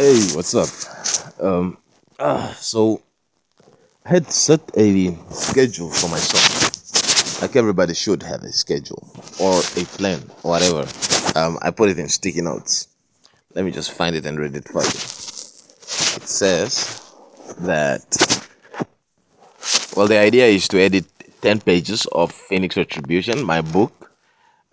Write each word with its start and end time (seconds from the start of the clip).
Hey, 0.00 0.16
what's 0.32 0.54
up? 0.54 0.70
Um, 1.44 1.76
ah, 2.18 2.56
so 2.58 3.02
I 4.06 4.08
had 4.08 4.32
set 4.32 4.62
a 4.74 5.14
schedule 5.28 5.90
for 5.90 6.08
myself. 6.08 7.42
Like 7.42 7.54
everybody 7.54 7.92
should 7.92 8.22
have 8.22 8.42
a 8.42 8.50
schedule 8.50 9.06
or 9.38 9.58
a 9.58 9.84
plan 10.00 10.22
or 10.42 10.52
whatever. 10.52 10.88
Um, 11.38 11.58
I 11.60 11.70
put 11.70 11.90
it 11.90 11.98
in 11.98 12.08
sticky 12.08 12.40
notes. 12.40 12.88
Let 13.54 13.66
me 13.66 13.72
just 13.72 13.92
find 13.92 14.16
it 14.16 14.24
and 14.24 14.38
read 14.38 14.56
it 14.56 14.66
for 14.68 14.80
you. 14.80 14.88
It 14.88 16.26
says 16.26 17.12
that, 17.58 18.08
well, 19.94 20.08
the 20.08 20.16
idea 20.18 20.46
is 20.46 20.66
to 20.68 20.80
edit 20.80 21.04
10 21.42 21.60
pages 21.60 22.06
of 22.06 22.32
Phoenix 22.32 22.74
Retribution, 22.78 23.44
my 23.44 23.60
book, 23.60 24.10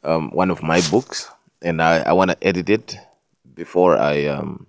um, 0.05 0.29
one 0.29 0.49
of 0.49 0.63
my 0.63 0.79
books, 0.89 1.29
and 1.61 1.81
I, 1.81 1.97
I 1.97 2.13
want 2.13 2.31
to 2.31 2.37
edit 2.41 2.69
it 2.69 2.95
before 3.55 3.97
I 3.97 4.27
um, 4.27 4.66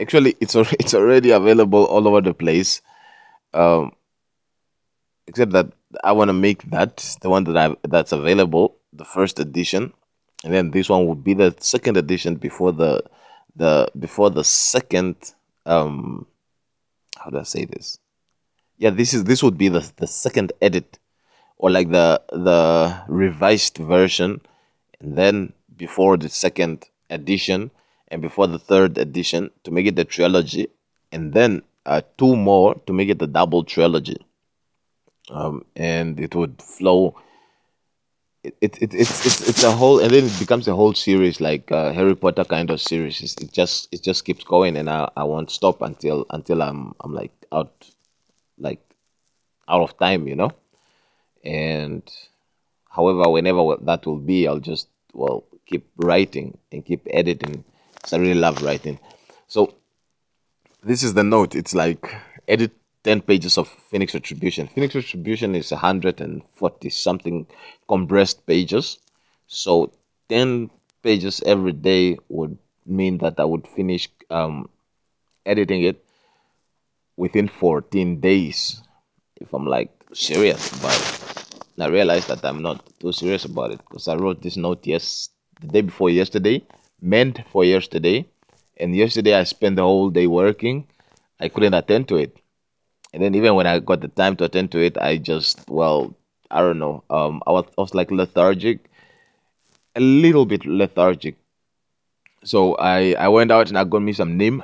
Actually, 0.00 0.36
it's 0.40 0.54
it's 0.54 0.94
already 0.94 1.30
available 1.30 1.84
all 1.84 2.06
over 2.06 2.20
the 2.20 2.34
place. 2.34 2.82
Um, 3.54 3.92
except 5.26 5.52
that 5.52 5.72
I 6.04 6.12
want 6.12 6.28
to 6.28 6.32
make 6.32 6.62
that 6.70 7.16
the 7.20 7.30
one 7.30 7.44
that 7.44 7.56
I 7.56 7.76
that's 7.88 8.12
available, 8.12 8.76
the 8.92 9.04
first 9.04 9.38
edition, 9.38 9.92
and 10.44 10.52
then 10.52 10.70
this 10.70 10.88
one 10.88 11.06
would 11.06 11.24
be 11.24 11.34
the 11.34 11.54
second 11.60 11.96
edition 11.96 12.36
before 12.36 12.72
the 12.72 13.02
the 13.56 13.90
before 13.98 14.30
the 14.30 14.44
second 14.44 15.16
um 15.66 16.26
how 17.18 17.30
do 17.30 17.38
I 17.38 17.42
say 17.42 17.64
this? 17.64 17.98
Yeah, 18.78 18.90
this 18.90 19.12
is 19.12 19.24
this 19.24 19.42
would 19.42 19.58
be 19.58 19.68
the 19.68 19.90
the 19.96 20.06
second 20.06 20.52
edit 20.62 20.98
or 21.56 21.70
like 21.70 21.90
the 21.90 22.22
the 22.30 23.02
revised 23.08 23.78
version, 23.78 24.40
and 25.00 25.16
then 25.16 25.52
before 25.76 26.16
the 26.16 26.28
second 26.28 26.84
edition, 27.10 27.70
and 28.08 28.22
before 28.22 28.46
the 28.46 28.58
third 28.58 28.98
edition 28.98 29.50
to 29.64 29.70
make 29.70 29.86
it 29.86 29.96
the 29.96 30.04
trilogy, 30.04 30.68
and 31.12 31.32
then 31.32 31.62
uh, 31.86 32.02
two 32.16 32.36
more 32.36 32.74
to 32.86 32.92
make 32.92 33.08
it 33.08 33.18
the 33.18 33.26
double 33.26 33.64
trilogy. 33.64 34.18
Um, 35.30 35.64
and 35.76 36.18
it 36.18 36.34
would 36.34 36.60
flow. 36.62 37.16
It, 38.42 38.56
it, 38.60 38.82
it, 38.82 38.94
it's, 38.94 39.26
it's, 39.26 39.48
it's 39.48 39.62
a 39.64 39.72
whole, 39.72 39.98
and 39.98 40.10
then 40.10 40.24
it 40.24 40.38
becomes 40.38 40.68
a 40.68 40.74
whole 40.74 40.94
series 40.94 41.40
like 41.40 41.70
uh, 41.70 41.92
Harry 41.92 42.14
Potter 42.14 42.44
kind 42.44 42.70
of 42.70 42.80
series. 42.80 43.20
It's, 43.20 43.36
it 43.36 43.52
just 43.52 43.88
it 43.92 44.02
just 44.02 44.24
keeps 44.24 44.44
going, 44.44 44.76
and 44.76 44.88
I, 44.88 45.10
I 45.16 45.24
won't 45.24 45.50
stop 45.50 45.82
until 45.82 46.24
until 46.30 46.62
I'm 46.62 46.94
I'm 47.00 47.14
like 47.14 47.32
out, 47.52 47.90
like 48.58 48.80
out 49.68 49.82
of 49.82 49.98
time, 49.98 50.28
you 50.28 50.36
know. 50.36 50.52
And 51.44 52.02
however, 52.88 53.28
whenever 53.28 53.76
that 53.82 54.06
will 54.06 54.18
be, 54.18 54.48
I'll 54.48 54.60
just 54.60 54.88
well 55.12 55.44
keep 55.66 55.86
writing 55.96 56.56
and 56.72 56.84
keep 56.84 57.06
editing. 57.10 57.64
I 58.12 58.16
really 58.16 58.34
love 58.40 58.62
writing. 58.62 58.98
So 59.46 59.74
this 60.82 61.02
is 61.02 61.14
the 61.14 61.22
note. 61.22 61.54
It's 61.54 61.74
like 61.74 62.14
edit 62.46 62.72
10 63.04 63.22
pages 63.22 63.58
of 63.58 63.68
Phoenix 63.68 64.14
Retribution. 64.14 64.68
Phoenix 64.68 64.94
Retribution 64.94 65.54
is 65.54 65.70
140 65.70 66.90
something 66.90 67.46
compressed 67.88 68.46
pages. 68.46 68.98
So 69.46 69.92
10 70.28 70.70
pages 71.02 71.42
every 71.46 71.72
day 71.72 72.18
would 72.28 72.58
mean 72.86 73.18
that 73.18 73.38
I 73.38 73.44
would 73.44 73.66
finish 73.66 74.08
um, 74.30 74.68
editing 75.44 75.82
it 75.84 76.04
within 77.16 77.48
14 77.48 78.20
days. 78.20 78.82
If 79.36 79.52
I'm 79.52 79.66
like 79.66 79.90
serious 80.12 80.72
about 80.72 80.96
it. 80.96 81.64
And 81.76 81.84
I 81.84 81.88
realized 81.88 82.28
that 82.28 82.44
I'm 82.44 82.62
not 82.62 82.84
too 82.98 83.12
serious 83.12 83.44
about 83.44 83.70
it 83.70 83.78
because 83.88 84.08
I 84.08 84.16
wrote 84.16 84.42
this 84.42 84.56
note 84.56 84.86
yes 84.86 85.30
the 85.60 85.68
day 85.68 85.80
before 85.80 86.10
yesterday, 86.10 86.62
meant 87.00 87.40
for 87.50 87.64
yesterday, 87.64 88.26
and 88.76 88.94
yesterday 88.94 89.34
I 89.34 89.44
spent 89.44 89.76
the 89.76 89.82
whole 89.82 90.10
day 90.10 90.26
working. 90.26 90.86
I 91.40 91.48
couldn't 91.48 91.74
attend 91.74 92.08
to 92.08 92.16
it, 92.16 92.36
and 93.12 93.22
then 93.22 93.34
even 93.34 93.54
when 93.54 93.66
I 93.66 93.78
got 93.78 94.00
the 94.00 94.08
time 94.08 94.36
to 94.36 94.44
attend 94.44 94.72
to 94.72 94.78
it, 94.78 94.98
I 94.98 95.18
just 95.18 95.68
well, 95.68 96.14
I 96.50 96.60
don't 96.60 96.78
know. 96.78 97.04
Um, 97.10 97.42
I 97.46 97.52
was 97.52 97.64
I 97.76 97.80
was 97.80 97.94
like 97.94 98.10
lethargic, 98.10 98.90
a 99.94 100.00
little 100.00 100.46
bit 100.46 100.66
lethargic. 100.66 101.36
So 102.44 102.74
I 102.76 103.14
I 103.14 103.28
went 103.28 103.50
out 103.50 103.68
and 103.68 103.78
I 103.78 103.84
got 103.84 104.02
me 104.02 104.12
some 104.12 104.36
neem, 104.36 104.62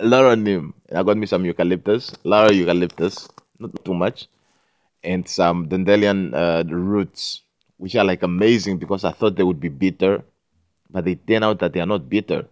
a 0.00 0.06
lot 0.06 0.24
of 0.24 0.38
neem, 0.38 0.74
and 0.88 0.98
I 0.98 1.02
got 1.02 1.16
me 1.16 1.26
some 1.26 1.44
eucalyptus, 1.44 2.12
a 2.24 2.28
lot 2.28 2.50
of 2.50 2.56
eucalyptus, 2.56 3.28
not 3.58 3.84
too 3.84 3.94
much, 3.94 4.28
and 5.02 5.28
some 5.28 5.68
dandelion 5.68 6.34
uh, 6.34 6.64
roots, 6.66 7.42
which 7.76 7.96
are 7.96 8.04
like 8.04 8.22
amazing 8.22 8.78
because 8.78 9.04
I 9.04 9.12
thought 9.12 9.36
they 9.36 9.42
would 9.42 9.60
be 9.60 9.68
bitter, 9.68 10.22
but 10.90 11.04
they 11.04 11.14
turn 11.14 11.42
out 11.42 11.58
that 11.60 11.72
they 11.72 11.80
are 11.80 11.86
not 11.86 12.08
bitter. 12.08 12.46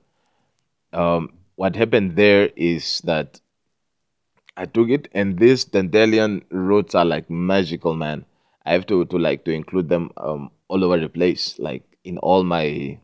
Um, 0.92 1.32
what 1.56 1.76
happened 1.76 2.16
there 2.16 2.50
is 2.56 3.00
that 3.04 3.40
I 4.56 4.64
took 4.66 4.88
it, 4.88 5.08
and 5.12 5.38
these 5.38 5.64
dandelion 5.64 6.44
roots 6.50 6.94
are 6.94 7.04
like 7.04 7.28
magical, 7.30 7.94
man. 7.94 8.24
I 8.64 8.72
have 8.72 8.86
to 8.86 9.04
to 9.06 9.18
like 9.18 9.44
to 9.44 9.52
include 9.52 9.88
them 9.88 10.10
um 10.16 10.50
all 10.68 10.82
over 10.84 10.98
the 10.98 11.08
place, 11.08 11.58
like 11.58 11.84
in 12.04 12.18
all 12.18 12.42
my 12.42 12.98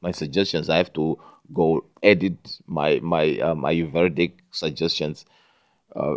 my 0.00 0.10
suggestions. 0.10 0.68
I 0.68 0.76
have 0.76 0.92
to 0.94 1.18
go 1.52 1.84
edit 2.02 2.58
my 2.66 3.00
my 3.00 3.38
uh, 3.38 3.54
my 3.54 3.74
Ayurvedic 3.74 4.32
suggestions. 4.50 5.24
Uh, 5.94 6.16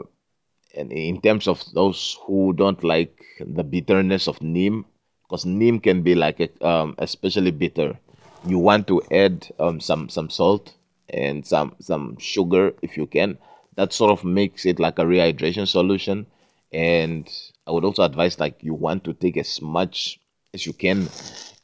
and 0.75 0.91
in 0.91 1.21
terms 1.21 1.47
of 1.47 1.63
those 1.73 2.17
who 2.25 2.53
don't 2.53 2.83
like 2.83 3.17
the 3.39 3.63
bitterness 3.63 4.27
of 4.27 4.41
neem, 4.41 4.85
because 5.23 5.45
neem 5.45 5.79
can 5.79 6.01
be 6.01 6.15
like 6.15 6.39
a, 6.39 6.49
um, 6.67 6.95
especially 6.97 7.51
bitter. 7.51 7.97
You 8.45 8.57
want 8.57 8.87
to 8.87 9.01
add 9.11 9.47
um, 9.59 9.79
some 9.79 10.09
some 10.09 10.29
salt 10.29 10.73
and 11.09 11.45
some 11.45 11.75
some 11.79 12.17
sugar 12.17 12.73
if 12.81 12.97
you 12.97 13.05
can. 13.05 13.37
That 13.75 13.93
sort 13.93 14.11
of 14.11 14.25
makes 14.25 14.65
it 14.65 14.79
like 14.79 14.99
a 14.99 15.03
rehydration 15.03 15.67
solution. 15.67 16.25
And 16.71 17.29
I 17.67 17.71
would 17.71 17.83
also 17.83 18.03
advise 18.03 18.39
like 18.39 18.63
you 18.63 18.73
want 18.73 19.03
to 19.03 19.13
take 19.13 19.37
as 19.37 19.61
much 19.61 20.19
as 20.53 20.65
you 20.65 20.73
can 20.73 21.09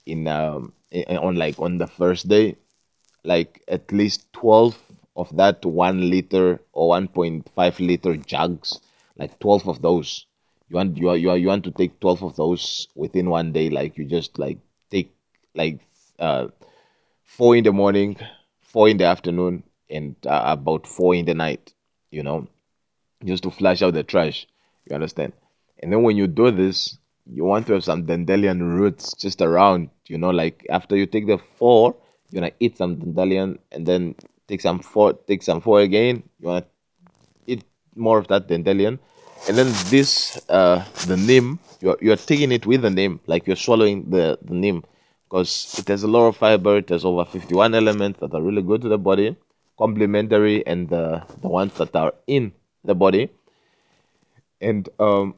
in 0.06 0.28
um 0.28 0.74
on 1.10 1.36
like 1.36 1.60
on 1.60 1.78
the 1.78 1.88
first 1.88 2.28
day, 2.28 2.58
like 3.24 3.64
at 3.68 3.92
least 3.92 4.32
twelve 4.32 4.78
of 5.16 5.36
that 5.36 5.66
one 5.66 6.10
liter 6.10 6.62
or 6.74 6.90
one 6.90 7.08
point 7.08 7.50
five 7.56 7.80
liter 7.80 8.16
jugs, 8.16 8.80
like 9.18 9.40
twelve 9.40 9.68
of 9.68 9.82
those. 9.82 10.26
You 10.70 10.76
want 10.76 10.98
you 10.98 11.10
are, 11.10 11.18
you 11.18 11.30
are, 11.32 11.38
you 11.38 11.48
want 11.48 11.64
to 11.64 11.72
take 11.72 12.00
twelve 12.00 12.22
of 12.24 12.36
those 12.36 12.88
within 12.96 13.30
one 13.30 13.52
day. 13.52 13.70
Like 13.70 13.98
you 13.98 14.06
just 14.06 14.38
like 14.38 14.60
take 14.92 15.16
like 15.56 15.80
uh 16.20 16.48
four 17.24 17.56
in 17.56 17.64
the 17.64 17.72
morning, 17.72 18.18
four 18.62 18.90
in 18.90 18.98
the 18.98 19.06
afternoon, 19.06 19.64
and 19.90 20.16
uh, 20.26 20.42
about 20.46 20.88
four 20.88 21.16
in 21.16 21.26
the 21.26 21.34
night. 21.34 21.74
You 22.12 22.24
know, 22.24 22.48
just 23.24 23.44
to 23.44 23.52
flush 23.52 23.82
out 23.82 23.94
the 23.94 24.04
trash. 24.04 24.48
You 24.90 24.96
understand? 24.96 25.34
And 25.80 25.92
then 25.92 26.04
when 26.04 26.18
you 26.18 26.28
do 26.28 26.50
this, 26.52 26.98
you 27.26 27.44
want 27.44 27.68
to 27.68 27.74
have 27.74 27.84
some 27.84 28.06
dandelion 28.06 28.64
roots 28.64 29.14
just 29.14 29.42
around. 29.42 29.90
You 30.08 30.18
know, 30.18 30.30
like 30.30 30.66
after 30.70 30.96
you 30.96 31.06
take 31.06 31.28
the 31.28 31.38
four, 31.38 31.96
you're 32.30 32.42
gonna 32.42 32.54
eat 32.60 32.78
some 32.78 32.96
dandelion, 32.96 33.60
and 33.72 33.86
then 33.86 34.16
take 34.48 34.62
some 34.62 34.80
four, 34.80 35.14
take 35.14 35.44
some 35.44 35.62
four 35.62 35.82
again. 35.82 36.24
You 36.40 36.48
wanna 36.48 36.66
eat 37.46 37.64
more 37.96 38.18
of 38.18 38.28
that 38.30 38.48
dandelion, 38.48 39.00
and 39.48 39.58
then 39.58 39.68
this 39.90 40.40
uh 40.50 40.84
the 41.06 41.18
neem. 41.18 41.60
You're 41.82 41.98
you're 42.02 42.16
taking 42.16 42.52
it 42.52 42.66
with 42.66 42.82
the 42.82 42.90
neem, 42.90 43.20
like 43.28 43.46
you're 43.46 43.56
swallowing 43.56 44.10
the 44.10 44.40
the 44.42 44.56
neem, 44.56 44.84
because 45.30 45.78
it 45.80 45.88
has 45.88 46.04
a 46.04 46.08
lot 46.08 46.28
of 46.28 46.38
fiber. 46.38 46.78
It 46.78 46.90
has 46.90 47.04
over 47.04 47.26
51 47.26 47.76
elements 47.76 48.20
that 48.20 48.34
are 48.34 48.42
really 48.42 48.62
good 48.62 48.82
to 48.82 48.90
the 48.90 48.98
body, 48.98 49.36
complementary, 49.78 50.66
and 50.66 50.90
the 50.90 51.24
the 51.42 51.50
ones 51.50 51.74
that 51.76 51.96
are 51.96 52.14
in 52.28 52.54
the 52.84 52.96
body. 52.96 53.30
And 54.62 54.88
um, 55.00 55.36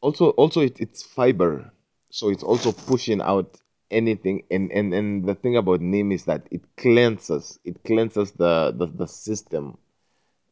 also 0.00 0.30
also 0.30 0.60
it, 0.60 0.80
it's 0.80 1.02
fiber. 1.02 1.70
So 2.10 2.28
it's 2.30 2.42
also 2.42 2.72
pushing 2.72 3.20
out 3.20 3.58
anything. 3.90 4.44
And, 4.50 4.70
and 4.72 4.92
and 4.92 5.24
the 5.24 5.34
thing 5.34 5.56
about 5.56 5.80
neem 5.80 6.12
is 6.12 6.24
that 6.24 6.46
it 6.50 6.62
cleanses 6.76 7.58
it 7.64 7.82
cleanses 7.84 8.32
the 8.32 8.72
the, 8.76 8.86
the 8.86 9.06
system. 9.06 9.78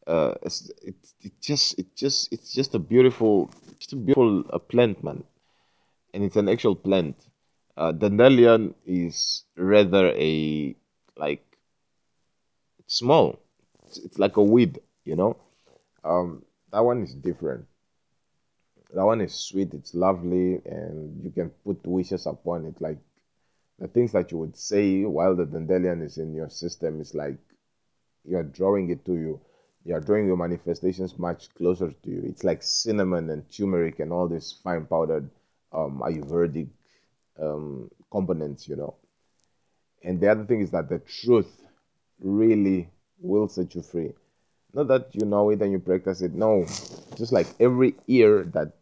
Uh 0.07 0.33
it's, 0.41 0.69
it, 0.83 0.95
it 1.21 1.31
just 1.41 1.77
it 1.79 1.95
just 1.95 2.31
it's 2.33 2.53
just 2.53 2.75
a 2.75 2.79
beautiful 2.79 3.51
just 3.79 3.93
a 3.93 3.95
beautiful 3.95 4.43
uh, 4.51 4.59
plant 4.59 5.03
man. 5.03 5.23
And 6.13 6.23
it's 6.23 6.37
an 6.37 6.47
actual 6.49 6.75
plant 6.75 7.15
uh 7.77 7.91
dandelion 7.91 8.73
is 8.85 9.43
rather 9.57 10.11
a 10.15 10.75
like 11.17 11.43
it's 12.79 12.95
small 12.95 13.39
it's, 13.85 13.97
it's 13.99 14.19
like 14.19 14.37
a 14.37 14.43
weed 14.43 14.79
you 15.03 15.15
know 15.15 15.35
um 16.03 16.43
that 16.71 16.79
one 16.79 17.01
is 17.03 17.13
different 17.15 17.65
that 18.95 19.05
one 19.05 19.21
is 19.21 19.33
sweet, 19.33 19.73
it's 19.73 19.93
lovely, 19.93 20.61
and 20.65 21.21
you 21.23 21.29
can 21.29 21.49
put 21.65 21.85
wishes 21.85 22.25
upon 22.25 22.65
it. 22.65 22.79
Like 22.79 22.97
the 23.79 23.87
things 23.89 24.13
that 24.13 24.31
you 24.31 24.37
would 24.37 24.55
say 24.55 25.03
while 25.03 25.35
the 25.35 25.45
dandelion 25.45 26.01
is 26.01 26.17
in 26.17 26.33
your 26.33 26.49
system 26.49 27.01
is 27.01 27.13
like 27.13 27.37
you're 28.23 28.43
drawing 28.43 28.89
it 28.89 29.05
to 29.05 29.13
you. 29.13 29.41
You're 29.83 29.99
drawing 29.99 30.27
your 30.27 30.37
manifestations 30.37 31.19
much 31.19 31.53
closer 31.55 31.91
to 31.91 32.09
you. 32.09 32.23
It's 32.25 32.43
like 32.43 32.63
cinnamon 32.63 33.29
and 33.29 33.49
turmeric 33.51 33.99
and 33.99 34.11
all 34.11 34.27
this 34.27 34.51
fine 34.51 34.85
powdered 34.85 35.29
um, 35.73 36.01
Ayurvedic 36.03 36.69
um, 37.39 37.89
components, 38.11 38.67
you 38.67 38.75
know. 38.75 38.95
And 40.03 40.19
the 40.21 40.29
other 40.29 40.45
thing 40.45 40.61
is 40.61 40.71
that 40.71 40.89
the 40.89 40.99
truth 40.99 41.65
really 42.19 42.89
will 43.19 43.47
set 43.47 43.75
you 43.75 43.81
free. 43.81 44.13
Not 44.73 44.87
that 44.89 45.15
you 45.15 45.25
know 45.25 45.49
it 45.49 45.61
and 45.61 45.71
you 45.71 45.79
practice 45.79 46.21
it. 46.21 46.33
No, 46.33 46.65
just 47.15 47.31
like 47.31 47.47
every 47.59 47.95
ear 48.07 48.43
that 48.53 48.73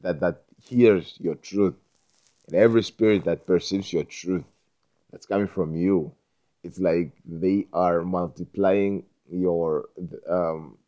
that 0.00 0.20
that 0.20 0.42
hears 0.62 1.16
your 1.20 1.36
truth, 1.36 1.74
and 2.46 2.56
every 2.56 2.82
spirit 2.82 3.24
that 3.24 3.46
perceives 3.46 3.92
your 3.92 4.04
truth, 4.04 4.44
that's 5.10 5.26
coming 5.26 5.48
from 5.48 5.76
you. 5.76 6.12
It's 6.64 6.78
like 6.80 7.12
they 7.24 7.66
are 7.72 8.02
multiplying 8.02 9.04
your 9.30 9.88
um 10.28 10.78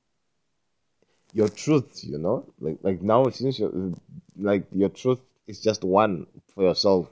your 1.32 1.48
truth. 1.48 2.04
You 2.04 2.18
know, 2.18 2.44
like 2.60 2.78
like 2.82 3.02
now 3.02 3.28
since 3.30 3.58
you 3.58 3.94
like 4.36 4.66
your 4.72 4.88
truth 4.90 5.20
is 5.50 5.60
just 5.60 5.84
one 5.84 6.26
for 6.54 6.62
yourself, 6.62 7.08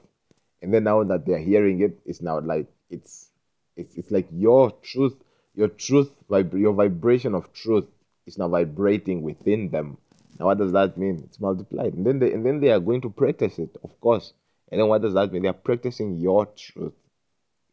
and 0.61 0.73
then 0.73 0.85
now 0.85 1.03
that 1.03 1.25
they're 1.25 1.37
hearing 1.51 1.81
it, 1.81 1.99
it's 2.05 2.21
now 2.21 2.39
like 2.39 2.67
it's 2.89 3.29
it's 3.75 3.95
it's 3.95 4.11
like 4.11 4.27
your 4.31 4.71
truth 4.81 5.15
your 5.55 5.67
truth 5.67 6.09
vib- 6.29 6.59
your 6.59 6.73
vibration 6.73 7.35
of 7.35 7.51
truth 7.53 7.85
is 8.25 8.37
now 8.37 8.47
vibrating 8.47 9.21
within 9.21 9.69
them. 9.69 9.97
Now 10.39 10.45
what 10.45 10.57
does 10.57 10.71
that 10.71 10.97
mean? 10.97 11.21
It's 11.25 11.39
multiplied. 11.39 11.93
And 11.93 12.05
then 12.05 12.19
they 12.19 12.31
and 12.33 12.45
then 12.45 12.59
they 12.61 12.69
are 12.69 12.79
going 12.79 13.01
to 13.01 13.09
practice 13.09 13.59
it 13.59 13.75
of 13.83 13.99
course. 13.99 14.33
And 14.71 14.79
then 14.79 14.87
what 14.87 15.01
does 15.01 15.15
that 15.15 15.31
mean? 15.31 15.41
They 15.43 15.49
are 15.49 15.53
practicing 15.53 16.19
your 16.19 16.45
truth 16.45 16.93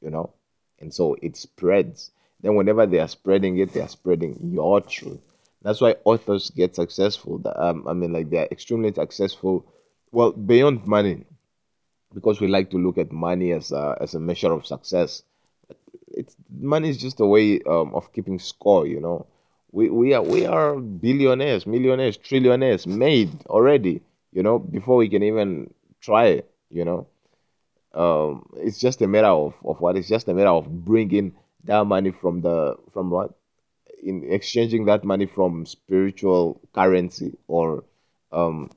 you 0.03 0.11
know? 0.11 0.33
And 0.81 0.93
so 0.93 1.17
it 1.23 1.37
spreads. 1.37 2.11
Then 2.41 2.55
whenever 2.55 2.87
they 2.87 2.99
are 2.99 3.09
spreading 3.09 3.59
it 3.59 3.73
they 3.73 3.81
are 3.81 3.89
spreading 3.89 4.39
your 4.53 4.81
truth. 4.81 5.21
That's 5.63 5.81
why 5.81 5.97
authors 6.05 6.51
get 6.51 6.75
successful. 6.77 7.41
Um, 7.55 7.87
i 7.87 7.93
mean 7.93 8.13
like 8.13 8.31
they 8.31 8.39
are 8.39 8.49
extremely 8.51 8.93
successful 8.93 9.65
well 10.13 10.33
beyond 10.33 10.87
money 10.87 11.25
because 12.15 12.41
we 12.41 12.49
like 12.49 12.71
to 12.71 12.79
look 12.79 12.99
at 12.99 13.13
money 13.13 13.53
as 13.53 13.73
a, 13.73 13.97
as 14.01 14.15
a 14.15 14.21
measure 14.21 14.53
of 14.53 14.67
success 14.67 15.23
it's 16.09 16.35
money 16.51 16.89
is 16.89 16.97
just 16.99 17.21
a 17.21 17.27
way 17.27 17.61
um, 17.63 17.95
of 17.95 18.13
keeping 18.13 18.39
score 18.39 18.87
you 18.87 19.01
know. 19.01 19.27
We, 19.73 19.91
we 19.91 20.15
are 20.15 20.23
we 20.23 20.47
are 20.47 20.77
billionaires 20.77 21.67
millionaires 21.67 22.17
trillionaires 22.17 22.87
made 22.87 23.31
already 23.47 24.01
you 24.33 24.43
know 24.43 24.59
before 24.59 24.97
we 24.97 25.09
can 25.09 25.23
even 25.23 25.73
try 26.01 26.43
you 26.71 26.85
know. 26.85 27.07
Um, 27.95 28.47
it's 28.57 28.79
just 28.79 29.01
a 29.01 29.07
matter 29.07 29.29
of, 29.29 29.55
of 29.65 29.81
what 29.81 29.97
it's 29.97 30.09
just 30.09 30.29
a 30.29 30.35
matter 30.35 30.51
of 30.51 30.85
bringing 30.85 31.35
that 31.65 31.85
money 31.85 32.11
from 32.11 32.41
the 32.43 32.77
from 32.93 33.11
what? 33.11 33.35
In 34.03 34.25
exchanging 34.31 34.85
that 34.87 35.05
money 35.05 35.27
from 35.27 35.67
spiritual 35.67 36.61
currency 36.75 37.37
or 37.49 37.85
um, 38.33 38.71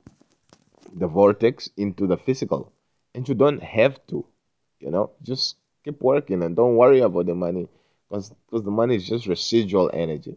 the 0.94 1.06
vortex 1.06 1.70
into 1.76 2.06
the 2.06 2.16
physical. 2.16 2.72
And 3.14 3.28
you 3.28 3.34
don't 3.34 3.62
have 3.62 4.04
to 4.08 4.24
you 4.80 4.90
know? 4.90 5.10
Just 5.22 5.56
keep 5.84 6.00
working 6.02 6.42
and 6.42 6.56
don't 6.56 6.76
worry 6.76 7.00
about 7.00 7.26
the 7.26 7.34
money 7.34 7.68
because 8.08 8.32
the 8.50 8.70
money 8.70 8.96
is 8.96 9.06
just 9.06 9.26
residual 9.26 9.90
energy. 9.92 10.36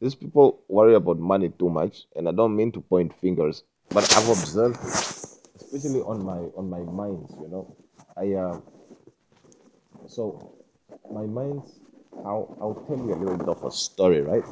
These 0.00 0.16
people 0.16 0.60
worry 0.68 0.94
about 0.94 1.18
money 1.18 1.50
too 1.50 1.70
much 1.70 2.06
and 2.16 2.28
i 2.28 2.32
don't 2.32 2.56
mean 2.56 2.72
to 2.72 2.80
point 2.80 3.12
fingers 3.20 3.62
but 3.90 4.02
i've 4.16 4.28
observed 4.28 4.76
especially 5.54 6.00
on 6.00 6.24
my 6.24 6.38
on 6.58 6.68
my 6.68 6.80
minds 6.80 7.32
you 7.40 7.46
know? 7.46 7.76
I 8.16 8.32
uh 8.32 8.60
so 10.08 10.56
my 11.12 11.24
minds 11.24 11.78
I'll, 12.26 12.58
I'll 12.60 12.84
tell 12.88 12.98
you 12.98 13.14
a 13.14 13.18
little 13.18 13.36
bit 13.36 13.48
of 13.48 13.62
a 13.62 13.70
story 13.70 14.22
right? 14.22 14.42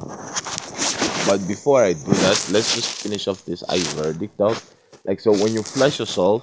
But 1.26 1.46
before 1.49 1.82
i 1.82 1.94
do 1.94 2.12
that 2.23 2.49
let's 2.53 2.76
just 2.76 3.03
finish 3.03 3.26
off 3.26 3.44
this 3.44 3.64
i 3.69 3.79
verdict 3.99 4.41
out 4.41 4.62
like 5.05 5.20
so 5.20 5.32
when 5.32 5.52
you 5.52 5.62
flush 5.62 5.99
yourself 5.99 6.43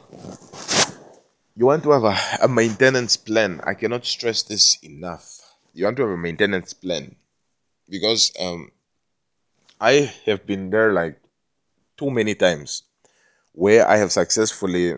you 1.58 1.66
want 1.66 1.84
to 1.84 1.92
have 1.92 2.04
a, 2.04 2.16
a 2.44 2.48
maintenance 2.48 3.18
plan. 3.18 3.60
I 3.64 3.74
cannot 3.74 4.06
stress 4.06 4.44
this 4.44 4.78
enough. 4.84 5.42
You 5.74 5.86
want 5.86 5.98
to 5.98 6.04
have 6.04 6.12
a 6.12 6.18
maintenance 6.18 6.74
plan 6.74 7.16
because 7.90 8.32
um, 8.40 8.72
I 9.82 10.14
have 10.26 10.46
been 10.46 10.70
there 10.70 10.94
like 10.94 11.20
too 11.98 12.12
many 12.12 12.36
times 12.36 12.84
where 13.54 13.88
I 13.88 13.98
have 13.98 14.12
successfully 14.12 14.96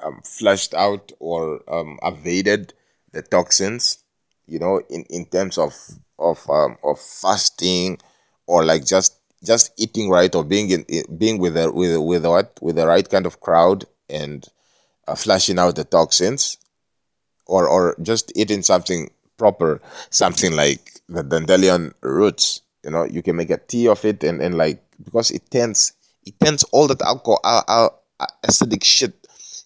um, 0.00 0.22
flushed 0.24 0.74
out 0.74 1.12
or 1.20 1.62
um, 1.72 1.98
evaded 2.02 2.74
the 3.12 3.22
toxins. 3.22 3.98
You 4.46 4.58
know, 4.60 4.80
in, 4.90 5.04
in 5.10 5.26
terms 5.26 5.58
of 5.58 5.74
of 6.18 6.48
um, 6.50 6.78
of 6.84 7.00
fasting 7.00 7.98
or 8.46 8.64
like 8.64 8.84
just 8.86 9.17
just 9.44 9.72
eating 9.76 10.10
right 10.10 10.34
or 10.34 10.44
being 10.44 10.70
in, 10.70 10.84
being 11.16 11.38
with 11.38 11.54
the 11.54 11.70
with 11.70 11.96
with 11.98 12.26
what 12.26 12.58
with 12.60 12.76
the 12.76 12.86
right 12.86 13.08
kind 13.08 13.26
of 13.26 13.40
crowd 13.40 13.84
and 14.08 14.46
uh, 15.06 15.14
flushing 15.14 15.58
out 15.58 15.76
the 15.76 15.84
toxins 15.84 16.58
or 17.46 17.68
or 17.68 17.96
just 18.02 18.32
eating 18.36 18.62
something 18.62 19.10
proper 19.36 19.80
something 20.10 20.52
like 20.52 21.00
the 21.08 21.22
dandelion 21.22 21.94
roots 22.00 22.62
you 22.84 22.90
know 22.90 23.04
you 23.04 23.22
can 23.22 23.36
make 23.36 23.50
a 23.50 23.58
tea 23.58 23.86
of 23.88 24.04
it 24.04 24.24
and, 24.24 24.40
and 24.42 24.56
like 24.56 24.82
because 25.04 25.30
it 25.30 25.48
turns 25.50 25.92
it 26.26 26.38
tends 26.40 26.64
all 26.64 26.86
that 26.86 27.00
alcohol 27.02 27.40
uh, 27.44 27.62
uh, 27.68 28.26
acidic 28.44 28.82
shit 28.84 29.14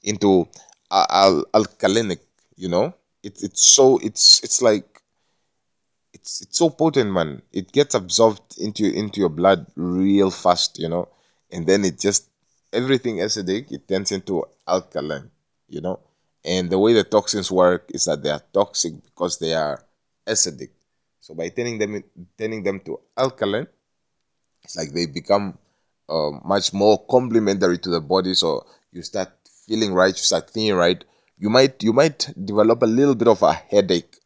into 0.03 0.47
uh, 0.91 1.07
al- 1.09 1.45
alkalinic 1.55 2.19
you 2.57 2.69
know? 2.69 2.95
It's 3.23 3.43
it's 3.43 3.63
so 3.65 3.99
it's 3.99 4.43
it's 4.43 4.63
like 4.63 4.92
it's 6.23 6.41
it's 6.43 6.59
so 6.59 6.71
potent 6.71 7.11
man. 7.13 7.43
It 7.53 7.73
gets 7.73 7.95
absorbed 7.95 8.59
into 8.59 8.85
into 9.03 9.21
your 9.21 9.29
blood 9.41 9.67
real 9.77 10.31
fast 10.31 10.79
you 10.79 10.89
know 10.89 11.09
and 11.51 11.67
then 11.67 11.85
it 11.85 11.99
just 11.99 12.29
everything 12.73 13.17
acidic 13.17 13.73
it 13.73 13.89
turns 13.89 14.13
into 14.13 14.45
alkaline 14.67 15.31
you 15.69 15.81
know? 15.81 15.99
And 16.45 16.71
the 16.71 16.79
way 16.79 16.93
the 16.93 17.05
toxins 17.05 17.51
work 17.51 17.91
is 17.95 18.05
that 18.07 18.23
they 18.23 18.31
are 18.31 18.43
toxic 18.53 18.95
because 19.05 19.39
they 19.39 19.55
are 19.55 19.85
acidic. 20.27 20.71
So 21.21 21.35
by 21.35 21.49
turning 21.51 21.79
them 21.79 22.03
turning 22.39 22.63
them 22.63 22.81
to 22.81 23.01
alkaline 23.17 23.67
it's 24.65 24.77
like 24.77 24.93
they 24.93 25.07
become 25.07 25.59
uh, 26.09 26.31
much 26.45 26.73
more 26.73 27.05
complementary 27.07 27.79
to 27.79 27.91
the 27.91 28.01
body. 28.01 28.35
So 28.35 28.67
you 28.93 29.03
start 29.03 29.31
feeling 29.67 29.93
right 29.93 30.15
you 30.17 30.23
start 30.23 30.51
feeling 30.51 30.77
right. 30.77 31.03
You 31.39 31.51
might 31.51 31.83
you 31.83 31.93
might 31.93 32.29
develop 32.45 32.83
a 32.83 32.87
little 32.87 33.15
bit 33.17 33.29
of 33.29 33.43
a 33.43 33.53
headache 33.53 34.17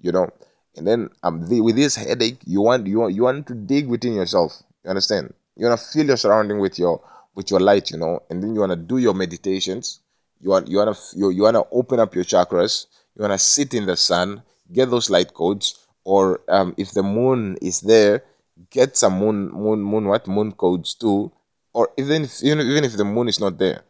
you 0.00 0.12
know 0.12 0.30
and 0.76 0.86
then 0.86 1.10
um 1.22 1.48
the, 1.48 1.60
with 1.60 1.76
this 1.76 1.96
headache 1.96 2.38
you 2.44 2.60
want 2.60 2.86
you 2.86 3.00
want 3.00 3.14
you 3.14 3.22
want 3.22 3.46
to 3.46 3.54
dig 3.54 3.86
within 3.88 4.14
yourself. 4.14 4.62
You 4.84 4.90
understand? 4.90 5.34
You 5.56 5.66
want 5.66 5.78
to 5.78 5.86
feel 5.86 6.06
your 6.06 6.16
surrounding 6.16 6.58
with 6.58 6.78
your 6.78 7.02
with 7.34 7.50
your 7.50 7.60
light 7.60 7.90
you 7.90 7.98
know? 7.98 8.22
And 8.30 8.42
then 8.42 8.54
you 8.54 8.60
want 8.60 8.72
to 8.72 8.76
do 8.76 8.98
your 8.98 9.14
meditations. 9.14 10.00
You 10.40 10.50
want 10.50 10.68
you 10.68 10.78
want 10.78 10.96
to 10.96 11.18
you, 11.18 11.30
you 11.30 11.42
want 11.42 11.56
to 11.56 11.66
open 11.70 12.00
up 12.00 12.14
your 12.14 12.24
chakras. 12.24 12.86
You 13.14 13.22
want 13.22 13.32
to 13.32 13.38
sit 13.38 13.74
in 13.74 13.86
the 13.86 13.96
sun 13.96 14.42
get 14.72 14.90
those 14.90 15.10
light 15.10 15.34
codes. 15.34 15.78
Or 16.04 16.40
um, 16.48 16.74
if 16.76 16.92
the 16.92 17.02
moon 17.02 17.56
is 17.62 17.80
there 17.80 18.24
get 18.70 18.96
some 18.96 19.18
moon 19.18 19.50
moon 19.50 19.80
moon 19.80 20.08
what? 20.08 20.26
Moon 20.26 20.52
codes 20.52 20.94
too. 20.94 21.30
Or 21.74 21.90
even 21.96 22.24
if 22.24 22.42
even, 22.42 22.60
even 22.66 22.84
if 22.84 22.96
the 22.96 23.04
moon 23.04 23.28
is 23.28 23.40
not 23.40 23.58
there 23.58 23.82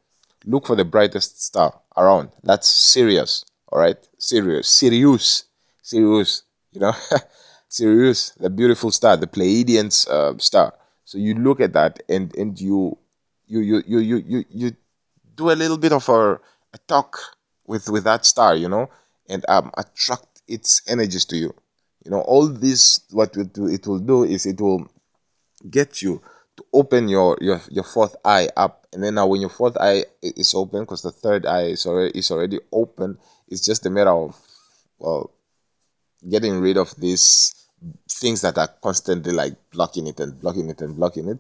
look 0.44 0.66
for 0.66 0.74
the 0.74 0.84
brightest 0.84 1.42
star 1.42 1.80
around. 1.96 2.30
That's 2.42 2.68
Sirius 2.68 3.44
all 3.72 3.80
right? 3.80 3.96
Sirius 4.18 4.68
Sirius 4.68 5.44
Sirius 5.82 6.42
you 6.72 6.80
know? 6.80 6.92
Sirius 7.68 8.30
the 8.38 8.50
beautiful 8.50 8.90
star 8.90 9.16
the 9.16 9.26
Pleiadians 9.26 10.06
uh, 10.08 10.36
star. 10.38 10.74
So 11.04 11.16
you 11.16 11.34
look 11.34 11.60
at 11.60 11.72
that 11.72 12.02
and 12.08 12.34
and 12.36 12.60
you 12.60 12.98
you 13.46 13.60
you 13.60 13.82
you 13.86 13.98
you 13.98 14.24
you, 14.26 14.44
you 14.50 14.76
do 15.34 15.50
a 15.50 15.56
little 15.56 15.78
bit 15.78 15.92
of 15.92 16.06
a, 16.10 16.34
a 16.74 16.78
talk 16.86 17.18
with 17.66 17.88
with 17.88 18.04
that 18.04 18.26
star 18.26 18.54
you 18.56 18.68
know? 18.68 18.90
And 19.28 19.44
um 19.48 19.70
attract 19.78 20.42
its 20.46 20.82
energies 20.86 21.24
to 21.26 21.36
you. 21.36 21.54
You 22.04 22.10
know 22.10 22.20
all 22.20 22.46
this 22.46 23.00
what 23.10 23.36
it 23.36 23.56
it 23.56 23.86
will 23.86 24.00
do 24.00 24.24
is 24.24 24.44
it 24.44 24.60
will 24.60 24.90
get 25.70 26.02
you 26.02 26.20
to 26.58 26.64
open 26.74 27.08
your 27.08 27.38
your, 27.40 27.62
your 27.70 27.84
fourth 27.84 28.16
eye 28.22 28.50
up. 28.54 28.86
And 28.92 29.02
then 29.02 29.14
now 29.14 29.26
when 29.28 29.40
your 29.40 29.48
fourth 29.48 29.78
eye 29.80 30.04
is 30.20 30.52
open 30.54 30.80
because 30.80 31.00
the 31.00 31.12
third 31.12 31.46
eye 31.46 31.68
is 31.68 31.86
already 31.86 32.18
is 32.18 32.30
already 32.30 32.60
open 32.70 33.16
it's 33.48 33.64
just 33.64 33.86
a 33.86 33.90
matter 33.90 34.10
of 34.10 34.36
well 34.98 35.30
getting 36.28 36.60
rid 36.60 36.76
of 36.76 36.94
these 36.96 37.54
things 38.08 38.40
that 38.42 38.58
are 38.58 38.68
constantly 38.82 39.32
like 39.32 39.54
blocking 39.72 40.06
it 40.06 40.20
and 40.20 40.38
blocking 40.40 40.70
it 40.70 40.80
and 40.80 40.96
blocking 40.96 41.28
it 41.28 41.38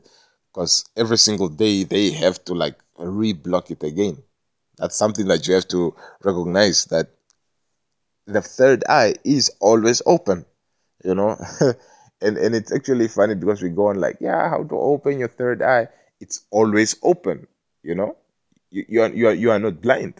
because 0.52 0.84
every 0.96 1.18
single 1.18 1.48
day 1.48 1.84
they 1.84 2.10
have 2.10 2.44
to 2.44 2.54
like 2.54 2.78
re-block 2.98 3.70
it 3.70 3.82
again. 3.82 4.22
That's 4.78 4.96
something 4.96 5.26
that 5.28 5.46
you 5.46 5.54
have 5.54 5.68
to 5.68 5.94
recognize 6.24 6.86
that 6.86 7.08
the 8.26 8.42
third 8.42 8.84
eye 8.88 9.14
is 9.24 9.50
always 9.60 10.02
open 10.06 10.44
you 11.04 11.14
know? 11.14 11.36
And 12.22 12.38
and 12.38 12.54
it's 12.54 12.72
actually 12.72 13.08
funny 13.08 13.34
because 13.34 13.62
we 13.62 13.70
go 13.70 13.88
on 13.88 14.00
like 14.00 14.18
yeah 14.20 14.48
how 14.48 14.62
to 14.62 14.76
open 14.76 15.18
your 15.18 15.28
third 15.28 15.60
eye? 15.60 15.88
It's 16.20 16.42
always 16.52 16.96
open 17.02 17.48
you 17.82 17.96
know? 17.96 18.16
You, 18.70 18.84
you 18.88 19.02
are 19.02 19.08
you 19.08 19.26
are 19.28 19.34
you 19.34 19.50
are 19.50 19.58
not 19.58 19.82
blind 19.82 20.14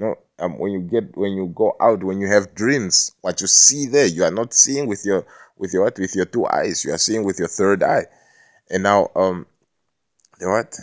you 0.00 0.06
know 0.06 0.18
um, 0.38 0.58
when 0.58 0.72
you 0.72 0.80
get 0.80 1.14
when 1.16 1.32
you 1.32 1.52
go 1.54 1.76
out 1.80 2.02
when 2.02 2.20
you 2.20 2.28
have 2.28 2.54
dreams 2.54 3.12
what 3.20 3.40
you 3.40 3.46
see 3.46 3.86
there 3.86 4.06
you 4.06 4.24
are 4.24 4.30
not 4.30 4.54
seeing 4.54 4.86
with 4.86 5.04
your 5.04 5.26
with 5.60 5.74
your 5.74 5.92
with 5.98 6.16
your 6.16 6.24
two 6.24 6.46
eyes. 6.46 6.84
You 6.84 6.94
are 6.94 6.98
seeing 6.98 7.22
with 7.22 7.38
your 7.38 7.48
third 7.48 7.82
eye. 7.82 8.06
And 8.70 8.82
now 8.82 9.10
um 9.14 9.46
the 10.38 10.48
what? 10.48 10.74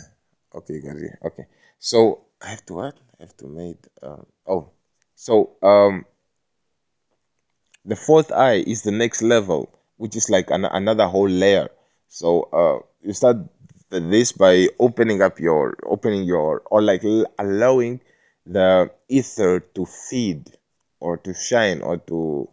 Okay 0.54 0.74
it 0.74 1.18
okay. 1.24 1.46
So 1.78 2.24
i 2.40 2.48
have 2.48 2.64
to 2.66 2.74
what? 2.74 2.96
I 3.18 3.24
have 3.24 3.36
to 3.38 3.46
make 3.46 3.78
um 4.02 4.26
oh 4.46 4.70
so 5.16 5.56
um 5.62 6.04
the 7.84 7.96
fourth 7.96 8.30
eye 8.30 8.62
is 8.66 8.82
the 8.82 8.92
next 8.92 9.20
level 9.22 9.74
which 9.96 10.14
is 10.14 10.30
like 10.30 10.50
an, 10.50 10.64
another 10.64 11.08
whole 11.08 11.28
layer. 11.28 11.68
So 12.06 12.48
uh, 12.52 12.86
you 13.02 13.12
start 13.12 13.38
this 13.90 14.30
by 14.30 14.68
opening 14.78 15.22
up 15.22 15.40
your 15.40 15.76
opening 15.84 16.22
your 16.22 16.62
or 16.66 16.82
like 16.82 17.02
allowing 17.38 18.00
the 18.48 18.90
ether 19.08 19.60
to 19.60 19.84
feed 19.84 20.50
or 21.00 21.18
to 21.18 21.34
shine 21.34 21.82
or 21.82 21.98
to 21.98 22.48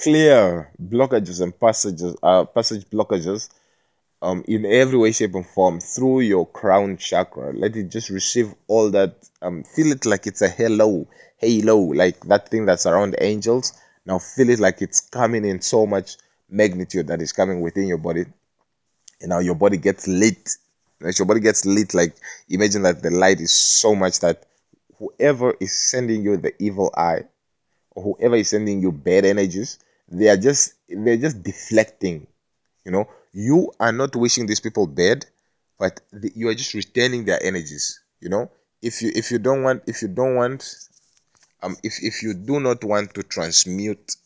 clear 0.00 0.72
blockages 0.82 1.40
and 1.40 1.58
passages 1.58 2.16
uh, 2.22 2.44
passage 2.44 2.84
blockages 2.86 3.50
um, 4.22 4.42
in 4.48 4.64
every 4.64 4.98
way 4.98 5.12
shape 5.12 5.34
and 5.34 5.46
form 5.46 5.80
through 5.80 6.20
your 6.20 6.46
crown 6.46 6.96
chakra. 6.96 7.52
Let 7.52 7.76
it 7.76 7.90
just 7.90 8.08
receive 8.08 8.54
all 8.66 8.90
that 8.90 9.28
um, 9.42 9.64
feel 9.64 9.92
it 9.92 10.06
like 10.06 10.26
it's 10.26 10.42
a 10.42 10.48
hello 10.48 11.06
halo 11.36 11.76
like 11.78 12.20
that 12.26 12.48
thing 12.48 12.64
that's 12.64 12.86
around 12.86 13.16
angels. 13.20 13.74
Now 14.06 14.18
feel 14.18 14.48
it 14.48 14.60
like 14.60 14.80
it's 14.80 15.00
coming 15.00 15.44
in 15.44 15.60
so 15.60 15.86
much 15.86 16.16
magnitude 16.48 17.08
that 17.08 17.20
is 17.20 17.32
coming 17.32 17.60
within 17.60 17.86
your 17.86 17.98
body. 17.98 18.24
And 19.20 19.28
now 19.28 19.40
your 19.40 19.54
body 19.56 19.76
gets 19.76 20.08
lit. 20.08 20.50
As 21.02 21.18
your 21.18 21.26
body 21.26 21.40
gets 21.40 21.66
lit 21.66 21.92
like 21.92 22.16
imagine 22.48 22.82
that 22.82 23.02
the 23.02 23.10
light 23.10 23.40
is 23.40 23.52
so 23.52 23.94
much 23.94 24.20
that 24.20 24.46
whoever 24.98 25.54
is 25.60 25.72
sending 25.72 26.22
you 26.22 26.36
the 26.36 26.52
evil 26.62 26.92
eye 26.96 27.24
or 27.90 28.02
whoever 28.02 28.36
is 28.36 28.48
sending 28.48 28.80
you 28.80 28.92
bad 28.92 29.24
energies 29.24 29.78
they 30.08 30.28
are 30.28 30.36
just 30.36 30.74
they're 30.88 31.16
just 31.16 31.42
deflecting 31.42 32.26
you 32.84 32.92
know? 32.92 33.08
You 33.32 33.72
are 33.80 33.92
not 33.92 34.14
wishing 34.14 34.46
these 34.46 34.60
people 34.60 34.86
bad 34.86 35.26
but 35.78 36.00
the, 36.12 36.32
you 36.34 36.48
are 36.48 36.54
just 36.54 36.74
retaining 36.74 37.24
their 37.24 37.42
energies 37.42 38.00
you 38.20 38.28
know? 38.28 38.50
If 38.82 39.02
you 39.02 39.10
if 39.14 39.30
you 39.30 39.38
don't 39.38 39.62
want 39.62 39.82
if 39.86 40.02
you 40.02 40.08
don't 40.08 40.36
want 40.36 40.88
um 41.62 41.76
if, 41.82 42.02
if 42.02 42.22
you 42.22 42.34
do 42.34 42.60
not 42.60 42.84
want 42.84 43.14
to 43.14 43.22
transmute 43.22 44.16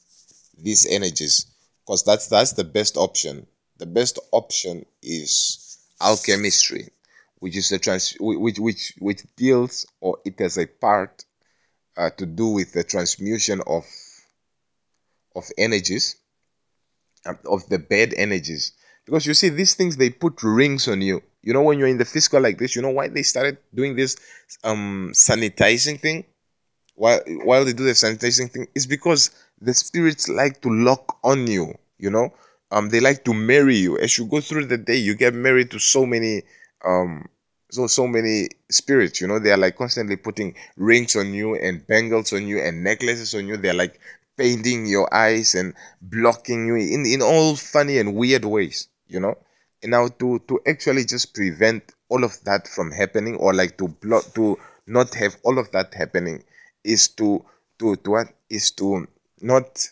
these 0.59 0.87
energies 0.87 1.47
because 1.85 2.05
that's 2.05 2.29
that's 2.29 2.53
the 2.53 2.65
best 2.65 2.97
option. 2.97 3.47
The 3.79 3.87
best 3.87 4.19
option 4.33 4.85
is 5.03 5.79
alchemistry 6.01 6.91
which 7.41 7.57
is 7.57 7.73
a 7.73 7.79
trans 7.79 8.17
which 8.21 8.59
which 8.59 8.95
which 8.99 9.23
deals 9.37 9.87
or 10.01 10.19
it 10.25 10.39
has 10.39 10.57
a 10.59 10.67
part 10.67 11.25
uh, 11.97 12.11
to 12.11 12.27
do 12.27 12.49
with 12.49 12.73
the 12.73 12.85
transmutation 12.85 13.61
of 13.67 13.85
of 15.35 15.51
energies 15.59 16.17
um, 17.27 17.39
of 17.47 17.69
the 17.69 17.79
bad 17.79 18.15
energies. 18.15 18.73
Because 19.05 19.27
you 19.27 19.35
see 19.35 19.49
these 19.49 19.75
things 19.75 19.97
they 19.97 20.11
put 20.11 20.43
rings 20.43 20.89
on 20.89 21.01
you. 21.01 21.23
You 21.43 21.53
know 21.55 21.63
when 21.63 21.79
you're 21.79 21.89
in 21.89 21.99
the 21.99 22.05
physical 22.05 22.41
like 22.41 22.59
this 22.59 22.77
you 22.77 22.83
know 22.83 22.91
why 22.91 23.09
they 23.09 23.23
started 23.23 23.59
doing 23.75 23.97
this 23.97 24.17
um 24.63 25.11
sanitizing 25.15 25.99
thing? 25.99 26.25
While 26.95 27.21
while 27.45 27.65
they 27.65 27.73
do 27.73 27.85
the 27.85 27.93
sanitizing 27.93 28.51
thing 28.51 28.69
is 28.75 28.87
because 28.87 29.31
the 29.61 29.73
spirits 29.75 30.29
like 30.29 30.61
to 30.63 30.71
lock 30.71 31.19
on 31.25 31.47
you 31.47 31.75
you 31.99 32.11
know? 32.11 32.33
Um 32.71 32.91
they 32.91 33.01
like 33.01 33.25
to 33.25 33.35
marry 33.35 33.77
you. 33.77 33.99
As 33.99 34.17
you 34.19 34.27
go 34.27 34.41
through 34.41 34.67
the 34.67 34.79
day 34.79 34.97
you 34.97 35.15
get 35.15 35.35
married 35.35 35.71
to 35.73 35.79
so 35.79 36.05
many 36.05 36.43
um 36.85 37.29
so 37.71 37.87
so 37.87 38.07
many 38.07 38.49
spirits 38.71 39.21
you 39.21 39.27
know 39.27 39.39
they 39.39 39.51
are 39.53 39.57
like 39.57 39.77
constantly 39.77 40.17
putting 40.17 40.55
rings 40.77 41.15
on 41.17 41.33
you 41.33 41.55
and 41.55 41.87
bangles 41.87 42.33
on 42.33 42.47
you 42.47 42.59
and 42.61 42.83
necklaces 42.83 43.35
on 43.35 43.47
you. 43.47 43.57
They're 43.57 43.75
like 43.75 44.01
painting 44.37 44.87
your 44.87 45.13
eyes 45.15 45.55
and 45.55 45.75
blocking 46.01 46.67
you 46.67 46.77
in 46.77 47.07
in 47.07 47.23
all 47.23 47.57
funny 47.57 47.99
and 47.99 48.15
weird 48.15 48.45
ways 48.45 48.89
you 49.07 49.21
know. 49.21 49.37
And 49.83 49.93
now 49.93 50.09
to 50.09 50.39
to 50.49 50.61
actually 50.67 51.05
just 51.05 51.35
prevent 51.35 51.93
all 52.09 52.25
of 52.25 52.43
that 52.45 52.67
from 52.69 52.91
happening 52.91 53.37
or 53.37 53.55
like 53.55 53.79
to 53.79 53.89
block 53.89 54.35
to 54.35 54.59
not 54.87 55.15
have 55.15 55.37
all 55.45 55.59
of 55.59 55.71
that 55.73 55.95
happening 55.95 56.43
is 56.85 57.09
to 57.09 57.45
to 57.79 57.97
to 57.97 58.11
what? 58.11 58.29
Is 58.49 58.73
to 58.73 59.07
not 59.41 59.89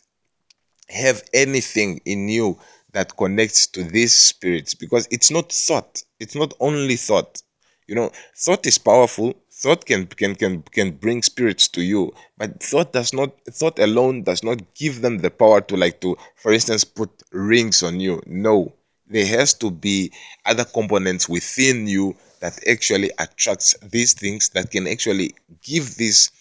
have 0.89 1.23
anything 1.35 2.01
in 2.05 2.29
you 2.29 2.59
that 2.99 3.17
connects 3.17 3.69
to 3.69 3.85
these 3.85 4.13
spirits 4.13 4.75
because 4.75 5.07
it's 5.13 5.31
not 5.31 5.53
thought. 5.53 6.03
It's 6.19 6.35
not 6.35 6.53
only 6.59 6.97
thought. 6.97 7.41
You 7.87 7.95
know 7.95 8.11
thought 8.37 8.67
is 8.67 8.77
powerful. 8.77 9.35
Thought 9.53 9.87
can 9.87 10.09
can 10.09 10.35
can 10.35 10.63
can 10.63 10.91
bring 11.05 11.23
spirits 11.23 11.69
to 11.69 11.81
you 11.81 12.13
but 12.37 12.61
thought 12.61 12.93
does 12.93 13.13
not 13.13 13.31
thought 13.59 13.79
alone 13.79 14.25
does 14.25 14.43
not 14.43 14.59
give 14.75 15.01
them 15.01 15.19
the 15.19 15.31
power 15.31 15.61
to 15.69 15.77
like 15.77 16.01
to 16.01 16.17
for 16.43 16.53
instance 16.53 16.83
put 16.83 17.11
rings 17.31 17.85
on 17.85 18.01
you. 18.01 18.21
No. 18.27 18.75
There 19.07 19.27
has 19.27 19.55
to 19.63 19.71
be 19.71 20.11
other 20.45 20.65
components 20.65 21.29
within 21.29 21.87
you 21.87 22.17
that 22.41 22.59
actually 22.69 23.11
attracts 23.21 23.77
these 23.95 24.13
things 24.13 24.49
that 24.51 24.73
can 24.73 24.89
actually 24.89 25.35
give 25.63 25.95
these 25.95 26.33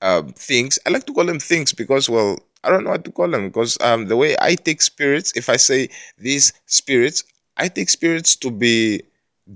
um, 0.00 0.28
things. 0.32 0.78
I 0.86 0.90
like 0.90 1.04
to 1.06 1.12
call 1.12 1.26
them 1.26 1.40
things 1.40 1.74
because 1.74 2.08
well 2.08 2.38
I 2.66 2.70
don't 2.70 2.84
know 2.84 2.90
what 2.90 3.04
to 3.04 3.12
call 3.12 3.28
them 3.30 3.48
because 3.48 3.78
um, 3.80 4.06
the 4.06 4.16
way 4.16 4.36
I 4.40 4.56
take 4.56 4.82
spirits, 4.82 5.32
if 5.36 5.48
I 5.48 5.56
say 5.56 5.88
these 6.18 6.52
spirits, 6.66 7.24
I 7.56 7.68
take 7.68 7.88
spirits 7.88 8.36
to 8.36 8.50
be 8.50 9.02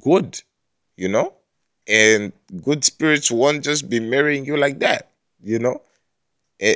good, 0.00 0.40
you 0.96 1.08
know, 1.08 1.34
and 1.88 2.32
good 2.62 2.84
spirits 2.84 3.30
won't 3.30 3.64
just 3.64 3.90
be 3.90 4.00
marrying 4.00 4.44
you 4.46 4.56
like 4.56 4.78
that, 4.80 5.10
you 5.42 5.58
know, 5.58 5.82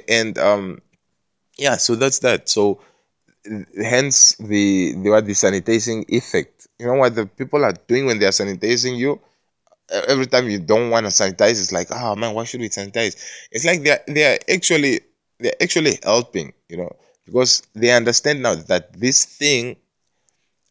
and, 0.08 0.38
um, 0.38 0.80
yeah, 1.56 1.76
so 1.76 1.94
that's 1.94 2.18
that. 2.20 2.48
So 2.48 2.80
hence 3.76 4.34
the 4.36 4.94
the 5.02 5.10
what 5.10 5.26
the 5.26 5.32
sanitizing 5.32 6.04
effect. 6.08 6.66
You 6.78 6.86
know 6.86 6.94
what 6.94 7.14
the 7.14 7.26
people 7.26 7.64
are 7.64 7.74
doing 7.86 8.06
when 8.06 8.18
they 8.18 8.26
are 8.26 8.30
sanitizing 8.30 8.96
you 8.96 9.20
every 9.90 10.26
time 10.26 10.48
you 10.48 10.58
don't 10.58 10.90
want 10.90 11.06
to 11.06 11.10
sanitize, 11.12 11.60
it's 11.60 11.72
like, 11.72 11.88
oh 11.90 12.16
man, 12.16 12.34
why 12.34 12.44
should 12.44 12.60
we 12.60 12.68
sanitize? 12.68 13.16
It's 13.50 13.64
like 13.64 13.82
they're 13.82 14.02
they're 14.06 14.38
actually 14.52 15.00
they're 15.40 15.62
actually 15.62 15.98
helping, 16.02 16.52
you 16.68 16.76
know, 16.78 16.90
because 17.26 17.62
they 17.74 17.90
understand 17.90 18.42
now 18.42 18.54
that 18.54 18.92
this 18.98 19.24
thing 19.24 19.76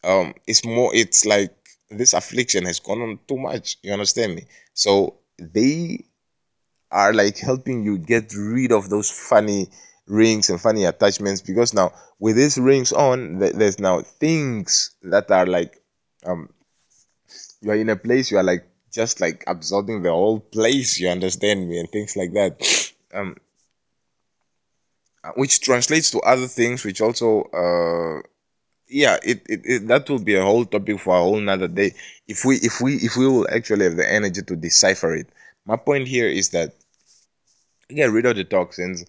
um 0.03 0.33
is 0.47 0.65
more 0.65 0.93
it's 0.95 1.25
like 1.25 1.53
this 1.89 2.13
affliction 2.13 2.65
has 2.65 2.79
gone 2.79 3.01
on 3.01 3.19
too 3.27 3.37
much. 3.37 3.77
You 3.83 3.93
understand 3.93 4.35
me? 4.35 4.45
So 4.73 5.15
they 5.39 6.05
are 6.91 7.13
like 7.13 7.37
helping 7.37 7.83
you 7.83 7.97
get 7.97 8.33
rid 8.35 8.71
of 8.71 8.89
those 8.89 9.09
funny 9.11 9.69
rings 10.07 10.49
and 10.49 10.61
funny 10.61 10.85
attachments 10.85 11.41
because 11.41 11.73
now 11.73 11.91
with 12.19 12.35
these 12.35 12.57
rings 12.57 12.91
on 12.93 13.39
there's 13.39 13.79
now 13.79 14.01
things 14.01 14.91
that 15.03 15.31
are 15.31 15.45
like 15.47 15.81
um 16.25 16.49
you 17.61 17.71
are 17.71 17.75
in 17.75 17.89
a 17.89 17.95
place 17.95 18.31
you 18.31 18.37
are 18.37 18.43
like 18.43 18.65
just 18.91 19.19
like 19.21 19.43
absorbing 19.47 20.01
the 20.03 20.09
whole 20.11 20.39
place 20.39 20.99
you 20.99 21.09
understand 21.09 21.67
me 21.67 21.79
and 21.79 21.89
things 21.91 22.15
like 22.15 22.33
that 22.33 22.53
um 23.13 23.35
which 25.35 25.61
translates 25.61 26.11
to 26.11 26.19
other 26.21 26.47
things, 26.47 26.83
which 26.83 27.01
also, 27.01 27.43
uh, 27.53 28.21
yeah, 28.87 29.17
it, 29.23 29.41
it, 29.47 29.61
it 29.63 29.87
that 29.87 30.09
will 30.09 30.19
be 30.19 30.35
a 30.35 30.43
whole 30.43 30.65
topic 30.65 30.99
for 30.99 31.15
a 31.15 31.19
whole 31.19 31.37
another 31.37 31.67
day. 31.67 31.93
If 32.27 32.45
we 32.45 32.57
if 32.57 32.81
we 32.81 32.95
if 32.95 33.15
we 33.15 33.27
will 33.27 33.47
actually 33.49 33.85
have 33.85 33.95
the 33.95 34.09
energy 34.09 34.41
to 34.41 34.55
decipher 34.55 35.15
it. 35.15 35.27
My 35.65 35.77
point 35.77 36.07
here 36.07 36.27
is 36.27 36.49
that 36.49 36.73
get 37.89 38.11
rid 38.11 38.25
of 38.25 38.35
the 38.35 38.43
toxins, 38.43 39.05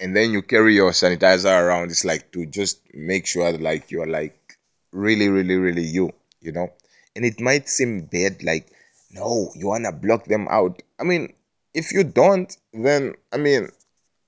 and 0.00 0.16
then 0.16 0.32
you 0.32 0.42
carry 0.42 0.74
your 0.74 0.92
sanitizer 0.92 1.60
around. 1.60 1.90
It's 1.90 2.04
like 2.04 2.32
to 2.32 2.46
just 2.46 2.80
make 2.94 3.26
sure 3.26 3.52
that 3.52 3.60
like 3.60 3.90
you're 3.90 4.06
like 4.06 4.58
really, 4.92 5.28
really, 5.28 5.56
really 5.56 5.84
you, 5.84 6.12
you 6.40 6.52
know. 6.52 6.72
And 7.14 7.24
it 7.24 7.40
might 7.40 7.68
seem 7.68 8.00
bad, 8.00 8.42
like 8.42 8.68
no, 9.12 9.50
you 9.54 9.68
wanna 9.68 9.92
block 9.92 10.24
them 10.24 10.48
out. 10.48 10.82
I 10.98 11.04
mean, 11.04 11.34
if 11.74 11.92
you 11.92 12.04
don't, 12.04 12.54
then 12.72 13.14
I 13.32 13.36
mean, 13.36 13.68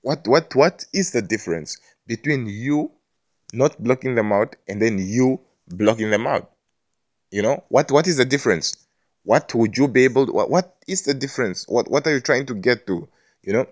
what 0.01 0.27
what 0.27 0.55
what 0.55 0.85
is 0.93 1.11
the 1.11 1.21
difference 1.21 1.77
between 2.07 2.47
you 2.47 2.91
not 3.53 3.81
blocking 3.83 4.15
them 4.15 4.31
out 4.31 4.55
and 4.67 4.81
then 4.81 4.97
you 4.97 5.39
blocking 5.67 6.09
them 6.09 6.27
out? 6.27 6.51
You 7.31 7.41
know 7.41 7.63
what 7.69 7.91
what 7.91 8.07
is 8.07 8.17
the 8.17 8.25
difference? 8.25 8.75
What 9.23 9.53
would 9.53 9.77
you 9.77 9.87
be 9.87 10.05
able 10.05 10.25
to, 10.25 10.31
what, 10.31 10.49
what 10.49 10.77
is 10.87 11.03
the 11.03 11.13
difference? 11.13 11.65
What 11.67 11.89
what 11.89 12.07
are 12.07 12.13
you 12.13 12.21
trying 12.21 12.45
to 12.47 12.55
get 12.55 12.87
to? 12.87 13.07
You 13.43 13.53
know 13.53 13.67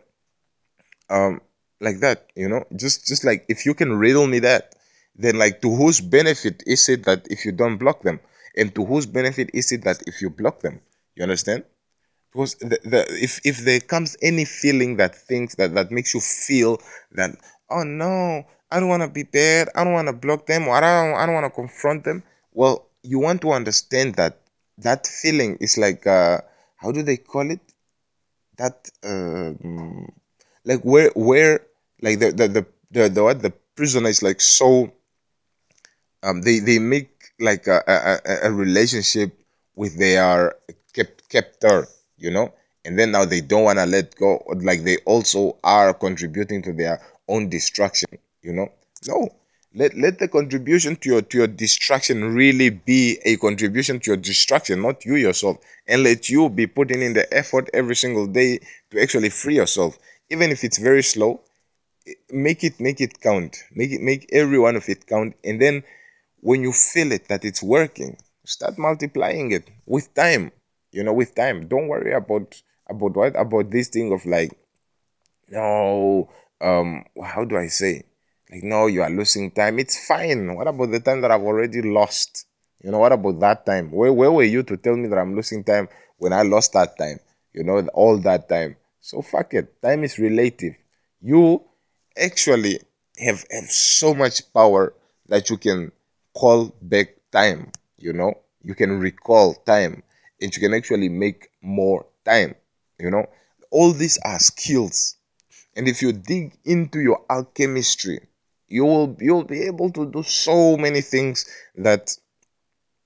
um 1.09 1.41
like 1.79 1.99
that 1.99 2.27
you 2.35 2.49
know 2.49 2.65
just 2.75 3.07
just 3.07 3.23
like 3.23 3.45
if 3.47 3.65
you 3.65 3.73
can 3.73 3.97
riddle 3.97 4.27
me 4.27 4.39
that 4.39 4.75
then 5.15 5.37
like 5.37 5.61
to 5.61 5.73
whose 5.73 6.01
benefit 6.01 6.63
is 6.67 6.89
it 6.89 7.05
that 7.05 7.27
if 7.29 7.45
you 7.45 7.51
don't 7.51 7.77
block 7.77 8.03
them? 8.03 8.19
And 8.55 8.73
to 8.75 8.85
whose 8.85 9.05
benefit 9.05 9.51
is 9.53 9.71
it 9.71 9.83
that 9.83 10.01
if 10.07 10.21
you 10.21 10.29
block 10.29 10.61
them? 10.61 10.81
You 11.15 11.23
understand 11.23 11.63
because 12.31 12.55
the, 12.55 12.79
the 12.83 13.05
if 13.21 13.39
if 13.45 13.57
there 13.59 13.79
comes 13.79 14.17
any 14.21 14.45
feeling 14.45 14.97
that 14.97 15.15
thinks 15.15 15.55
that 15.55 15.73
that 15.73 15.91
makes 15.91 16.13
you 16.13 16.19
feel 16.19 16.79
that 17.11 17.31
oh 17.69 17.83
no 17.83 18.43
i 18.71 18.79
don't 18.79 18.89
want 18.89 19.03
to 19.03 19.09
be 19.09 19.23
bad 19.23 19.69
i 19.75 19.83
don't 19.83 19.93
want 19.93 20.07
to 20.07 20.13
block 20.13 20.45
them 20.45 20.67
or 20.67 20.75
i 20.75 20.81
don't 20.81 21.15
i 21.17 21.25
don't 21.25 21.35
want 21.35 21.45
to 21.45 21.49
confront 21.49 22.03
them 22.03 22.23
well 22.53 22.87
you 23.03 23.19
want 23.19 23.41
to 23.41 23.51
understand 23.51 24.15
that 24.15 24.39
that 24.77 25.07
feeling 25.07 25.57
is 25.59 25.77
like 25.77 26.05
uh 26.05 26.39
how 26.77 26.91
do 26.91 27.01
they 27.01 27.17
call 27.17 27.49
it? 27.51 27.59
That 28.57 28.89
um 29.03 30.11
like 30.65 30.81
where 30.81 31.11
where 31.15 31.61
like 32.01 32.19
the 32.19 32.31
the 32.31 32.47
the 32.47 32.65
the, 32.91 33.09
the 33.09 33.23
what 33.23 33.41
the 33.41 33.51
prisoner 33.75 34.09
is 34.09 34.23
like 34.23 34.41
so 34.41 34.91
um 36.23 36.41
they 36.41 36.59
they 36.59 36.79
make 36.79 37.11
like 37.39 37.67
a 37.67 37.83
a, 37.87 38.47
a 38.47 38.51
relationship 38.51 39.37
with 39.75 39.97
their 39.97 40.55
kept 40.93 41.29
captor 41.29 41.87
you 42.17 42.31
know? 42.31 42.53
And 42.85 42.97
then 42.97 43.11
now 43.11 43.25
they 43.25 43.41
don't 43.41 43.63
want 43.63 43.79
to 43.79 43.85
let 43.85 44.15
go 44.15 44.43
like 44.61 44.83
they 44.83 44.97
also 45.05 45.57
are 45.63 45.93
contributing 45.93 46.61
to 46.63 46.73
their 46.73 47.01
own 47.27 47.49
destruction 47.49 48.07
you 48.41 48.53
know? 48.53 48.69
No. 49.07 49.29
Let 49.75 49.95
let 49.95 50.17
the 50.17 50.27
contribution 50.27 50.95
to 50.97 51.09
your 51.09 51.21
to 51.21 51.37
your 51.39 51.47
destruction 51.47 52.33
really 52.33 52.69
be 52.69 53.19
a 53.25 53.35
contribution 53.37 53.99
to 53.99 54.11
your 54.11 54.17
destruction 54.17 54.81
not 54.81 55.05
you 55.05 55.15
yourself 55.15 55.57
and 55.85 56.03
let 56.03 56.29
you 56.29 56.49
be 56.49 56.65
putting 56.65 57.01
in 57.01 57.13
the 57.13 57.31
effort 57.33 57.69
every 57.73 57.95
single 57.95 58.25
day 58.25 58.59
to 58.91 59.01
actually 59.01 59.29
free 59.29 59.55
yourself. 59.55 59.99
Even 60.29 60.51
if 60.51 60.63
it's 60.63 60.77
very 60.77 61.03
slow 61.03 61.41
eh, 62.07 62.13
make 62.31 62.63
it 62.63 62.79
make 62.79 63.01
it 63.01 63.19
count. 63.21 63.57
Make 63.71 63.91
it 63.91 64.01
make 64.01 64.29
every 64.31 64.57
one 64.57 64.77
of 64.77 64.87
it 64.89 65.05
count 65.05 65.35
and 65.43 65.61
then 65.61 65.83
when 66.39 66.63
you 66.63 66.71
feel 66.71 67.11
it 67.11 67.27
that 67.27 67.43
it's 67.43 67.61
working 67.61 68.17
start 68.45 68.77
multiplying 68.77 69.51
it 69.51 69.69
with 69.85 70.13
time 70.13 70.51
you 70.91 71.03
know 71.03 71.13
with 71.13 71.35
time 71.35 71.67
don't 71.67 71.87
worry 71.87 72.13
about 72.13 72.61
about 72.89 73.15
what 73.15 73.35
about 73.39 73.69
this 73.71 73.89
thing 73.89 74.11
of 74.13 74.25
like 74.25 74.51
no 75.49 76.29
um 76.61 77.03
how 77.23 77.43
do 77.45 77.57
i 77.57 77.67
say 77.67 78.03
like, 78.49 78.63
no, 78.63 78.87
you 78.87 79.01
are 79.01 79.09
losing 79.09 79.51
time. 79.51 79.77
It's 79.77 80.07
fine. 80.07 80.55
What 80.55 80.67
about 80.67 80.91
the 80.91 81.01
time 81.01 81.19
that 81.21 81.31
I've 81.31 81.41
already 81.41 81.81
lost? 81.81 82.45
You 82.81 82.91
know, 82.91 82.99
what 82.99 83.11
about 83.11 83.39
that 83.41 83.65
time? 83.65 83.91
Where, 83.91 84.13
where 84.13 84.31
were 84.31 84.43
you 84.43 84.63
to 84.63 84.77
tell 84.77 84.95
me 84.95 85.09
that 85.09 85.17
I'm 85.17 85.35
losing 85.35 85.63
time 85.65 85.89
when 86.17 86.31
I 86.31 86.43
lost 86.43 86.71
that 86.73 86.97
time? 86.97 87.19
You 87.53 87.63
know, 87.63 87.79
all 87.93 88.17
that 88.19 88.47
time. 88.47 88.77
So 89.01 89.21
fuck 89.21 89.53
it. 89.53 89.81
Time 89.81 90.03
is 90.05 90.17
relative. 90.17 90.75
You 91.21 91.61
actually 92.17 92.79
have, 93.17 93.43
have 93.51 93.69
so 93.69 94.13
much 94.13 94.41
power 94.53 94.93
that 95.27 95.49
you 95.49 95.57
can 95.57 95.91
call 96.33 96.73
back 96.81 97.09
time. 97.31 97.71
You 97.97 98.13
know, 98.13 98.33
you 98.63 98.75
can 98.75 98.99
recall 98.99 99.55
time 99.55 100.03
and 100.41 100.55
you 100.55 100.61
can 100.61 100.73
actually 100.73 101.09
make 101.09 101.49
more 101.61 102.05
time. 102.25 102.55
You 102.99 103.11
know, 103.11 103.25
all 103.71 103.91
these 103.91 104.17
are 104.23 104.39
skills. 104.39 105.15
And 105.75 105.87
if 105.87 106.01
you 106.01 106.11
dig 106.11 106.57
into 106.65 106.99
your 106.99 107.23
alchemistry, 107.29 108.27
you 108.67 108.85
will 108.85 109.15
you'll 109.19 109.43
be 109.43 109.63
able 109.63 109.91
to 109.91 110.05
do 110.11 110.23
so 110.23 110.77
many 110.77 111.01
things 111.01 111.45
that 111.75 112.17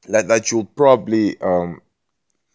that 0.07 0.27
that 0.27 0.51
you'll 0.51 0.65
probably 0.65 1.39
um 1.41 1.81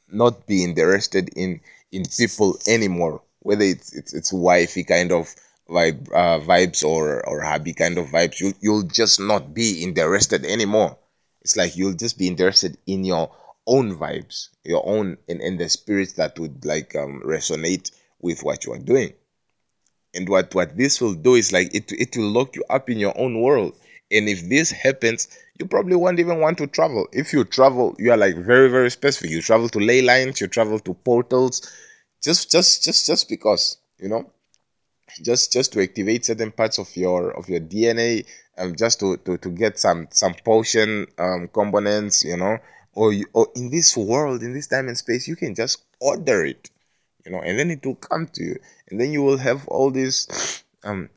not 0.09 0.47
be 0.47 0.65
interested 0.65 1.31
in 1.37 1.61
in 1.93 2.05
people 2.05 2.59
anymore 2.67 3.23
whether 3.41 3.65
it's 3.65 3.93
it's, 3.95 4.13
it's 4.13 4.33
wifey 4.33 4.85
kind 4.85 5.13
of 5.13 5.35
vibe 5.69 6.09
uh, 6.13 6.39
vibes 6.41 6.85
or 6.85 7.27
or 7.29 7.41
hubby 7.41 7.73
kind 7.73 7.99
of 7.99 8.07
vibes 8.07 8.41
you 8.41 8.53
you'll 8.61 8.83
just 8.83 9.21
not 9.21 9.55
be 9.55 9.83
interested 9.83 10.45
anymore 10.45 10.97
it's 11.43 11.57
like 11.57 11.77
you'll 11.77 11.95
just 11.95 12.19
be 12.19 12.27
interested 12.27 12.77
in 12.87 13.05
your 13.05 13.31
own 13.67 13.97
vibes 13.97 14.49
your 14.65 14.87
own 14.87 15.17
in, 15.29 15.41
in 15.41 15.57
the 15.57 15.69
spirits 15.69 16.15
that 16.15 16.39
would 16.39 16.65
like 16.65 16.95
um 16.97 17.21
resonate 17.25 17.91
with 18.21 18.43
what 18.43 18.65
you 18.65 18.73
are 18.73 18.79
doing 18.79 19.13
and 20.17 20.29
what, 20.29 20.55
what 20.55 20.77
this 20.77 21.01
will 21.01 21.15
do 21.15 21.35
is 21.35 21.53
like 21.53 21.73
it, 21.75 21.93
it 21.93 22.17
will 22.17 22.31
lock 22.31 22.57
you 22.57 22.65
up 22.71 22.89
in 22.91 22.99
your 22.99 23.17
own 23.19 23.41
world. 23.41 23.75
And 24.11 24.29
if 24.29 24.49
this 24.49 24.71
happens, 24.71 25.29
you 25.59 25.67
probably 25.67 25.97
won't 25.97 26.21
even 26.21 26.41
want 26.41 26.59
to 26.59 26.67
travel. 26.67 27.07
If 27.13 27.33
you 27.33 27.45
travel, 27.45 27.95
you 27.99 28.13
are 28.13 28.17
like 28.17 28.37
very, 28.37 28.71
very 28.71 28.91
specific. 28.91 29.31
You 29.31 29.43
travel 29.43 29.69
to 29.71 29.79
ley 29.79 30.01
lines, 30.03 30.41
you 30.41 30.47
travel 30.47 30.79
to 30.81 30.95
portals, 30.95 31.61
just 32.23 32.51
just 32.51 32.85
just 32.85 33.07
just 33.07 33.29
because, 33.29 33.79
you 33.99 34.09
know, 34.09 34.31
just 35.23 35.53
just 35.53 35.73
to 35.73 35.83
activate 35.83 36.25
certain 36.25 36.53
parts 36.53 36.79
of 36.79 36.95
your 36.97 37.33
of 37.37 37.49
your 37.49 37.61
DNA, 37.61 38.25
um, 38.59 38.77
just 38.77 39.01
to, 39.01 39.17
to, 39.19 39.37
to 39.39 39.49
get 39.51 39.79
some 39.79 40.09
some 40.11 40.35
potion 40.45 41.07
um 41.19 41.49
components, 41.53 42.25
you 42.25 42.37
know, 42.37 42.59
or 42.97 43.13
you, 43.13 43.27
or 43.33 43.49
in 43.55 43.71
this 43.71 43.97
world, 43.97 44.43
in 44.43 44.53
this 44.55 44.67
time 44.67 44.89
and 44.89 44.99
space, 44.99 45.29
you 45.29 45.37
can 45.37 45.55
just 45.55 45.85
order 46.01 46.45
it 46.45 46.71
you 47.27 47.33
know, 47.33 47.41
and 47.41 47.59
then 47.59 47.71
it 47.71 47.85
will 47.85 47.97
come 47.97 48.29
to 48.29 48.45
you, 48.45 48.57
and 48.89 49.01
then 49.01 49.11
you 49.11 49.23
will 49.23 49.37
have 49.37 49.67
all 49.69 49.91
these 49.91 50.63
um 50.85 51.11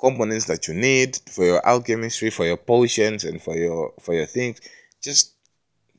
components 0.00 0.46
that 0.46 0.66
you 0.66 0.74
need 0.74 1.16
for 1.30 1.44
your 1.44 1.66
alchemistry, 1.66 2.30
for 2.30 2.44
your 2.44 2.56
potions, 2.56 3.24
and 3.24 3.40
for 3.40 3.56
your 3.56 3.94
for 4.00 4.12
your 4.12 4.26
things, 4.26 4.60
just 5.00 5.34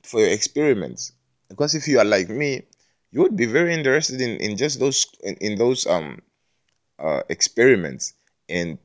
for 0.04 0.20
your 0.20 0.30
experiments. 0.30 1.14
Because 1.48 1.76
if 1.76 1.88
you 1.88 2.00
are 2.00 2.06
like 2.06 2.30
me, 2.30 2.64
you 3.12 3.22
would 3.22 3.38
be 3.38 3.46
very 3.46 3.74
interested 3.74 4.20
in, 4.20 4.38
in 4.42 4.58
just 4.58 4.80
those 4.80 5.08
in, 5.24 5.36
in 5.36 5.58
those 5.58 5.88
um 5.88 6.22
uh, 7.00 7.22
experiments, 7.30 8.14
and 8.50 8.78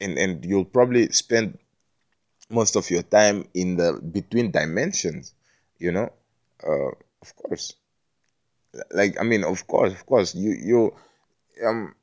and 0.00 0.16
and 0.18 0.44
you'll 0.44 0.64
probably 0.64 1.10
spend 1.12 1.58
most 2.50 2.76
of 2.76 2.90
your 2.90 3.02
time 3.02 3.48
in 3.54 3.76
the 3.76 4.00
between 4.12 4.50
dimensions. 4.50 5.34
You 5.78 5.92
know, 5.92 6.12
uh, 6.66 6.90
of 7.22 7.36
course 7.36 7.74
like 8.90 9.18
i 9.20 9.22
mean 9.22 9.44
of 9.44 9.66
course 9.66 9.92
of 9.92 10.04
course 10.06 10.34
you 10.34 10.50
you 10.50 10.94
um 11.66 11.94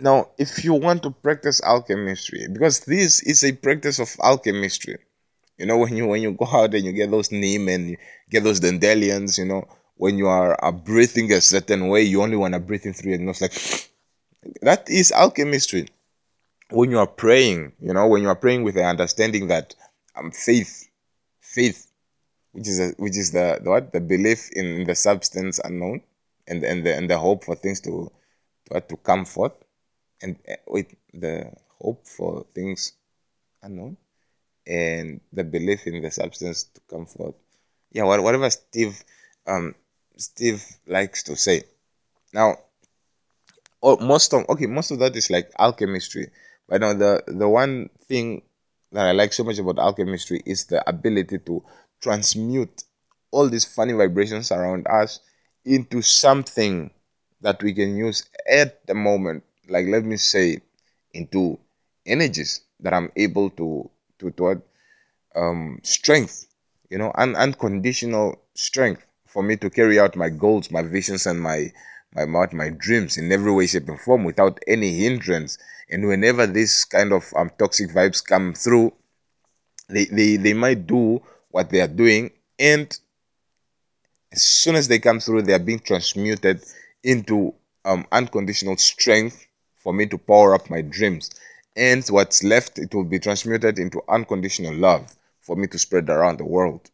now 0.00 0.28
if 0.38 0.64
you 0.64 0.74
want 0.74 1.02
to 1.02 1.10
practice 1.10 1.62
alchemistry 1.62 2.46
because 2.52 2.80
this 2.80 3.22
is 3.22 3.44
a 3.44 3.52
practice 3.52 3.98
of 4.00 4.14
alchemistry 4.22 4.96
you 5.58 5.66
know 5.66 5.78
when 5.82 5.96
you 5.96 6.06
when 6.06 6.22
you 6.22 6.32
go 6.32 6.46
out 6.46 6.74
and 6.74 6.84
you 6.84 6.92
get 6.92 7.10
those 7.10 7.32
neem 7.32 7.68
and 7.68 7.90
you 7.90 7.96
get 8.30 8.44
those 8.44 8.60
dandelions 8.60 9.38
you 9.38 9.44
know 9.44 9.66
when 9.96 10.18
you 10.18 10.28
are 10.28 10.58
uh, 10.64 10.72
breathing 10.72 11.32
a 11.32 11.40
certain 11.40 11.88
way 11.88 12.02
you 12.02 12.22
only 12.22 12.36
want 12.36 12.54
to 12.54 12.60
breathe 12.60 12.86
in 12.86 12.92
through 12.94 13.12
your 13.12 13.20
nose 13.20 13.40
like 13.42 13.52
that 14.62 14.88
is 14.90 15.12
alchemistry 15.12 15.88
when 16.70 16.90
you 16.90 16.98
are 16.98 17.06
praying 17.06 17.72
you 17.80 17.92
know 17.92 18.06
when 18.06 18.22
you 18.22 18.28
are 18.28 18.36
praying 18.36 18.62
with 18.62 18.74
the 18.74 18.84
understanding 18.84 19.48
that 19.48 19.74
um 20.16 20.30
faith 20.30 20.88
faith 21.40 21.88
which 22.52 22.68
is 22.68 22.80
a, 22.80 22.88
which 22.98 23.16
is 23.16 23.30
the, 23.30 23.60
the 23.62 23.70
what? 23.70 23.92
The 23.92 24.00
belief 24.00 24.50
in 24.52 24.84
the 24.84 24.94
substance 24.94 25.60
unknown 25.62 26.02
and 26.46 26.62
and 26.64 26.84
the 26.84 26.94
and 26.94 27.08
the 27.08 27.18
hope 27.18 27.44
for 27.44 27.54
things 27.54 27.80
to 27.82 28.10
to, 28.70 28.80
to 28.80 28.96
come 28.96 29.24
forth 29.24 29.52
and 30.22 30.36
uh, 30.50 30.56
with 30.66 30.86
the 31.14 31.52
hope 31.80 32.06
for 32.06 32.46
things 32.54 32.92
unknown 33.62 33.96
and 34.66 35.20
the 35.32 35.44
belief 35.44 35.86
in 35.86 36.02
the 36.02 36.10
substance 36.10 36.64
to 36.64 36.80
come 36.90 37.06
forth. 37.06 37.34
Yeah 37.92 38.04
whatever 38.04 38.50
steve 38.50 39.02
um 39.46 39.74
steve 40.16 40.64
likes 40.86 41.22
to 41.24 41.36
say. 41.36 41.62
Now 42.32 42.56
oh, 43.82 43.98
most 43.98 44.32
of 44.34 44.48
okay 44.48 44.66
most 44.66 44.90
of 44.90 44.98
that 44.98 45.14
is 45.16 45.30
like 45.30 45.50
alchemistry 45.58 46.30
but 46.68 46.80
now 46.80 46.92
the 46.92 47.22
the 47.26 47.48
one 47.48 47.88
thing 48.06 48.42
that 48.92 49.06
i 49.06 49.12
like 49.12 49.32
so 49.32 49.44
much 49.44 49.58
about 49.58 49.78
alchemistry 49.78 50.42
is 50.46 50.66
the 50.66 50.86
ability 50.88 51.38
to 51.38 51.62
transmute 52.00 52.84
all 53.30 53.48
these 53.48 53.64
funny 53.64 53.92
vibrations 53.92 54.50
around 54.52 54.86
us 54.88 55.20
into 55.64 56.00
something 56.00 56.90
that 57.40 57.62
we 57.62 57.72
can 57.72 57.96
use 57.96 58.24
at 58.50 58.86
the 58.86 58.94
moment 58.94 59.42
like 59.68 59.86
let 59.86 60.04
me 60.04 60.16
say 60.16 60.60
into 61.12 61.58
energies 62.06 62.62
that 62.80 62.94
i'm 62.94 63.10
able 63.16 63.50
to 63.50 63.88
to 64.18 64.30
to 64.32 64.60
um 65.34 65.78
strength 65.82 66.46
you 66.90 66.98
know 66.98 67.12
un- 67.16 67.36
unconditional 67.36 68.36
strength 68.54 69.04
for 69.26 69.42
me 69.42 69.56
to 69.56 69.70
carry 69.70 69.98
out 69.98 70.16
my 70.16 70.28
goals 70.28 70.70
my 70.70 70.82
visions 70.82 71.26
and 71.26 71.40
my 71.40 71.70
my 72.14 72.24
my, 72.24 72.46
my 72.52 72.70
dreams 72.70 73.16
in 73.18 73.30
every 73.32 73.52
way 73.52 73.66
shape 73.66 73.88
and 73.88 74.00
form 74.00 74.24
without 74.24 74.58
any 74.66 74.98
hindrance. 74.98 75.58
And 75.90 76.06
whenever 76.06 76.46
this 76.46 76.84
kind 76.84 77.12
of 77.12 77.32
um 77.36 77.50
toxic 77.58 77.90
vibes 77.90 78.24
come 78.24 78.54
through 78.54 78.92
they 79.88 80.06
they, 80.06 80.36
they 80.36 80.54
might 80.54 80.86
do 80.86 81.22
what 81.50 81.70
they 81.70 81.80
are 81.80 81.88
doing. 81.88 82.30
And 82.58 82.98
as 84.32 84.42
soon 84.42 84.74
as 84.76 84.88
they 84.88 84.98
come 84.98 85.20
through 85.20 85.42
they 85.42 85.54
are 85.54 85.58
being 85.58 85.80
transmuted 85.80 86.64
into 87.02 87.54
um, 87.84 88.06
unconditional 88.12 88.76
strength 88.76 89.46
for 89.76 89.92
me 89.92 90.06
to 90.06 90.18
power 90.18 90.54
up 90.54 90.68
my 90.68 90.82
dreams. 90.82 91.30
And 91.76 92.06
what's 92.08 92.42
left 92.42 92.78
it 92.78 92.94
will 92.94 93.04
be 93.04 93.18
transmuted 93.18 93.78
into 93.78 94.02
unconditional 94.08 94.74
love 94.74 95.14
for 95.40 95.56
me 95.56 95.66
to 95.68 95.78
spread 95.78 96.10
around 96.10 96.38
the 96.38 96.44
world 96.44 96.90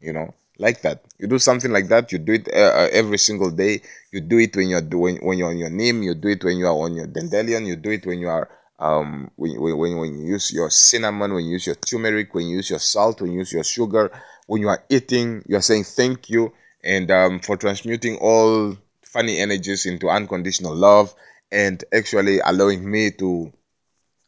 you 0.00 0.12
know 0.12 0.34
like 0.58 0.82
that 0.82 1.04
you 1.18 1.26
do 1.26 1.38
something 1.38 1.70
like 1.70 1.88
that 1.88 2.10
you 2.12 2.18
do 2.18 2.32
it 2.32 2.48
uh, 2.52 2.58
uh 2.58 2.88
every 2.92 3.18
single 3.18 3.50
day 3.50 3.80
you 4.12 4.20
do 4.20 4.38
it 4.38 4.54
when 4.56 4.68
you're 4.68 4.80
doing 4.80 5.16
when 5.22 5.38
you're 5.38 5.50
on 5.50 5.58
your 5.58 5.70
neem. 5.70 6.02
you 6.02 6.14
do 6.14 6.28
it 6.28 6.44
when 6.44 6.56
you 6.56 6.66
are 6.66 6.74
on 6.74 6.94
your 6.94 7.06
dandelion 7.06 7.64
you 7.64 7.76
do 7.76 7.90
it 7.90 8.04
when 8.06 8.18
you 8.18 8.28
are 8.28 8.48
um, 8.80 9.30
when, 9.36 9.60
when, 9.60 9.96
when 9.96 10.18
you 10.20 10.26
use 10.26 10.52
your 10.52 10.70
cinnamon, 10.70 11.34
when 11.34 11.44
you 11.44 11.52
use 11.52 11.66
your 11.66 11.74
turmeric, 11.74 12.32
when 12.32 12.46
you 12.46 12.56
use 12.56 12.70
your 12.70 12.78
salt, 12.78 13.20
when 13.20 13.32
you 13.32 13.40
use 13.40 13.52
your 13.52 13.64
sugar, 13.64 14.12
when 14.46 14.60
you 14.60 14.68
are 14.68 14.84
eating, 14.88 15.42
you 15.48 15.56
are 15.56 15.62
saying 15.62 15.84
thank 15.84 16.30
you 16.30 16.52
and 16.84 17.10
um, 17.10 17.40
for 17.40 17.56
transmuting 17.56 18.16
all 18.18 18.76
funny 19.04 19.38
energies 19.38 19.86
into 19.86 20.08
unconditional 20.08 20.74
love 20.74 21.14
and 21.50 21.82
actually 21.92 22.38
allowing 22.40 22.88
me 22.88 23.10
to 23.10 23.52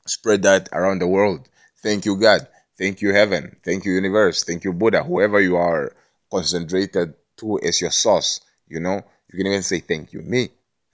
spread 0.07 0.43
that 0.43 0.69
around 0.73 0.99
the 0.99 1.07
world. 1.07 1.49
Thank 1.83 2.05
you, 2.05 2.16
God. 2.16 2.47
Thank 2.77 3.03
you, 3.03 3.12
heaven. 3.12 3.57
Thank 3.64 3.85
you, 3.85 3.93
universe. 3.93 4.43
Thank 4.43 4.64
you, 4.64 4.73
Buddha. 4.73 5.03
Whoever 5.05 5.40
you 5.40 5.57
are 5.57 5.95
concentrated 6.31 7.14
to 7.38 7.59
as 7.61 7.81
your 7.81 7.90
source, 7.90 8.40
you 8.69 8.81
know, 8.81 9.03
you 9.33 9.38
can 9.38 9.47
even 9.47 9.62
say 9.62 9.81
thank 9.81 10.12
you, 10.12 10.23
me, 10.23 10.51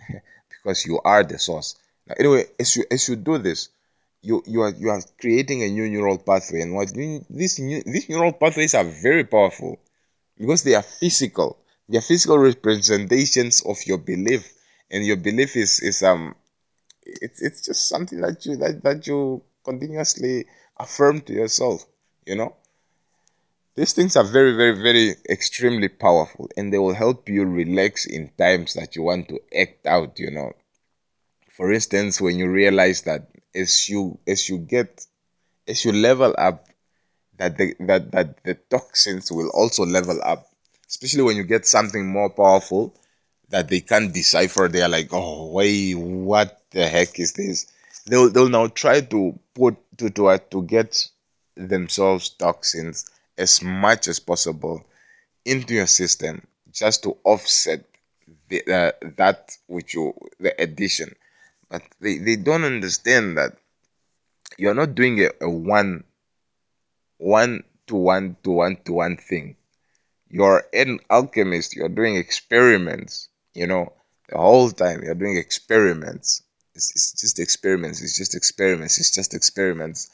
because 0.49 0.87
you 0.87 1.01
are 1.05 1.23
the 1.25 1.39
source. 1.39 1.77
Now, 2.07 2.15
anyway, 2.19 2.45
as 2.59 2.77
you 2.77 2.85
as 2.91 3.09
you 3.09 3.17
do 3.17 3.39
this, 3.39 3.69
you 4.23 4.43
you 4.47 4.63
are 4.63 4.71
you 4.71 4.91
are 4.91 5.01
creating 5.21 5.63
a 5.63 5.69
new 5.69 5.89
neural 5.89 6.19
pathway, 6.19 6.61
and 6.61 6.75
what 6.75 6.93
these 6.95 7.59
new, 7.59 7.83
these 7.85 8.09
neural 8.09 8.33
pathways 8.33 8.75
are 8.75 8.85
very 8.85 9.25
powerful 9.25 9.79
because 10.37 10.63
they 10.63 10.75
are 10.75 10.83
physical. 10.83 11.59
They 11.89 11.99
are 11.99 12.03
physical 12.03 12.39
representations 12.39 13.63
of 13.63 13.79
your 13.87 13.99
belief, 13.99 14.53
and 14.91 15.05
your 15.05 15.17
belief 15.17 15.57
is 15.57 15.81
is 15.81 16.03
um, 16.03 16.35
it's 17.03 17.41
it's 17.43 17.63
just 17.63 17.89
something 17.89 18.21
that 18.21 18.45
you 18.47 18.57
that, 18.57 18.83
that 18.83 19.07
you 19.07 19.43
continuously 19.65 20.47
affirm 20.79 21.21
to 21.23 21.33
yourself, 21.33 21.87
you 22.27 22.37
know. 22.37 22.55
These 23.77 23.93
things 23.93 24.17
are 24.17 24.25
very, 24.25 24.57
very, 24.57 24.81
very 24.81 25.17
extremely 25.29 25.89
powerful 25.89 26.49
and 26.57 26.73
they 26.73 26.79
will 26.79 26.95
help 26.95 27.29
you 27.29 27.45
relax 27.45 28.07
in 28.07 28.31
times 28.39 28.73
that 28.73 28.97
you 28.97 29.03
want 29.03 29.29
to 29.29 29.39
act 29.55 29.87
out, 29.87 30.19
you 30.19 30.31
know. 30.31 30.53
For 31.51 31.71
instance, 31.71 32.19
when 32.19 32.39
you 32.39 32.51
realize 32.51 33.03
that 33.03 33.29
as 33.55 33.87
you 33.91 34.19
as 34.27 34.49
you 34.49 34.59
get 34.59 35.05
as 35.69 35.85
you 35.85 35.93
level 35.93 36.35
up 36.39 36.67
that 37.37 37.59
the 37.59 37.75
that, 37.81 38.13
that 38.13 38.43
the 38.45 38.55
toxins 38.55 39.31
will 39.31 39.51
also 39.51 39.85
level 39.85 40.21
up. 40.25 40.47
Especially 40.89 41.23
when 41.23 41.37
you 41.37 41.45
get 41.45 41.67
something 41.67 42.07
more 42.07 42.31
powerful 42.31 42.95
that 43.51 43.69
they 43.69 43.81
can't 43.81 44.15
decipher. 44.15 44.69
They 44.69 44.81
are 44.81 44.89
like, 44.89 45.09
oh 45.13 45.53
wait, 45.53 45.95
what 45.97 46.63
the 46.71 46.89
heck 46.89 47.19
is 47.21 47.35
this? 47.35 47.71
They'll 48.07 48.31
they'll 48.31 48.49
now 48.49 48.69
try 48.69 49.03
to 49.03 49.39
put 49.55 49.77
to 49.99 50.09
to 50.09 50.29
uh, 50.29 50.39
to 50.51 50.63
get 50.63 51.09
themselves 51.57 52.31
toxins 52.31 53.11
as 53.39 53.63
much 53.63 54.09
as 54.09 54.19
possible 54.21 54.85
into 55.45 55.75
your 55.75 55.87
system 55.87 56.47
just 56.73 57.03
to 57.03 57.17
offset 57.25 57.85
the, 58.49 58.63
uh, 58.73 58.93
that 59.17 59.57
which 59.67 59.95
you 59.95 60.15
the 60.41 60.61
addition. 60.61 61.15
But 61.69 61.83
they, 62.01 62.19
they 62.19 62.37
don't 62.37 62.65
understand 62.65 63.39
that 63.39 63.57
you're 64.59 64.75
not 64.75 64.95
doing 64.95 65.21
a, 65.21 65.31
a 65.41 65.51
one 65.51 66.05
one 67.19 67.65
to 67.87 67.97
one 67.97 68.37
to 68.43 68.51
one 68.51 68.77
to 68.85 68.93
one 68.93 69.17
thing. 69.17 69.57
You're 70.29 70.65
an 70.73 71.01
alchemist. 71.11 71.75
You're 71.75 71.89
doing 71.89 72.17
experiments 72.17 73.29
you 73.57 73.67
know 73.67 73.91
the 74.29 74.37
whole 74.37 74.71
time 74.71 75.03
you're 75.03 75.15
doing 75.15 75.39
experiments. 75.39 76.43
It's, 76.75 76.91
it's 76.91 77.21
just 77.21 77.39
experiments. 77.39 78.03
It's 78.03 78.19
just 78.19 78.35
experiments. 78.35 78.99
It's 78.99 79.11
just 79.11 79.33
experiments. 79.33 80.11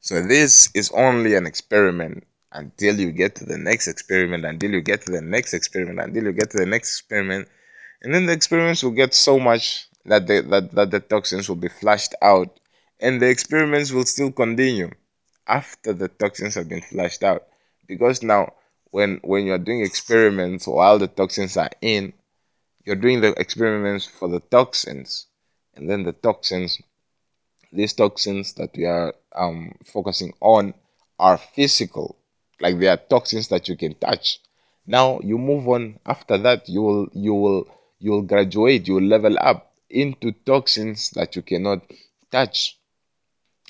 So 0.00 0.22
this 0.22 0.70
is 0.74 0.92
only 0.92 1.34
an 1.34 1.46
experiment 1.46 2.24
until 2.54 2.98
you 2.98 3.10
get 3.10 3.34
to 3.34 3.44
the 3.44 3.58
next 3.58 3.88
experiment, 3.88 4.44
until 4.44 4.70
you 4.70 4.80
get 4.80 5.02
to 5.02 5.12
the 5.12 5.20
next 5.20 5.52
experiment, 5.52 5.98
until 6.00 6.24
you 6.24 6.32
get 6.32 6.50
to 6.50 6.56
the 6.56 6.66
next 6.66 7.00
experiment. 7.00 7.48
And 8.00 8.14
then 8.14 8.26
the 8.26 8.32
experiments 8.32 8.82
will 8.82 8.92
get 8.92 9.12
so 9.12 9.38
much 9.38 9.88
that 10.06 10.26
the, 10.26 10.42
that, 10.42 10.72
that 10.72 10.90
the 10.92 11.00
toxins 11.00 11.48
will 11.48 11.56
be 11.56 11.68
flushed 11.68 12.14
out. 12.22 12.60
And 13.00 13.20
the 13.20 13.28
experiments 13.28 13.90
will 13.90 14.04
still 14.04 14.30
continue 14.30 14.90
after 15.48 15.92
the 15.92 16.08
toxins 16.08 16.54
have 16.54 16.68
been 16.68 16.80
flushed 16.80 17.24
out. 17.24 17.42
Because 17.86 18.22
now, 18.22 18.54
when, 18.92 19.20
when 19.24 19.46
you're 19.46 19.58
doing 19.58 19.82
experiments 19.82 20.66
while 20.66 20.98
the 20.98 21.08
toxins 21.08 21.56
are 21.56 21.70
in, 21.82 22.12
you're 22.84 22.96
doing 22.96 23.20
the 23.20 23.32
experiments 23.38 24.06
for 24.06 24.28
the 24.28 24.40
toxins. 24.40 25.26
And 25.74 25.90
then 25.90 26.04
the 26.04 26.12
toxins, 26.12 26.80
these 27.72 27.94
toxins 27.94 28.52
that 28.54 28.76
we 28.76 28.84
are 28.84 29.14
um, 29.34 29.74
focusing 29.84 30.34
on, 30.40 30.74
are 31.18 31.36
physical 31.36 32.16
like 32.60 32.78
there 32.78 32.92
are 32.92 32.96
toxins 32.96 33.48
that 33.48 33.68
you 33.68 33.76
can 33.76 33.94
touch. 33.94 34.40
Now 34.86 35.20
you 35.20 35.38
move 35.38 35.68
on. 35.68 35.98
After 36.04 36.38
that 36.38 36.68
you 36.68 36.82
will 36.82 37.08
you 37.12 37.34
will 37.34 37.68
you 37.98 38.10
will 38.12 38.22
graduate 38.22 38.86
you 38.88 38.94
will 38.94 39.02
level 39.02 39.36
up 39.40 39.72
into 39.88 40.32
toxins 40.32 41.10
that 41.10 41.36
you 41.36 41.42
cannot 41.42 41.82
touch. 42.30 42.78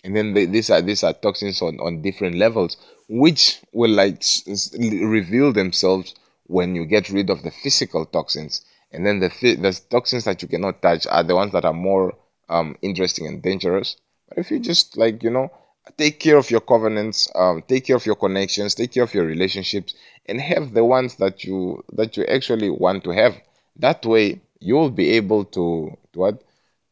And 0.03 0.17
then 0.17 0.35
these 0.35 0.71
are 0.71 0.83
these 0.83 1.05
are 1.05 1.13
toxins 1.13 1.63
on 1.63 1.81
on 1.81 2.03
different 2.03 2.37
levels 2.37 2.77
which 3.09 3.61
will 3.73 3.91
like 3.91 4.23
reveal 4.79 5.53
themselves 5.53 6.15
when 6.47 6.75
you 6.75 6.85
get 6.85 7.09
rid 7.11 7.31
of 7.31 7.43
the 7.43 7.51
physical 7.51 8.05
toxins. 8.07 8.65
And 8.93 9.07
then 9.07 9.21
the 9.21 9.29
the 9.29 9.81
toxins 9.91 10.25
that 10.25 10.43
you 10.43 10.49
cannot 10.49 10.83
touch 10.83 11.07
are 11.07 11.23
the 11.23 11.35
ones 11.35 11.53
that 11.53 11.65
are 11.65 11.73
more 11.73 12.15
um, 12.49 12.77
interesting 12.83 13.27
and 13.27 13.43
dangerous. 13.43 13.97
But 14.29 14.39
if 14.39 14.51
you 14.51 14.59
just 14.59 14.97
like 14.97 15.23
you 15.23 15.31
know 15.31 15.51
take 15.97 16.19
care 16.19 16.37
of 16.37 16.51
your 16.51 16.61
covenants 16.61 17.31
um, 17.35 17.63
take 17.69 17.87
care 17.87 17.97
of 17.97 18.07
your 18.07 18.17
connections 18.17 18.75
take 18.75 18.93
care 18.93 19.03
of 19.03 19.15
your 19.15 19.25
relationships 19.25 19.95
and 20.27 20.41
have 20.41 20.73
the 20.73 20.85
ones 20.85 21.17
that 21.17 21.45
you 21.45 21.85
that 21.93 22.17
you 22.17 22.25
actually 22.25 22.71
want 22.71 23.05
to 23.05 23.11
have. 23.11 23.37
That 23.77 24.05
way 24.07 24.41
you 24.61 24.75
will 24.75 24.91
be 24.91 25.11
able 25.11 25.45
to, 25.47 25.97
to 26.13 26.19
what? 26.19 26.43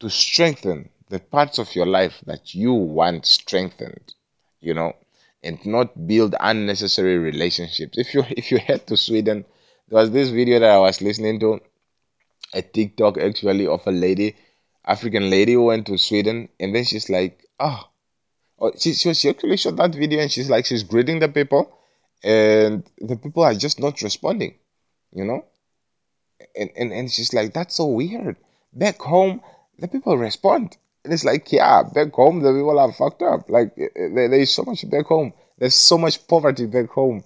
To 0.00 0.10
strengthen 0.10 0.90
the 1.08 1.20
parts 1.20 1.58
of 1.58 1.74
your 1.74 1.86
life 1.86 2.20
that 2.26 2.54
you 2.54 2.72
want 2.72 3.26
strengthened 3.26 4.14
you 4.60 4.72
know 4.72 4.94
and 5.42 5.64
not 5.66 6.06
build 6.06 6.34
unnecessary 6.40 7.18
relationships. 7.18 7.98
If 7.98 8.14
you 8.14 8.24
if 8.30 8.50
you 8.50 8.58
head 8.58 8.86
to 8.86 8.96
sweden 8.96 9.44
there 9.88 10.00
was 10.00 10.10
this 10.10 10.30
video 10.30 10.58
that 10.60 10.70
i 10.70 10.78
was 10.78 11.02
listening 11.02 11.38
to 11.40 11.60
a 12.54 12.62
tiktok 12.62 13.18
actually 13.18 13.66
of 13.66 13.86
a 13.86 13.90
lady 13.90 14.36
african 14.86 15.28
lady 15.28 15.52
who 15.52 15.64
went 15.64 15.86
to 15.86 15.98
sweden 15.98 16.48
and 16.58 16.74
then 16.74 16.84
she's 16.84 17.10
like 17.10 17.46
Oh, 17.60 17.84
she, 18.78 18.94
she, 18.94 19.14
she 19.14 19.28
actually 19.28 19.56
shot 19.56 19.76
that 19.76 19.94
video 19.94 20.20
and 20.20 20.30
she's 20.30 20.50
like 20.50 20.66
she's 20.66 20.82
greeting 20.82 21.18
the 21.18 21.28
people 21.28 21.78
and 22.22 22.88
the 22.98 23.16
people 23.16 23.42
are 23.42 23.54
just 23.54 23.80
not 23.80 24.00
responding 24.02 24.54
you 25.12 25.24
know? 25.24 25.44
And, 26.56 26.70
and 26.76 26.92
and 26.92 27.10
she's 27.10 27.32
like 27.32 27.52
that's 27.52 27.76
so 27.76 27.86
weird. 27.86 28.36
Back 28.72 28.98
home 29.00 29.40
the 29.78 29.88
people 29.88 30.16
respond. 30.16 30.76
And 31.04 31.12
it's 31.12 31.24
like 31.24 31.52
yeah 31.52 31.82
back 31.82 32.12
home 32.12 32.40
the 32.40 32.52
people 32.52 32.78
are 32.78 32.92
fucked 32.92 33.22
up. 33.22 33.48
Like 33.48 33.72
eh, 33.78 33.88
eh, 33.94 34.08
there, 34.14 34.28
there's 34.28 34.50
so 34.50 34.64
much 34.64 34.88
back 34.90 35.06
home. 35.06 35.32
There's 35.58 35.74
so 35.74 35.98
much 35.98 36.26
poverty 36.26 36.66
back 36.66 36.88
home. 36.90 37.24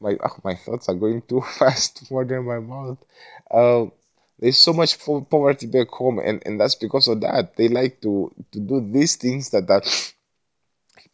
My 0.00 0.16
oh, 0.22 0.36
my 0.44 0.54
thoughts 0.54 0.88
are 0.88 0.94
going 0.94 1.22
too 1.22 1.40
fast 1.58 2.10
more 2.10 2.24
than 2.24 2.44
my 2.44 2.58
mouth. 2.58 2.98
Uh, 3.50 3.86
there's 4.38 4.58
so 4.58 4.72
much 4.72 4.98
poverty 4.98 5.66
back 5.66 5.88
home 5.88 6.18
and, 6.18 6.42
and 6.44 6.60
that's 6.60 6.74
because 6.74 7.08
of 7.08 7.20
that. 7.20 7.56
They 7.56 7.68
like 7.68 8.00
to 8.02 8.32
to 8.52 8.60
do 8.60 8.80
these 8.92 9.16
things 9.16 9.50
that 9.50 9.68
that 9.68 10.12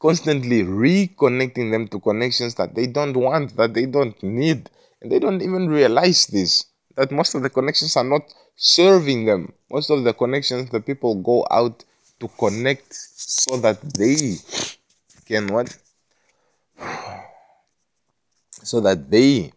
constantly 0.03 0.65
reconnecting 0.65 1.71
them 1.71 1.87
to 1.87 2.01
connections 2.01 2.57
that 2.57 2.75
they 2.75 2.89
don't 2.89 3.17
want, 3.17 3.57
that 3.57 3.73
they 3.73 3.87
don't 3.87 4.21
need. 4.21 4.69
And 5.01 5.13
they 5.13 5.21
don't 5.21 5.41
even 5.41 5.69
realize 5.69 6.27
this 6.27 6.67
that 6.97 7.13
most 7.13 7.35
of 7.35 7.43
the 7.43 7.49
connections 7.49 7.97
are 7.97 8.05
not 8.05 8.23
serving 8.57 9.25
them. 9.25 9.53
Most 9.71 9.91
of 9.91 10.03
the 10.05 10.13
connections, 10.13 10.71
the 10.71 10.81
people 10.81 11.15
go 11.15 11.47
out 11.51 11.85
to 12.21 12.29
connect 12.29 12.93
so 12.93 13.57
that 13.59 13.81
they 13.81 14.37
can 15.27 15.47
what? 15.47 15.77
So 18.65 18.81
that 18.81 19.11
they 19.11 19.53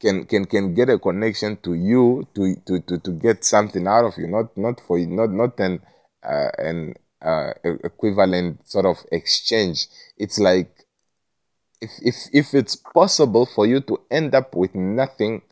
can 0.00 0.24
can 0.24 0.46
can 0.46 0.74
get 0.74 0.88
a 0.88 0.98
connection 0.98 1.58
to 1.64 1.74
you 1.74 2.26
to 2.34 2.56
to 2.64 2.80
to, 2.80 2.98
to 2.98 3.10
get 3.10 3.44
something 3.44 3.86
out 3.86 4.06
of 4.06 4.16
you, 4.16 4.26
not 4.26 4.56
not 4.56 4.80
for 4.80 4.98
not 4.98 5.30
not 5.30 5.60
an 5.60 5.80
uh, 6.22 6.48
an 6.56 6.94
uh, 7.22 7.52
equivalent 7.64 8.66
sort 8.68 8.86
of 8.86 8.98
exchange. 9.10 9.86
It's 10.16 10.38
like 10.38 10.86
if, 11.80 11.90
if 12.02 12.14
if 12.32 12.54
it's 12.54 12.76
possible 12.76 13.46
for 13.46 13.66
you 13.66 13.80
to 13.82 14.00
end 14.10 14.34
up 14.34 14.54
with 14.54 14.74
nothing, 14.74 15.42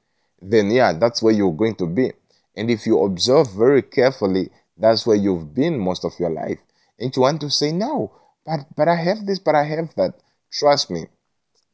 then 0.41 0.71
yeah, 0.71 0.93
that's 0.93 1.23
where 1.23 1.33
you're 1.33 1.53
going 1.53 1.77
to 1.77 1.87
be. 1.87 2.13
And 2.57 2.71
if 2.71 2.87
you 2.87 3.03
observe 3.03 3.53
very 3.53 3.83
carefully, 3.83 4.51
that's 4.77 5.07
where 5.07 5.17
you've 5.17 5.55
been 5.55 5.79
most 5.79 6.05
of 6.05 6.13
your 6.19 6.31
life. 6.31 6.59
And 6.99 7.15
you 7.15 7.23
want 7.23 7.41
to 7.43 7.51
say, 7.51 7.73
no, 7.73 8.13
but 8.45 8.61
but 8.77 8.89
I 8.89 8.97
have 8.97 9.27
this, 9.27 9.39
but 9.39 9.55
I 9.55 9.65
have 9.65 9.95
that. 9.97 10.15
Trust 10.51 10.91
me, 10.91 11.07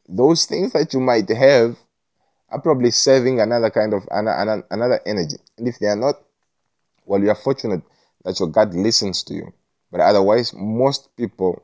those 0.09 0.47
things 0.47 0.73
that 0.73 0.93
you 0.93 1.01
might 1.01 1.29
have 1.29 1.77
are 2.49 2.61
probably 2.61 2.91
serving 2.91 3.41
another 3.41 3.71
kind 3.71 3.95
of 3.95 4.03
another, 4.11 4.65
another 4.71 5.01
energy. 5.07 5.37
And 5.57 5.69
if 5.69 5.79
they 5.79 5.87
are 5.87 5.97
not, 5.97 6.17
well, 7.07 7.21
you 7.21 7.31
are 7.31 7.35
fortunate 7.35 7.83
that 8.25 8.39
your 8.39 8.49
God 8.49 8.75
listens 8.75 9.23
to 9.25 9.35
you. 9.35 9.53
But 9.93 10.01
otherwise, 10.01 10.55
most 10.55 11.15
people 11.17 11.63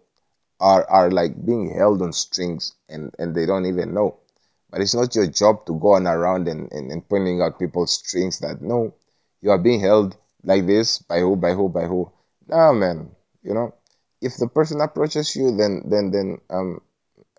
are 0.60 0.88
are 0.90 1.10
like 1.10 1.44
being 1.46 1.74
held 1.74 2.02
on 2.02 2.12
strings 2.12 2.74
and, 2.88 3.14
and 3.18 3.34
they 3.34 3.46
don't 3.46 3.66
even 3.66 3.94
know. 3.94 4.18
But 4.70 4.82
it's 4.82 4.94
not 4.94 5.14
your 5.14 5.26
job 5.26 5.66
to 5.66 5.78
go 5.80 5.94
on 5.94 6.06
around 6.06 6.46
and, 6.46 6.70
and, 6.72 6.92
and 6.92 7.08
pointing 7.08 7.40
out 7.40 7.58
people's 7.58 7.92
strings 7.92 8.38
that 8.40 8.60
no, 8.60 8.94
you 9.40 9.50
are 9.50 9.58
being 9.58 9.80
held 9.80 10.16
like 10.44 10.66
this 10.66 10.98
by 10.98 11.20
who, 11.20 11.36
by 11.36 11.54
who, 11.54 11.70
by 11.70 11.86
who. 11.86 12.12
No 12.48 12.74
man, 12.74 13.10
you 13.42 13.54
know. 13.54 13.74
If 14.20 14.36
the 14.36 14.48
person 14.48 14.80
approaches 14.80 15.34
you 15.34 15.56
then 15.56 15.84
then 15.86 16.10
then 16.10 16.38
um 16.50 16.82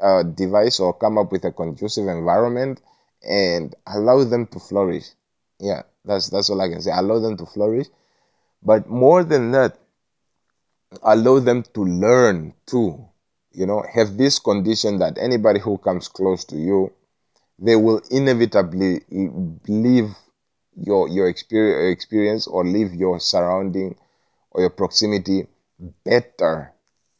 uh, 0.02 0.24
device 0.24 0.80
or 0.80 0.94
come 0.94 1.18
up 1.18 1.32
with 1.32 1.44
a 1.46 1.52
conducive 1.52 2.08
environment 2.08 2.82
and 3.22 3.76
allow 3.86 4.24
them 4.24 4.48
to 4.48 4.60
flourish. 4.60 5.10
Yeah, 5.60 5.84
that's 6.06 6.30
that's 6.30 6.50
all 6.50 6.62
I 6.62 6.70
can 6.70 6.82
say. 6.82 6.92
Allow 6.94 7.20
them 7.20 7.38
to 7.38 7.46
flourish. 7.46 7.88
But 8.64 8.88
more 8.88 9.24
than 9.24 9.52
that, 9.52 9.78
allow 11.04 11.40
them 11.40 11.64
to 11.74 11.84
learn 11.84 12.54
too. 12.66 13.06
You 13.52 13.66
know, 13.66 13.84
have 13.94 14.18
this 14.18 14.40
condition 14.40 15.00
that 15.00 15.18
anybody 15.18 15.60
who 15.60 15.78
comes 15.78 16.08
close 16.08 16.46
to 16.46 16.56
you, 16.56 16.92
they 17.58 17.76
will 17.76 18.02
inevitably 18.10 19.02
leave 19.68 20.16
your 20.76 21.10
your 21.10 21.28
experience 21.28 22.48
or 22.48 22.66
leave 22.66 22.94
your 22.94 23.20
surrounding 23.20 23.96
or 24.52 24.62
your 24.62 24.70
proximity 24.70 25.48
better, 26.06 26.74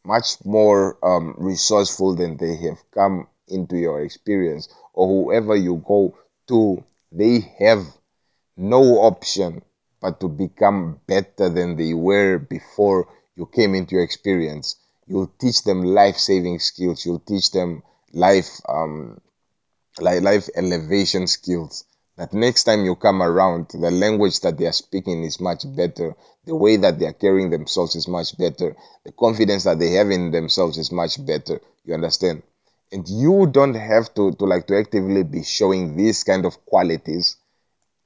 much 0.04 0.44
more 0.44 0.98
um, 1.04 1.34
resourceful 1.38 2.14
than 2.14 2.36
they 2.36 2.56
have 2.56 2.78
come 2.92 3.26
into 3.48 3.76
your 3.76 4.00
experience, 4.02 4.68
or 4.94 5.06
whoever 5.08 5.56
you 5.56 5.82
go 5.86 6.16
to, 6.46 6.82
they 7.12 7.40
have 7.58 7.84
no 8.56 8.98
option 9.00 9.62
but 10.00 10.20
to 10.20 10.28
become 10.28 11.00
better 11.06 11.48
than 11.48 11.76
they 11.76 11.92
were 11.92 12.38
before 12.38 13.08
you 13.40 13.46
came 13.46 13.72
into 13.74 13.94
your 13.96 14.04
experience. 14.04 14.66
you'll 15.10 15.32
teach 15.44 15.58
them 15.64 15.80
life 16.00 16.18
saving 16.28 16.58
skills 16.70 17.04
you'll 17.04 17.26
teach 17.32 17.46
them 17.58 17.82
life 18.12 18.50
um 18.68 18.94
like 19.98 20.22
life 20.22 20.48
elevation 20.56 21.26
skills. 21.26 21.84
That 22.16 22.32
next 22.34 22.64
time 22.64 22.84
you 22.84 22.96
come 22.96 23.22
around 23.22 23.68
the 23.72 23.90
language 23.90 24.40
that 24.40 24.58
they 24.58 24.66
are 24.66 24.72
speaking 24.72 25.24
is 25.24 25.40
much 25.40 25.64
better. 25.74 26.14
The 26.44 26.54
way 26.54 26.76
that 26.76 26.98
they 26.98 27.06
are 27.06 27.12
carrying 27.14 27.50
themselves 27.50 27.94
is 27.96 28.06
much 28.08 28.36
better. 28.36 28.76
The 29.04 29.12
confidence 29.12 29.64
that 29.64 29.78
they 29.78 29.90
have 29.92 30.10
in 30.10 30.30
themselves 30.30 30.76
is 30.76 30.92
much 30.92 31.24
better. 31.24 31.60
You 31.84 31.94
understand? 31.94 32.42
And 32.92 33.08
you 33.08 33.46
don't 33.46 33.74
have 33.74 34.12
to, 34.14 34.32
to 34.32 34.44
like 34.44 34.66
to 34.66 34.76
actively 34.78 35.22
be 35.22 35.42
showing 35.44 35.96
these 35.96 36.24
kind 36.24 36.44
of 36.44 36.64
qualities. 36.66 37.36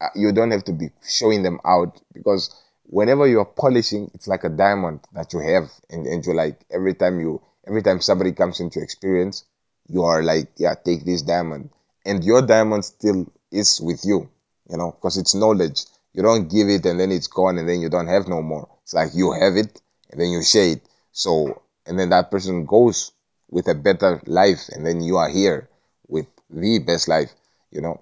Uh, 0.01 0.09
you 0.15 0.33
don't 0.33 0.51
have 0.51 0.65
to 0.65 0.73
be 0.73 0.91
showing 1.09 1.43
them 1.43 1.59
out 1.65 2.01
because 2.13 2.55
whenever 2.87 3.27
you're 3.27 3.45
polishing 3.45 4.11
it's 4.15 4.29
like 4.29 4.45
a 4.45 4.49
diamond 4.49 5.01
that 5.13 5.33
you 5.33 5.41
have. 5.41 5.71
And, 5.91 6.07
and 6.07 6.25
you're 6.25 6.35
like 6.35 6.65
every 6.71 6.95
time 6.95 7.21
you 7.21 7.41
every 7.67 7.83
time 7.83 8.01
somebody 8.01 8.33
comes 8.33 8.61
into 8.61 8.81
experience 8.81 9.45
you 9.89 10.03
are 10.05 10.23
like 10.23 10.49
yeah 10.57 10.75
take 10.75 11.05
this 11.05 11.23
diamond. 11.23 11.71
And 12.05 12.23
your 12.25 12.43
diamond 12.43 12.85
still 12.85 13.27
is 13.51 13.81
with 13.81 14.05
you 14.05 14.29
you 14.69 14.77
know 14.77 14.93
because 14.93 15.17
it's 15.17 15.35
knowledge. 15.35 15.85
You 16.13 16.23
don't 16.23 16.49
give 16.49 16.69
it 16.69 16.87
and 16.87 17.01
then 17.01 17.11
it's 17.11 17.27
gone 17.27 17.59
and 17.59 17.69
then 17.69 17.81
you 17.81 17.89
don't 17.89 18.07
have 18.07 18.29
no 18.29 18.41
more. 18.41 18.69
It's 18.83 18.95
like 18.95 19.11
you 19.15 19.33
have 19.33 19.57
it 19.57 19.81
and 20.11 20.21
then 20.21 20.31
you 20.31 20.43
share 20.43 20.73
it. 20.73 20.83
So 21.13 21.63
and 21.87 21.99
then 21.99 22.11
that 22.11 22.31
person 22.31 22.65
goes 22.67 23.13
with 23.51 23.69
a 23.69 23.75
better 23.75 24.23
life 24.27 24.69
and 24.73 24.87
then 24.87 25.03
you 25.03 25.17
are 25.17 25.29
here 25.29 25.69
with 26.09 26.27
the 26.51 26.79
best 26.79 27.09
life 27.09 27.33
you 27.71 27.81
know. 27.81 28.01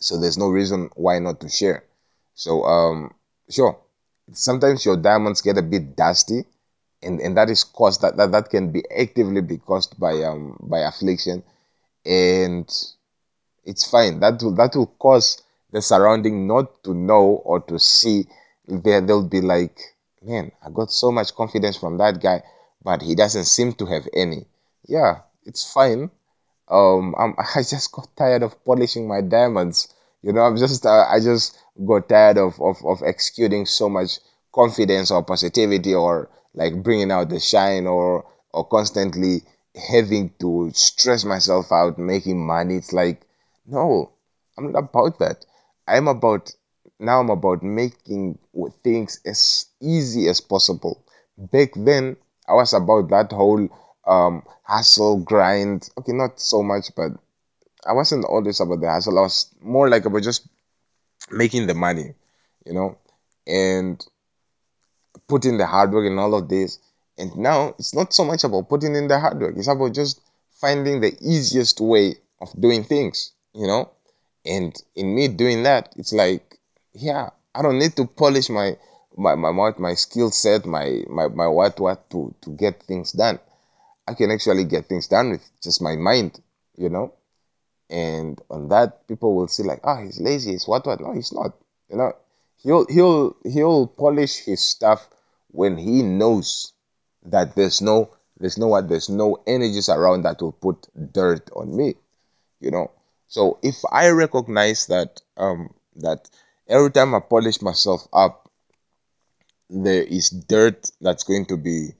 So 0.00 0.18
there's 0.18 0.36
no 0.38 0.48
reason 0.48 0.90
why 0.96 1.18
not 1.18 1.40
to 1.40 1.48
share. 1.48 1.84
So 2.34 2.64
um 2.64 3.14
sure 3.50 3.78
sometimes 4.32 4.84
your 4.84 4.96
diamonds 4.96 5.42
get 5.42 5.58
a 5.58 5.62
bit 5.62 5.96
dusty 5.96 6.44
and 7.02 7.20
and 7.20 7.36
that 7.36 7.50
is 7.50 7.64
caused 7.64 8.02
that 8.02 8.16
that, 8.16 8.32
that 8.32 8.48
can 8.50 8.72
be 8.72 8.82
actively 8.90 9.40
be 9.40 9.58
caused 9.58 9.98
by 9.98 10.22
um 10.22 10.56
by 10.60 10.80
affliction 10.80 11.42
and 12.06 12.68
it's 13.64 13.88
fine 13.88 14.20
that 14.20 14.42
will 14.42 14.54
that 14.54 14.74
will 14.74 14.86
cause 14.98 15.42
the 15.72 15.82
surrounding 15.82 16.46
not 16.46 16.82
to 16.84 16.94
know 16.94 17.42
or 17.44 17.60
to 17.60 17.78
see 17.78 18.26
there 18.66 19.00
they'll 19.00 19.26
be 19.28 19.40
like 19.40 19.78
man 20.22 20.50
i 20.64 20.70
got 20.70 20.90
so 20.90 21.10
much 21.10 21.34
confidence 21.34 21.76
from 21.76 21.98
that 21.98 22.20
guy 22.20 22.42
but 22.82 23.02
he 23.02 23.14
doesn't 23.14 23.46
seem 23.46 23.72
to 23.72 23.86
have 23.86 24.06
any. 24.12 24.46
Yeah, 24.86 25.22
it's 25.44 25.72
fine. 25.72 26.10
Um, 26.68 27.14
I'm, 27.18 27.34
I 27.56 27.60
just 27.62 27.90
got 27.92 28.14
tired 28.16 28.42
of 28.42 28.62
polishing 28.64 29.08
my 29.08 29.22
diamonds. 29.22 29.88
You 30.22 30.32
know, 30.34 30.42
I'm 30.42 30.56
just, 30.58 30.84
uh, 30.86 31.06
I 31.08 31.18
just 31.20 31.58
got 31.86 32.08
tired 32.08 32.38
of, 32.38 32.60
of, 32.60 32.76
of 32.84 33.02
executing 33.04 33.66
so 33.66 33.88
much 33.88 34.18
confidence 34.52 35.10
or 35.10 35.24
positivity 35.24 35.94
or 35.94 36.30
like 36.54 36.82
bringing 36.82 37.10
out 37.10 37.28
the 37.28 37.40
shine 37.40 37.86
or, 37.86 38.24
or 38.52 38.64
constantly 38.66 39.42
having 39.90 40.30
to 40.38 40.70
stress 40.72 41.24
myself 41.24 41.72
out 41.72 41.98
making 41.98 42.46
money. 42.46 42.76
It's 42.76 42.92
like, 42.92 43.22
no, 43.66 44.12
I'm 44.56 44.72
not 44.72 44.78
about 44.90 45.18
that. 45.18 45.44
I'm 45.88 46.08
about, 46.08 46.54
now 47.00 47.20
I'm 47.20 47.30
about 47.30 47.62
making 47.62 48.38
things 48.84 49.20
as 49.26 49.66
easy 49.80 50.28
as 50.28 50.40
possible. 50.40 51.04
Back 51.36 51.70
then, 51.76 52.16
I 52.48 52.52
was 52.54 52.72
about 52.72 53.10
that 53.10 53.32
whole 53.32 53.68
um, 54.06 54.42
hustle 54.62 55.18
grind. 55.18 55.88
Okay, 55.98 56.12
not 56.12 56.38
so 56.38 56.62
much, 56.62 56.90
but 56.96 57.12
I 57.86 57.92
wasn't 57.92 58.24
always 58.26 58.60
about 58.60 58.80
the 58.80 58.90
hustle. 58.90 59.18
I 59.18 59.22
was 59.22 59.52
more 59.60 59.88
like 59.88 60.04
about 60.04 60.22
just 60.22 60.46
making 61.30 61.66
the 61.66 61.74
money, 61.74 62.14
you 62.64 62.72
know, 62.72 62.98
and 63.46 64.04
putting 65.28 65.58
the 65.58 65.66
hard 65.66 65.92
work 65.92 66.06
in 66.06 66.18
all 66.18 66.34
of 66.34 66.48
this. 66.48 66.78
And 67.18 67.36
now 67.36 67.74
it's 67.78 67.94
not 67.94 68.12
so 68.12 68.24
much 68.24 68.44
about 68.44 68.68
putting 68.68 68.94
in 68.96 69.08
the 69.08 69.18
hard 69.18 69.40
work. 69.40 69.54
It's 69.56 69.68
about 69.68 69.94
just 69.94 70.20
finding 70.50 71.00
the 71.00 71.16
easiest 71.20 71.80
way 71.80 72.16
of 72.40 72.48
doing 72.60 72.84
things, 72.84 73.32
you 73.54 73.66
know. 73.66 73.90
And 74.44 74.74
in 74.94 75.14
me 75.14 75.28
doing 75.28 75.62
that, 75.62 75.94
it's 75.96 76.12
like, 76.12 76.58
yeah, 76.92 77.30
I 77.54 77.62
don't 77.62 77.78
need 77.78 77.96
to 77.96 78.06
polish 78.06 78.50
my 78.50 78.76
my 79.16 79.34
my 79.36 79.52
my, 79.52 79.72
my 79.78 79.94
skill 79.94 80.30
set, 80.30 80.66
my, 80.66 81.02
my 81.08 81.28
my 81.28 81.46
what 81.46 81.78
what 81.78 82.10
to 82.10 82.34
to 82.42 82.50
get 82.50 82.82
things 82.82 83.12
done. 83.12 83.38
I 84.06 84.14
can 84.14 84.30
actually 84.30 84.64
get 84.64 84.86
things 84.86 85.06
done 85.06 85.30
with 85.30 85.48
just 85.62 85.80
my 85.80 85.96
mind, 85.96 86.40
you 86.76 86.90
know. 86.90 87.14
And 87.90 88.40
on 88.50 88.68
that, 88.68 89.06
people 89.06 89.34
will 89.34 89.48
see 89.48 89.62
like, 89.62 89.80
ah, 89.84 89.98
oh, 89.98 90.04
he's 90.04 90.20
lazy, 90.20 90.52
he's 90.52 90.66
what 90.66 90.86
what. 90.86 91.00
No, 91.00 91.12
he's 91.12 91.32
not. 91.32 91.54
You 91.90 91.96
know, 91.98 92.12
he'll 92.62 92.86
he'll 92.86 93.36
he'll 93.44 93.86
polish 93.86 94.38
his 94.38 94.60
stuff 94.60 95.08
when 95.48 95.76
he 95.76 96.02
knows 96.02 96.72
that 97.24 97.54
there's 97.54 97.80
no 97.80 98.10
there's 98.38 98.58
no 98.58 98.68
what 98.68 98.88
there's 98.88 99.08
no 99.08 99.42
energies 99.46 99.88
around 99.88 100.22
that 100.22 100.40
will 100.40 100.52
put 100.52 100.88
dirt 101.12 101.50
on 101.54 101.76
me, 101.76 101.94
you 102.60 102.70
know. 102.70 102.90
So 103.28 103.58
if 103.62 103.76
I 103.92 104.08
recognize 104.08 104.86
that 104.86 105.20
um 105.36 105.74
that 105.96 106.28
every 106.68 106.90
time 106.90 107.14
I 107.14 107.20
polish 107.20 107.62
myself 107.62 108.08
up 108.12 108.44
there 109.70 110.02
is 110.02 110.30
dirt 110.30 110.90
that's 111.00 111.24
going 111.24 111.46
to 111.46 111.56
be 111.56 111.90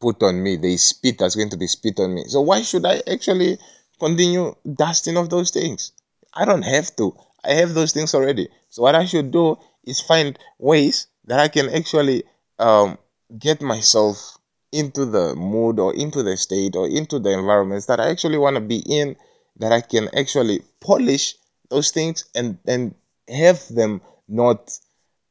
put 0.00 0.22
on 0.22 0.42
me. 0.42 0.56
There 0.56 0.70
is 0.70 0.84
spit 0.84 1.18
that's 1.18 1.36
going 1.36 1.50
to 1.50 1.56
be 1.56 1.66
spit 1.66 2.00
on 2.00 2.14
me. 2.14 2.24
So 2.26 2.40
why 2.40 2.62
should 2.62 2.84
I 2.86 3.02
actually 3.10 3.58
continue 4.00 4.54
dusting 4.74 5.16
off 5.16 5.28
those 5.30 5.50
things? 5.50 5.92
I 6.34 6.44
don't 6.44 6.62
have 6.62 6.94
to. 6.96 7.14
I 7.44 7.54
have 7.54 7.74
those 7.74 7.92
things 7.92 8.14
already. 8.14 8.48
So 8.70 8.82
what 8.82 8.94
I 8.94 9.04
should 9.04 9.30
do 9.30 9.58
is 9.84 10.00
find 10.00 10.38
ways 10.58 11.06
that 11.26 11.40
I 11.40 11.48
can 11.48 11.68
actually 11.70 12.24
um, 12.58 12.98
get 13.38 13.62
myself 13.62 14.38
into 14.72 15.04
the 15.06 15.34
mood 15.34 15.78
or 15.80 15.94
into 15.94 16.22
the 16.22 16.36
state 16.36 16.76
or 16.76 16.88
into 16.88 17.18
the 17.18 17.30
environments 17.32 17.86
that 17.86 18.00
I 18.00 18.10
actually 18.10 18.38
want 18.38 18.56
to 18.56 18.60
be 18.60 18.78
in, 18.86 19.16
that 19.58 19.72
I 19.72 19.80
can 19.80 20.08
actually 20.16 20.62
polish 20.80 21.36
those 21.70 21.90
things 21.90 22.24
and 22.34 22.58
and 22.66 22.94
have 23.28 23.66
them 23.68 24.00
not 24.28 24.76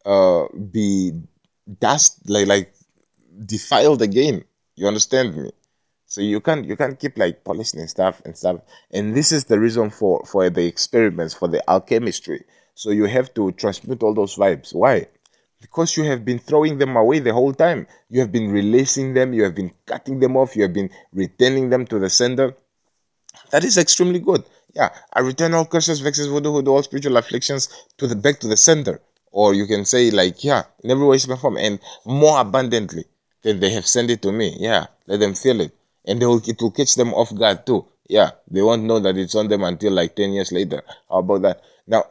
uh, 0.06 0.46
be 0.72 1.12
dust 1.80 2.30
like 2.30 2.48
like 2.48 2.74
defile 3.46 3.96
the 3.96 4.08
game. 4.08 4.44
You 4.76 4.88
understand 4.88 5.36
me? 5.36 5.52
So 6.10 6.20
you 6.22 6.42
can't 6.42 6.66
you 6.66 6.76
can't 6.76 7.00
keep 7.00 7.18
like 7.18 7.44
polishing 7.46 7.80
and 7.80 7.90
stuff 7.90 8.22
and 8.26 8.36
stuff. 8.36 8.58
And 8.92 9.16
this 9.16 9.32
is 9.32 9.46
the 9.46 9.60
reason 9.60 9.90
for 9.90 10.16
for 10.26 10.50
the 10.50 10.66
experiments 10.66 11.34
for 11.34 11.48
the 11.48 11.62
alchemistry. 11.70 12.44
So 12.76 12.92
you 12.92 13.06
have 13.06 13.34
to 13.36 13.52
transmute 13.54 14.04
all 14.04 14.14
those 14.14 14.36
vibes. 14.36 14.74
Why? 14.74 15.08
Because 15.62 15.96
you 15.98 16.04
have 16.12 16.26
been 16.26 16.40
throwing 16.40 16.78
them 16.78 16.96
away 16.96 17.20
the 17.20 17.34
whole 17.34 17.54
time. 17.54 17.88
You 18.10 18.20
have 18.22 18.32
been 18.32 18.50
releasing 18.52 19.14
them. 19.14 19.34
You 19.34 19.44
have 19.44 19.56
been 19.56 19.72
cutting 19.86 20.20
them 20.20 20.36
off. 20.36 20.56
You 20.56 20.64
have 20.64 20.74
been 20.74 20.90
returning 21.14 21.70
them 21.70 21.86
to 21.88 22.00
the 22.00 22.10
sender. 22.10 22.56
That 23.52 23.64
is 23.64 23.78
extremely 23.78 24.20
good. 24.20 24.44
Yeah, 24.74 24.90
I 25.14 25.20
return 25.22 25.54
all 25.54 25.66
curses, 25.66 26.00
vexes, 26.00 26.28
voodoo, 26.28 26.52
hoodoo, 26.54 26.72
all 26.72 26.84
spiritual 26.84 27.18
afflictions 27.18 27.70
to 27.98 28.08
the 28.08 28.16
back 28.16 28.40
to 28.42 28.48
the 28.48 28.58
sender 28.58 29.02
or 29.32 29.54
you 29.54 29.66
can 29.68 29.86
say 29.86 30.12
like 30.12 30.44
yeah 30.44 30.64
in 30.84 30.92
every 30.92 31.06
way 31.06 31.18
shape 31.18 31.32
and 31.32 31.40
form 31.40 31.58
and 31.58 31.80
more 32.06 32.40
abundantly 32.40 33.06
than 33.44 33.60
they 33.60 33.70
have 33.70 33.88
sent 33.88 34.10
it 34.10 34.22
to 34.22 34.32
me 34.32 34.56
yeah 34.60 34.88
let 35.08 35.20
them 35.20 35.34
feel 35.34 35.62
it 35.62 35.72
and 36.10 36.22
they 36.22 36.26
will 36.26 36.42
it 36.46 36.62
will 36.62 36.72
catch 36.72 36.96
them 36.96 37.14
off 37.14 37.34
guard 37.36 37.66
too. 37.66 37.86
Yeah 38.08 38.32
they 38.50 38.62
won't 38.62 38.84
know 38.84 39.00
that 39.00 39.18
it's 39.18 39.36
on 39.36 39.48
them 39.48 39.64
until 39.64 39.94
like 39.94 40.16
10 40.16 40.34
years 40.34 40.52
later. 40.52 40.84
How 41.10 41.20
about 41.20 41.42
that? 41.44 41.62
Now 41.88 42.04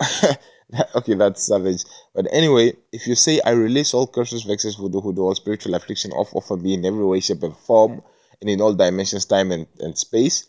okay 0.94 1.14
that's 1.14 1.42
savage. 1.42 1.82
But 2.14 2.26
anyway 2.32 2.72
if 2.92 3.06
you 3.06 3.14
say 3.14 3.40
i 3.44 3.50
release 3.50 3.94
all 3.94 4.06
curses 4.06 4.44
vexes 4.44 4.76
voodoo 4.76 5.00
hoodoo 5.00 5.22
all 5.22 5.34
spiritual 5.34 5.74
affliction 5.74 6.12
off 6.12 6.50
of 6.50 6.62
me 6.62 6.74
in 6.74 6.84
every 6.84 7.04
way 7.04 7.20
shape 7.20 7.42
and 7.42 7.56
form 7.56 8.02
and 8.40 8.48
in 8.48 8.60
all 8.60 8.74
dimensions 8.74 9.26
time 9.26 9.50
and, 9.50 9.66
and 9.80 9.98
space 9.98 10.46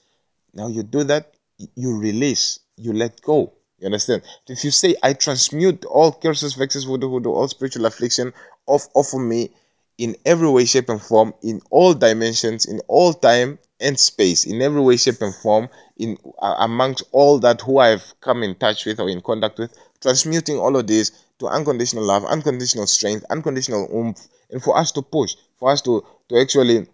now 0.53 0.67
you 0.67 0.83
do 0.83 1.03
that 1.03 1.33
you 1.75 1.97
release 1.97 2.59
you 2.79 2.93
let 2.93 3.21
go. 3.21 3.53
You 3.79 3.85
understand? 3.85 4.23
If 4.47 4.63
you 4.63 4.71
say, 4.71 4.95
I 5.03 5.13
transmute 5.13 5.85
all 5.85 6.11
curses, 6.11 6.53
vexes, 6.53 6.85
voodoo, 6.85 7.09
hoodoo, 7.09 7.31
all 7.31 7.47
spiritual 7.47 7.85
affliction 7.85 8.33
off, 8.65 8.87
off 8.93 9.13
of 9.13 9.21
me 9.21 9.51
in 9.99 10.15
every 10.25 10.49
way, 10.49 10.63
shape, 10.63 10.87
and 10.89 11.01
form, 11.01 11.33
in 11.43 11.61
all 11.69 11.93
dimensions, 11.93 12.65
in 12.65 12.79
all 12.87 13.13
time 13.13 13.59
and 13.81 13.99
space, 13.99 14.45
in 14.45 14.61
every 14.61 14.81
way, 14.81 14.95
shape, 14.95 15.21
and 15.21 15.35
form, 15.35 15.67
in 15.97 16.17
uh, 16.41 16.55
amongst 16.59 17.03
all 17.11 17.37
that 17.39 17.59
who 17.61 17.79
I've 17.79 18.13
come 18.21 18.41
in 18.41 18.55
touch 18.55 18.85
with 18.85 18.99
or 19.01 19.09
in 19.09 19.21
contact 19.21 19.59
with, 19.59 19.77
transmuting 20.01 20.57
all 20.57 20.75
of 20.77 20.87
this 20.87 21.11
to 21.39 21.47
unconditional 21.47 22.05
love, 22.05 22.23
unconditional 22.25 22.87
strength, 22.87 23.25
unconditional 23.29 23.89
oomph, 23.93 24.25
and 24.49 24.63
for 24.63 24.77
us 24.77 24.93
to 24.93 25.01
push, 25.01 25.35
for 25.59 25.69
us 25.69 25.81
to, 25.81 26.05
to 26.29 26.39
actually 26.39 26.87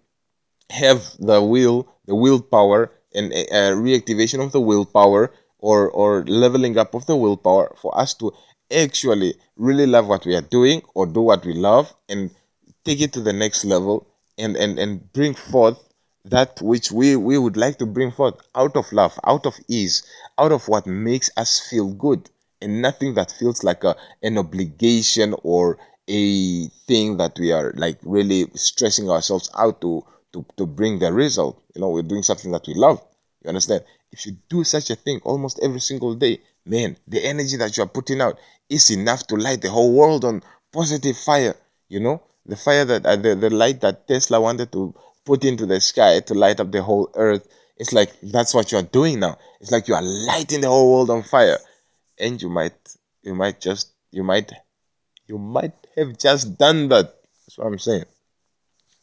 have 0.72 1.04
the 1.20 1.42
will, 1.42 1.88
the 2.08 2.16
willpower, 2.16 2.92
and 3.14 3.32
a, 3.34 3.46
uh, 3.54 3.72
a 3.72 3.76
reactivation 3.76 4.44
of 4.44 4.52
the 4.52 4.60
willpower 4.60 5.32
or 5.60 5.90
or 5.92 6.26
leveling 6.26 6.78
up 6.78 6.94
of 6.96 7.06
the 7.06 7.16
willpower 7.16 7.74
for 7.82 7.98
us 7.98 8.14
to 8.16 8.34
actually 8.76 9.36
really 9.56 9.86
love 9.86 10.08
what 10.08 10.26
we 10.26 10.36
are 10.36 10.42
doing 10.42 10.82
or 10.96 11.06
do 11.06 11.22
what 11.22 11.46
we 11.46 11.54
love 11.54 11.94
and 12.10 12.32
take 12.86 13.02
it 13.02 13.12
to 13.14 13.22
the 13.22 13.34
next 13.34 13.66
level 13.66 14.08
and 14.38 14.56
and 14.56 14.80
and 14.80 15.12
bring 15.12 15.34
forth 15.34 15.78
that 16.24 16.62
which 16.62 16.92
we 16.92 17.16
we 17.16 17.38
would 17.38 17.58
like 17.58 17.78
to 17.78 17.86
bring 17.86 18.12
forth 18.12 18.36
out 18.56 18.76
of 18.78 18.92
love 18.94 19.20
out 19.26 19.46
of 19.46 19.56
ease 19.68 20.04
out 20.38 20.52
of 20.52 20.68
what 20.68 20.86
makes 20.88 21.30
us 21.38 21.60
feel 21.70 21.92
good 21.94 22.30
and 22.62 22.82
nothing 22.82 23.14
that 23.14 23.32
feels 23.32 23.64
like 23.64 23.84
a 23.84 23.96
an 24.24 24.38
obligation 24.38 25.36
or 25.44 25.78
a 26.08 26.68
thing 26.88 27.18
that 27.18 27.38
we 27.40 27.52
are 27.52 27.74
like 27.76 27.98
really 28.04 28.48
stressing 28.56 29.10
ourselves 29.10 29.50
out 29.58 29.82
to 29.82 30.04
to, 30.34 30.46
to 30.58 30.66
bring 30.66 31.00
the 31.00 31.12
result. 31.12 31.62
You 31.74 31.82
know, 31.82 31.90
we're 31.90 32.04
doing 32.04 32.24
something 32.24 32.52
that 32.52 32.68
we 32.68 32.74
love. 32.74 33.02
You 33.44 33.50
understand? 33.50 33.84
If 34.12 34.26
you 34.26 34.38
do 34.50 34.64
such 34.64 34.90
a 34.90 34.96
thing 34.96 35.20
almost 35.24 35.60
every 35.64 35.80
single 35.80 36.14
day, 36.16 36.42
man, 36.66 36.98
the 37.08 37.24
energy 37.26 37.58
that 37.58 37.76
you 37.76 37.84
are 37.84 37.88
putting 37.88 38.22
out 38.22 38.38
is 38.70 38.92
enough 38.92 39.26
to 39.28 39.36
light 39.36 39.62
the 39.62 39.70
whole 39.70 39.94
world 39.94 40.26
on 40.26 40.44
positive 40.72 41.18
fire. 41.18 41.56
You 41.88 42.00
know, 42.00 42.24
the 42.46 42.56
fire 42.56 42.86
that 42.86 43.06
uh, 43.06 43.16
the, 43.16 43.36
the 43.36 43.50
light 43.50 43.82
that 43.82 44.08
Tesla 44.08 44.40
wanted 44.40 44.72
to 44.72 44.94
put 45.26 45.44
into 45.44 45.66
the 45.66 45.82
sky 45.82 46.20
to 46.22 46.34
light 46.34 46.60
up 46.60 46.72
the 46.72 46.84
whole 46.84 47.10
earth. 47.16 47.48
It's 47.78 47.92
like 47.92 48.14
that's 48.22 48.54
what 48.54 48.72
you 48.72 48.78
are 48.78 48.84
doing 48.84 49.20
now. 49.20 49.38
It's 49.60 49.72
like 49.72 49.88
you 49.88 49.96
are 49.96 50.04
lighting 50.04 50.62
the 50.62 50.70
whole 50.70 50.94
world 50.94 51.10
on 51.10 51.24
fire, 51.24 51.58
and 52.20 52.42
you 52.42 52.50
might 52.50 52.74
you 53.24 53.36
might 53.36 53.60
just 53.60 53.92
you 54.12 54.24
might 54.24 54.52
you 55.28 55.38
might 55.38 55.74
have 55.98 56.18
just 56.18 56.58
done 56.58 56.88
that. 56.90 57.16
That's 57.46 57.58
what 57.58 57.68
I'm 57.68 57.80
saying. 57.80 58.06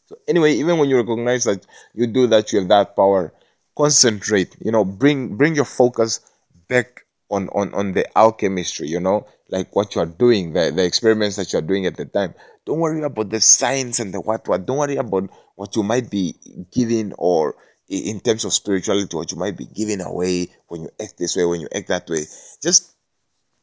So 0.05 0.17
anyway, 0.27 0.53
even 0.53 0.77
when 0.77 0.89
you 0.89 0.97
recognize 0.97 1.43
that 1.43 1.65
you 1.93 2.07
do 2.07 2.27
that, 2.27 2.51
you 2.51 2.59
have 2.59 2.69
that 2.69 2.95
power. 2.95 3.33
Concentrate. 3.77 4.55
You 4.59 4.71
know, 4.71 4.85
bring 4.85 5.35
bring 5.35 5.55
your 5.55 5.65
focus 5.65 6.19
back 6.67 7.05
on 7.29 7.49
on 7.49 7.73
on 7.73 7.93
the 7.93 8.05
alchemistry. 8.17 8.87
You 8.87 8.99
know, 8.99 9.27
like 9.53 9.75
what 9.75 9.93
you 9.93 10.01
are 10.01 10.07
doing, 10.07 10.53
the 10.53 10.71
the 10.71 10.83
experiments 10.83 11.35
that 11.35 11.53
you 11.53 11.59
are 11.59 11.69
doing 11.71 11.85
at 11.85 11.95
the 11.95 12.05
time. 12.05 12.33
Don't 12.65 12.79
worry 12.79 13.03
about 13.03 13.29
the 13.29 13.39
science 13.39 13.99
and 13.99 14.11
the 14.13 14.19
what 14.19 14.47
what. 14.47 14.65
Don't 14.65 14.77
worry 14.77 14.97
about 14.97 15.29
what 15.55 15.75
you 15.75 15.83
might 15.83 16.09
be 16.09 16.35
giving 16.71 17.13
or 17.13 17.55
in 17.87 18.19
terms 18.19 18.45
of 18.45 18.53
spirituality, 18.53 19.15
what 19.15 19.31
you 19.31 19.37
might 19.37 19.55
be 19.55 19.65
giving 19.65 20.01
away 20.01 20.49
when 20.67 20.81
you 20.81 20.89
act 20.99 21.19
this 21.19 21.35
way, 21.35 21.45
when 21.45 21.61
you 21.61 21.67
act 21.75 21.89
that 21.89 22.09
way. 22.09 22.23
Just, 22.63 22.95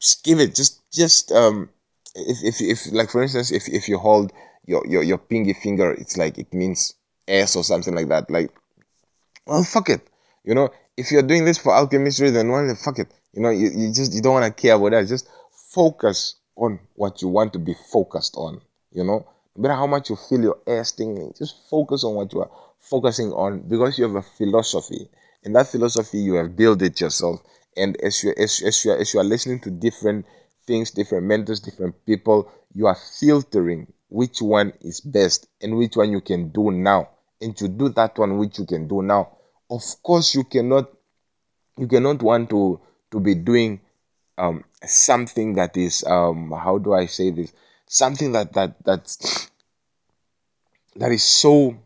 just 0.00 0.22
give 0.22 0.38
it. 0.38 0.54
Just 0.54 0.80
just 0.92 1.32
um 1.32 1.68
if 2.14 2.38
if 2.44 2.60
if 2.60 2.92
like 2.92 3.10
for 3.10 3.22
instance 3.22 3.50
if 3.50 3.68
if 3.68 3.88
you 3.88 3.98
hold 3.98 4.32
your 4.66 4.86
your 4.86 5.02
your 5.02 5.18
pinky 5.18 5.54
finger, 5.54 5.90
it's 5.90 6.16
like 6.16 6.38
it 6.38 6.54
means 6.54 6.94
S 7.26 7.56
or 7.56 7.64
something 7.64 7.94
like 7.94 8.08
that. 8.08 8.30
Like, 8.30 8.50
well, 9.44 9.64
fuck 9.64 9.88
it. 9.90 10.06
You 10.44 10.54
know, 10.54 10.70
if 10.96 11.10
you're 11.10 11.22
doing 11.26 11.44
this 11.44 11.58
for 11.58 11.74
alchemistry, 11.74 12.30
then 12.30 12.48
well, 12.48 12.74
fuck 12.76 13.00
it. 13.00 13.12
You 13.32 13.42
know, 13.42 13.50
you, 13.50 13.70
you 13.70 13.92
just 13.92 14.12
you 14.14 14.20
don't 14.20 14.34
want 14.34 14.56
to 14.56 14.62
care 14.62 14.76
about 14.76 14.92
that. 14.92 15.08
Just 15.08 15.28
focus 15.72 16.36
on 16.56 16.78
what 16.94 17.22
you 17.22 17.28
want 17.28 17.52
to 17.52 17.58
be 17.58 17.74
focused 17.92 18.34
on. 18.36 18.60
You 18.92 19.04
know, 19.04 19.26
no 19.56 19.62
matter 19.62 19.74
how 19.74 19.86
much 19.86 20.10
you 20.10 20.16
feel 20.16 20.42
your 20.42 20.58
ass 20.66 20.92
tingling, 20.92 21.34
just 21.36 21.68
focus 21.68 22.04
on 22.04 22.14
what 22.14 22.32
you 22.32 22.40
are 22.40 22.50
focusing 22.78 23.32
on 23.32 23.60
because 23.68 23.98
you 23.98 24.04
have 24.04 24.16
a 24.16 24.22
philosophy. 24.22 25.08
And 25.44 25.54
that 25.56 25.68
philosophy 25.68 26.18
you 26.18 26.34
have 26.34 26.56
built 26.56 26.82
it 26.82 27.00
yourself. 27.00 27.40
And 27.76 27.96
as 28.02 28.22
you 28.22 28.34
as, 28.36 28.62
as 28.62 28.84
you 28.84 28.92
as 28.92 29.14
you 29.14 29.20
are 29.20 29.24
listening 29.24 29.60
to 29.60 29.70
different 29.70 30.26
things, 30.66 30.90
different 30.90 31.26
mentors, 31.26 31.60
different 31.60 32.04
people, 32.04 32.50
you 32.74 32.86
are 32.86 32.96
filtering 33.18 33.92
which 34.08 34.42
one 34.42 34.72
is 34.80 35.00
best 35.00 35.46
and 35.62 35.76
which 35.76 35.96
one 35.96 36.10
you 36.10 36.20
can 36.20 36.50
do 36.50 36.70
now. 36.70 37.10
And 37.40 37.56
to 37.56 37.68
do 37.68 37.88
that 37.90 38.18
one 38.18 38.36
which 38.38 38.58
you 38.58 38.66
can 38.66 38.86
do 38.86 39.02
now. 39.02 39.36
Of 39.70 39.82
course 40.02 40.34
you 40.34 40.44
cannot 40.44 40.90
you 41.78 41.86
cannot 41.86 42.22
want 42.22 42.50
to 42.50 42.80
to 43.12 43.20
be 43.20 43.34
doing 43.34 43.80
um 44.40 44.64
something 44.86 45.54
that 45.54 45.76
is 45.76 46.04
um 46.04 46.50
how 46.52 46.78
do 46.78 46.94
I 46.94 47.06
say 47.06 47.30
this? 47.30 47.52
Something 47.86 48.32
that 48.32 48.52
that 48.54 48.76
that's 48.84 49.50
that 50.96 51.12
is 51.12 51.22
so 51.22 51.76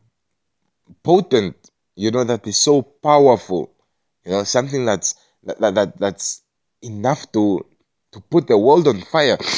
potent, 1.02 1.56
you 1.96 2.10
know, 2.10 2.24
that 2.24 2.46
is 2.46 2.56
so 2.56 2.82
powerful, 2.82 3.70
you 4.24 4.32
know, 4.32 4.44
something 4.44 4.84
that's 4.84 5.14
that, 5.44 5.60
that, 5.60 5.74
that 5.74 5.98
that's 5.98 6.42
enough 6.82 7.30
to 7.32 7.64
to 8.12 8.20
put 8.20 8.46
the 8.46 8.56
world 8.58 8.86
on 8.88 9.00
fire. 9.02 9.38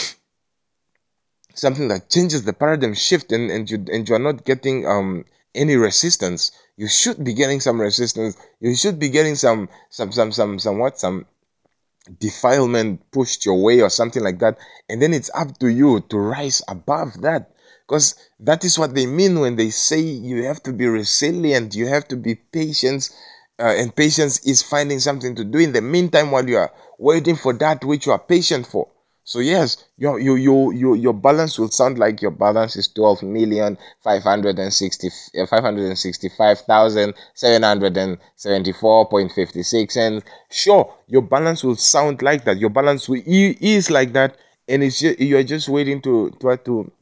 Something 1.54 1.88
that 1.88 2.10
changes 2.10 2.44
the 2.44 2.52
paradigm 2.52 2.92
shift 2.94 3.32
and, 3.32 3.50
and 3.50 3.70
you 3.70 3.84
and 3.90 4.06
you 4.08 4.14
are 4.14 4.18
not 4.28 4.44
getting 4.44 4.86
um 4.86 5.24
any 5.54 5.76
resistance. 5.76 6.52
You 6.76 6.88
should 6.88 7.24
be 7.24 7.32
getting 7.32 7.60
some 7.60 7.80
resistance. 7.80 8.36
You 8.60 8.74
should 8.76 8.98
be 8.98 9.08
getting 9.08 9.36
some 9.36 9.68
some 9.88 10.12
some 10.12 10.32
some 10.32 10.58
some 10.58 10.78
what 10.78 10.98
some 10.98 11.26
defilement 12.18 13.10
pushed 13.10 13.44
your 13.46 13.62
way 13.62 13.80
or 13.80 13.90
something 13.90 14.22
like 14.22 14.38
that. 14.40 14.58
And 14.88 15.00
then 15.00 15.12
it's 15.12 15.30
up 15.34 15.58
to 15.58 15.68
you 15.68 16.00
to 16.08 16.18
rise 16.18 16.62
above 16.68 17.20
that. 17.22 17.50
Because 17.86 18.14
that 18.40 18.64
is 18.64 18.78
what 18.78 18.94
they 18.94 19.06
mean 19.06 19.38
when 19.38 19.56
they 19.56 19.70
say 19.70 20.00
you 20.00 20.44
have 20.44 20.62
to 20.64 20.72
be 20.72 20.86
resilient, 20.86 21.74
you 21.74 21.86
have 21.86 22.08
to 22.08 22.16
be 22.16 22.34
patient, 22.34 23.10
uh, 23.58 23.74
and 23.76 23.94
patience 23.94 24.44
is 24.44 24.62
finding 24.62 24.98
something 24.98 25.34
to 25.36 25.44
do 25.44 25.58
in 25.58 25.72
the 25.72 25.80
meantime 25.80 26.30
while 26.30 26.48
you 26.48 26.56
are 26.56 26.72
waiting 26.98 27.36
for 27.36 27.52
that 27.54 27.84
which 27.84 28.06
you 28.06 28.12
are 28.12 28.18
patient 28.18 28.66
for. 28.66 28.88
So 29.28 29.40
yes, 29.40 29.84
your 29.98 30.20
your 30.20 30.38
your 30.38 30.72
your, 30.72 30.94
your 30.94 31.12
balance 31.12 31.58
will 31.58 31.70
sound 31.70 31.98
like 31.98 32.22
your 32.22 32.30
balance 32.30 32.76
is 32.76 32.86
twelve 32.86 33.24
million 33.24 33.76
five 34.04 34.22
hundred 34.22 34.60
and 34.60 34.72
sixty 34.72 35.08
uh, 35.36 35.46
five 35.46 35.64
hundred 35.64 35.86
and 35.88 35.98
sixty 35.98 36.28
five 36.28 36.60
thousand 36.60 37.12
seven 37.34 37.64
hundred 37.64 37.96
and 37.96 38.18
seventy 38.36 38.72
four 38.72 39.08
point 39.08 39.32
fifty 39.32 39.64
six, 39.64 39.96
and 39.96 40.22
sure, 40.48 40.94
your 41.08 41.22
balance 41.22 41.64
will 41.64 41.74
sound 41.74 42.22
like 42.22 42.44
that. 42.44 42.58
Your 42.58 42.70
balance 42.70 43.08
will, 43.08 43.20
is 43.26 43.90
like 43.90 44.12
that, 44.12 44.36
and 44.68 44.84
it's 44.84 45.00
just, 45.00 45.18
you 45.18 45.36
are 45.36 45.42
just 45.42 45.68
waiting 45.68 46.00
to 46.02 46.30
try 46.40 46.54
to 46.58 46.92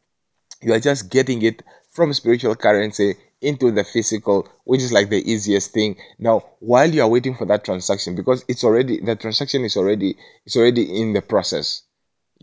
you 0.62 0.72
are 0.72 0.80
just 0.80 1.10
getting 1.10 1.42
it 1.42 1.62
from 1.90 2.14
spiritual 2.14 2.56
currency 2.56 3.16
into 3.42 3.70
the 3.70 3.84
physical, 3.84 4.48
which 4.64 4.80
is 4.80 4.92
like 4.92 5.10
the 5.10 5.30
easiest 5.30 5.72
thing. 5.72 5.94
Now, 6.18 6.42
while 6.60 6.88
you 6.88 7.02
are 7.02 7.08
waiting 7.08 7.34
for 7.34 7.44
that 7.44 7.64
transaction, 7.64 8.14
because 8.14 8.46
it's 8.48 8.64
already 8.64 9.00
the 9.00 9.14
transaction 9.14 9.62
is 9.62 9.76
already 9.76 10.16
it's 10.46 10.56
already 10.56 11.02
in 11.02 11.12
the 11.12 11.20
process. 11.20 11.82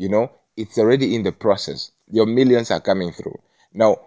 You 0.02 0.10
know, 0.10 0.32
it's 0.58 0.80
already 0.80 1.14
in 1.14 1.22
the 1.22 1.32
process. 1.32 1.92
Your 2.10 2.26
millions 2.26 2.72
are 2.72 2.82
coming 2.82 3.12
through. 3.12 3.40
Now, 3.72 3.98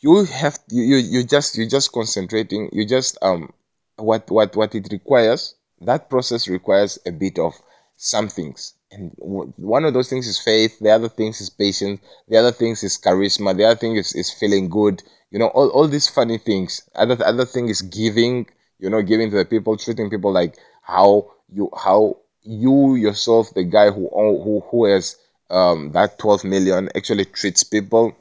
you 0.00 0.24
have 0.24 0.58
you 0.70 0.82
you, 0.82 0.96
you 0.96 1.24
just 1.24 1.58
you 1.58 1.68
just 1.68 1.92
concentrating. 1.92 2.70
You 2.72 2.86
just 2.86 3.18
um 3.20 3.52
what 3.96 4.30
what 4.30 4.56
what 4.56 4.74
it 4.74 4.88
requires. 4.90 5.56
That 5.82 6.08
process 6.08 6.48
requires 6.48 6.98
a 7.04 7.12
bit 7.12 7.38
of 7.38 7.52
some 7.96 8.28
things 8.28 8.74
and 8.92 9.12
one 9.18 9.84
of 9.84 9.92
those 9.92 10.08
things 10.08 10.26
is 10.26 10.38
faith 10.38 10.78
the 10.80 10.90
other 10.90 11.08
things 11.08 11.38
is 11.40 11.50
patience 11.50 12.00
the 12.28 12.36
other 12.38 12.50
things 12.50 12.82
is 12.82 12.96
charisma 12.96 13.54
the 13.54 13.64
other 13.64 13.76
thing 13.76 13.96
is, 13.96 14.14
is 14.14 14.32
feeling 14.32 14.70
good 14.70 15.02
you 15.30 15.38
know 15.38 15.48
all, 15.48 15.68
all 15.68 15.86
these 15.86 16.08
funny 16.08 16.38
things 16.38 16.88
other 16.94 17.16
other 17.24 17.44
thing 17.44 17.68
is 17.68 17.82
giving 17.82 18.46
you 18.78 18.88
know 18.88 19.02
giving 19.02 19.30
to 19.30 19.36
the 19.36 19.44
people 19.44 19.76
treating 19.76 20.08
people 20.08 20.32
like 20.32 20.56
how 20.82 21.30
you 21.52 21.70
how 21.76 22.16
you 22.42 22.94
yourself 22.96 23.52
the 23.54 23.64
guy 23.64 23.90
who 23.90 24.08
who 24.12 24.60
who 24.70 24.84
has 24.86 25.16
um 25.50 25.92
that 25.92 26.18
12 26.18 26.44
million 26.44 26.88
actually 26.96 27.24
treats 27.24 27.62
people 27.64 28.14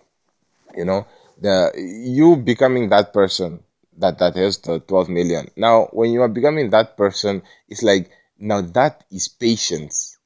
you 0.76 0.86
know 0.86 1.06
the 1.42 1.72
you 1.78 2.36
becoming 2.36 2.90
that 2.90 3.14
person 3.14 3.60
that 3.98 4.18
that 4.20 4.36
has 4.36 4.58
the 4.60 4.80
12 4.82 5.10
million 5.10 5.48
now 5.56 5.86
when 5.92 6.12
you 6.12 6.22
are 6.22 6.28
becoming 6.30 6.70
that 6.70 6.98
person 6.98 7.42
it's 7.68 7.84
like 7.84 8.10
now 8.40 8.62
that 8.62 9.04
is 9.12 9.28
patience 9.28 10.18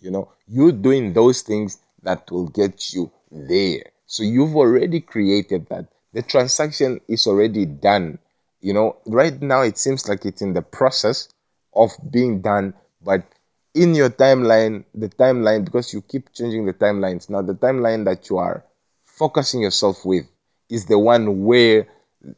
you 0.00 0.10
know, 0.10 0.32
you 0.48 0.72
doing 0.72 1.12
those 1.12 1.42
things 1.42 1.78
that 2.02 2.30
will 2.30 2.48
get 2.48 2.92
you 2.92 3.10
there. 3.30 3.82
So 4.06 4.22
you've 4.22 4.56
already 4.56 5.00
created 5.00 5.66
that. 5.68 5.86
The 6.12 6.22
transaction 6.22 7.00
is 7.06 7.26
already 7.26 7.66
done. 7.66 8.18
You 8.60 8.72
know, 8.74 8.96
right 9.06 9.40
now 9.40 9.62
it 9.62 9.78
seems 9.78 10.08
like 10.08 10.24
it's 10.24 10.42
in 10.42 10.54
the 10.54 10.62
process 10.62 11.28
of 11.74 11.92
being 12.10 12.40
done, 12.40 12.74
but 13.02 13.24
in 13.74 13.94
your 13.94 14.10
timeline, 14.10 14.84
the 14.94 15.08
timeline, 15.08 15.64
because 15.64 15.92
you 15.92 16.02
keep 16.02 16.32
changing 16.32 16.66
the 16.66 16.74
timelines, 16.74 17.30
now 17.30 17.42
the 17.42 17.54
timeline 17.54 18.04
that 18.04 18.28
you 18.28 18.38
are 18.38 18.64
focusing 19.04 19.60
yourself 19.62 20.04
with 20.04 20.26
is 20.68 20.86
the 20.86 20.98
one 20.98 21.44
where 21.44 21.86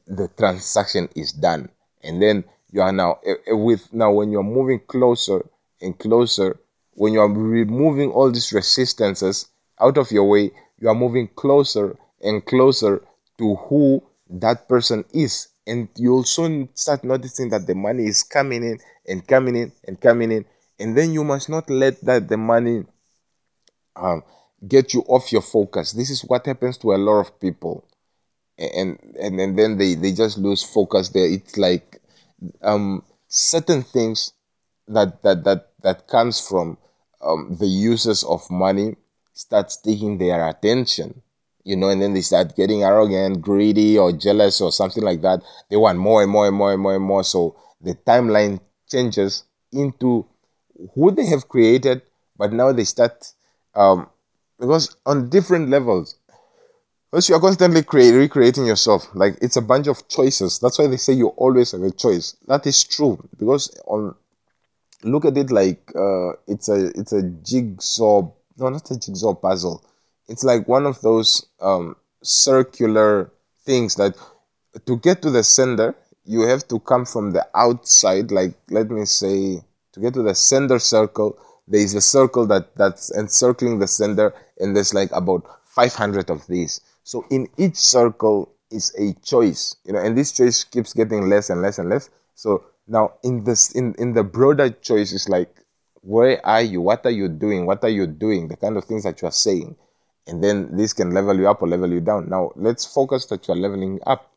the 0.06 0.28
transaction 0.36 1.08
is 1.14 1.32
done. 1.32 1.68
And 2.02 2.20
then 2.20 2.44
you 2.70 2.82
are 2.82 2.92
now 2.92 3.20
eh, 3.24 3.34
eh, 3.46 3.52
with 3.52 3.92
now 3.92 4.12
when 4.12 4.30
you're 4.32 4.42
moving 4.42 4.80
closer 4.80 5.44
and 5.80 5.98
closer 5.98 6.58
when 6.94 7.12
you 7.12 7.20
are 7.20 7.28
removing 7.28 8.10
all 8.10 8.30
these 8.30 8.52
resistances 8.52 9.48
out 9.80 9.98
of 9.98 10.10
your 10.10 10.28
way, 10.28 10.50
you 10.78 10.88
are 10.88 10.94
moving 10.94 11.28
closer 11.28 11.96
and 12.22 12.44
closer 12.44 13.02
to 13.38 13.54
who 13.56 14.02
that 14.28 14.68
person 14.68 15.04
is. 15.12 15.48
And 15.66 15.88
you'll 15.96 16.24
soon 16.24 16.68
start 16.74 17.04
noticing 17.04 17.50
that 17.50 17.66
the 17.66 17.74
money 17.74 18.06
is 18.06 18.22
coming 18.22 18.62
in 18.64 18.78
and 19.06 19.26
coming 19.26 19.56
in 19.56 19.72
and 19.86 20.00
coming 20.00 20.32
in. 20.32 20.44
And 20.78 20.96
then 20.96 21.12
you 21.12 21.24
must 21.24 21.48
not 21.48 21.70
let 21.70 22.00
that 22.04 22.28
the 22.28 22.36
money 22.36 22.84
um, 23.96 24.22
get 24.66 24.94
you 24.94 25.00
off 25.02 25.32
your 25.32 25.42
focus. 25.42 25.92
This 25.92 26.10
is 26.10 26.22
what 26.22 26.46
happens 26.46 26.78
to 26.78 26.92
a 26.92 26.96
lot 26.96 27.20
of 27.20 27.40
people. 27.40 27.86
And 28.58 28.98
and, 29.20 29.40
and 29.40 29.58
then 29.58 29.78
they, 29.78 29.94
they 29.94 30.12
just 30.12 30.38
lose 30.38 30.62
focus 30.62 31.08
there. 31.10 31.26
It's 31.26 31.56
like 31.56 32.00
um, 32.62 33.02
certain 33.28 33.82
things 33.82 34.32
that 34.88 35.22
that 35.22 35.44
that 35.44 35.70
that 35.82 36.08
comes 36.08 36.40
from 36.40 36.78
um, 37.22 37.56
the 37.58 37.66
users 37.66 38.24
of 38.24 38.48
money 38.50 38.96
starts 39.32 39.76
taking 39.76 40.18
their 40.18 40.48
attention 40.48 41.22
you 41.64 41.76
know 41.76 41.88
and 41.88 42.02
then 42.02 42.12
they 42.12 42.20
start 42.20 42.54
getting 42.56 42.82
arrogant 42.82 43.40
greedy 43.40 43.98
or 43.98 44.12
jealous 44.12 44.60
or 44.60 44.72
something 44.72 45.02
like 45.02 45.22
that 45.22 45.40
they 45.70 45.76
want 45.76 45.98
more 45.98 46.22
and 46.22 46.30
more 46.30 46.46
and 46.46 46.56
more 46.56 46.72
and 46.72 46.82
more 46.82 46.94
and 46.94 47.04
more 47.04 47.24
so 47.24 47.56
the 47.80 47.94
timeline 48.06 48.60
changes 48.90 49.44
into 49.72 50.26
who 50.94 51.10
they 51.10 51.26
have 51.26 51.48
created 51.48 52.02
but 52.36 52.52
now 52.52 52.72
they 52.72 52.84
start 52.84 53.32
um, 53.74 54.08
because 54.58 54.96
on 55.06 55.28
different 55.30 55.68
levels 55.70 56.16
Because 57.10 57.28
you 57.28 57.34
are 57.36 57.40
constantly 57.40 57.82
create, 57.82 58.12
recreating 58.12 58.66
yourself. 58.66 59.08
Like 59.14 59.36
it's 59.40 59.56
a 59.56 59.62
bunch 59.62 59.86
of 59.86 60.08
choices. 60.08 60.58
That's 60.58 60.78
why 60.78 60.86
they 60.88 60.96
say 60.96 61.12
you 61.12 61.28
always 61.28 61.72
have 61.72 61.82
a 61.82 61.90
choice. 61.90 62.36
That 62.48 62.66
is 62.66 62.84
true. 62.84 63.18
Because 63.38 63.70
on 63.86 64.14
look 65.04 65.24
at 65.24 65.36
it 65.36 65.50
like 65.50 65.92
uh, 65.96 66.32
it's 66.46 66.68
a 66.68 66.86
it's 66.98 67.12
a 67.12 67.22
jigsaw 67.22 68.22
no 68.58 68.68
not 68.68 68.90
a 68.90 68.98
jigsaw 68.98 69.34
puzzle. 69.34 69.84
It's 70.28 70.44
like 70.44 70.68
one 70.68 70.86
of 70.86 71.00
those 71.00 71.46
um, 71.60 71.96
circular 72.22 73.30
things 73.64 73.96
that 73.96 74.14
to 74.86 74.96
get 74.98 75.22
to 75.22 75.30
the 75.30 75.44
center 75.44 75.94
you 76.24 76.42
have 76.42 76.66
to 76.68 76.78
come 76.80 77.04
from 77.04 77.32
the 77.32 77.46
outside 77.54 78.30
like 78.30 78.54
let 78.70 78.90
me 78.90 79.04
say 79.04 79.62
to 79.92 80.00
get 80.00 80.14
to 80.14 80.22
the 80.22 80.34
center 80.34 80.78
circle 80.78 81.38
there 81.68 81.80
is 81.80 81.94
a 81.94 82.00
circle 82.00 82.46
that 82.46 82.74
that's 82.76 83.10
encircling 83.12 83.78
the 83.78 83.86
center 83.86 84.34
and 84.58 84.74
there's 84.74 84.92
like 84.94 85.10
about 85.12 85.44
500 85.64 86.28
of 86.28 86.46
these. 86.46 86.80
So 87.04 87.24
in 87.30 87.48
each 87.56 87.76
circle 87.76 88.52
is 88.70 88.92
a 88.98 89.12
choice 89.24 89.76
you 89.84 89.92
know 89.92 90.00
and 90.00 90.16
this 90.16 90.32
choice 90.32 90.64
keeps 90.64 90.92
getting 90.92 91.28
less 91.28 91.50
and 91.50 91.62
less 91.62 91.78
and 91.78 91.88
less. 91.88 92.10
So 92.34 92.64
now 92.88 93.12
in 93.22 93.44
this 93.44 93.72
in 93.72 93.94
in 93.98 94.12
the 94.12 94.24
broader 94.24 94.70
choice 94.70 95.12
is 95.12 95.28
like 95.28 95.62
where 96.02 96.44
are 96.44 96.62
you? 96.62 96.80
What 96.80 97.06
are 97.06 97.12
you 97.12 97.28
doing? 97.28 97.64
What 97.64 97.84
are 97.84 97.88
you 97.88 98.06
doing? 98.06 98.48
The 98.48 98.56
kind 98.56 98.76
of 98.76 98.84
things 98.84 99.04
that 99.04 99.22
you 99.22 99.28
are 99.28 99.32
saying. 99.32 99.76
And 100.26 100.42
then 100.42 100.76
this 100.76 100.92
can 100.92 101.12
level 101.12 101.38
you 101.38 101.48
up 101.48 101.62
or 101.62 101.68
level 101.68 101.90
you 101.92 102.00
down. 102.00 102.28
Now 102.28 102.52
let's 102.56 102.84
focus 102.84 103.26
that 103.26 103.46
you 103.46 103.54
are 103.54 103.56
leveling 103.56 104.00
up. 104.06 104.30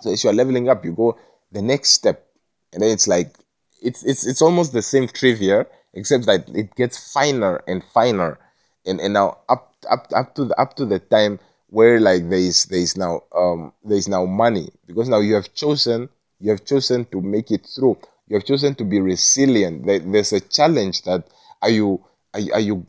So 0.00 0.10
as 0.10 0.24
you're 0.24 0.32
leveling 0.32 0.68
up, 0.68 0.84
you 0.84 0.92
go 0.92 1.18
the 1.52 1.60
next 1.60 1.90
step, 1.90 2.26
and 2.72 2.82
then 2.82 2.90
it's 2.90 3.06
like 3.06 3.34
it's 3.82 4.02
it's 4.04 4.26
it's 4.26 4.42
almost 4.42 4.72
the 4.72 4.82
same 4.82 5.08
trivia, 5.08 5.66
except 5.94 6.26
that 6.26 6.48
it 6.54 6.74
gets 6.74 7.12
finer 7.12 7.62
and 7.66 7.82
finer, 7.92 8.38
and 8.86 9.00
and 9.00 9.14
now 9.14 9.38
up 9.48 9.74
up 9.88 10.08
up 10.14 10.34
to 10.36 10.44
the 10.44 10.60
up 10.60 10.74
to 10.76 10.84
the 10.84 10.98
time 10.98 11.38
where 11.68 12.00
like 12.00 12.28
there 12.28 12.38
is 12.38 12.64
there 12.66 12.80
is 12.80 12.96
now 12.96 13.22
um 13.34 13.72
there 13.84 13.96
is 13.96 14.08
now 14.08 14.24
money 14.24 14.68
because 14.86 15.08
now 15.08 15.20
you 15.20 15.34
have 15.34 15.52
chosen 15.54 16.08
you 16.40 16.50
have 16.50 16.64
chosen 16.64 17.04
to 17.06 17.20
make 17.20 17.50
it 17.50 17.66
through. 17.66 17.98
You 18.26 18.36
have 18.36 18.44
chosen 18.46 18.74
to 18.76 18.84
be 18.84 19.00
resilient. 19.00 19.84
There's 19.86 20.32
a 20.32 20.40
challenge 20.40 21.02
that 21.02 21.28
are 21.60 21.70
you 21.70 22.02
are, 22.32 22.40
are 22.54 22.60
you 22.60 22.86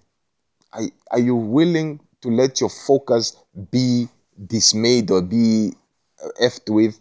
are, 0.74 0.84
are 1.12 1.20
you 1.20 1.36
willing 1.36 2.00
to 2.22 2.30
let 2.30 2.62
your 2.62 2.70
focus 2.70 3.36
be 3.72 4.08
dismayed 4.48 5.12
or 5.12 5.22
be 5.22 5.74
effed 6.42 6.70
with 6.74 7.00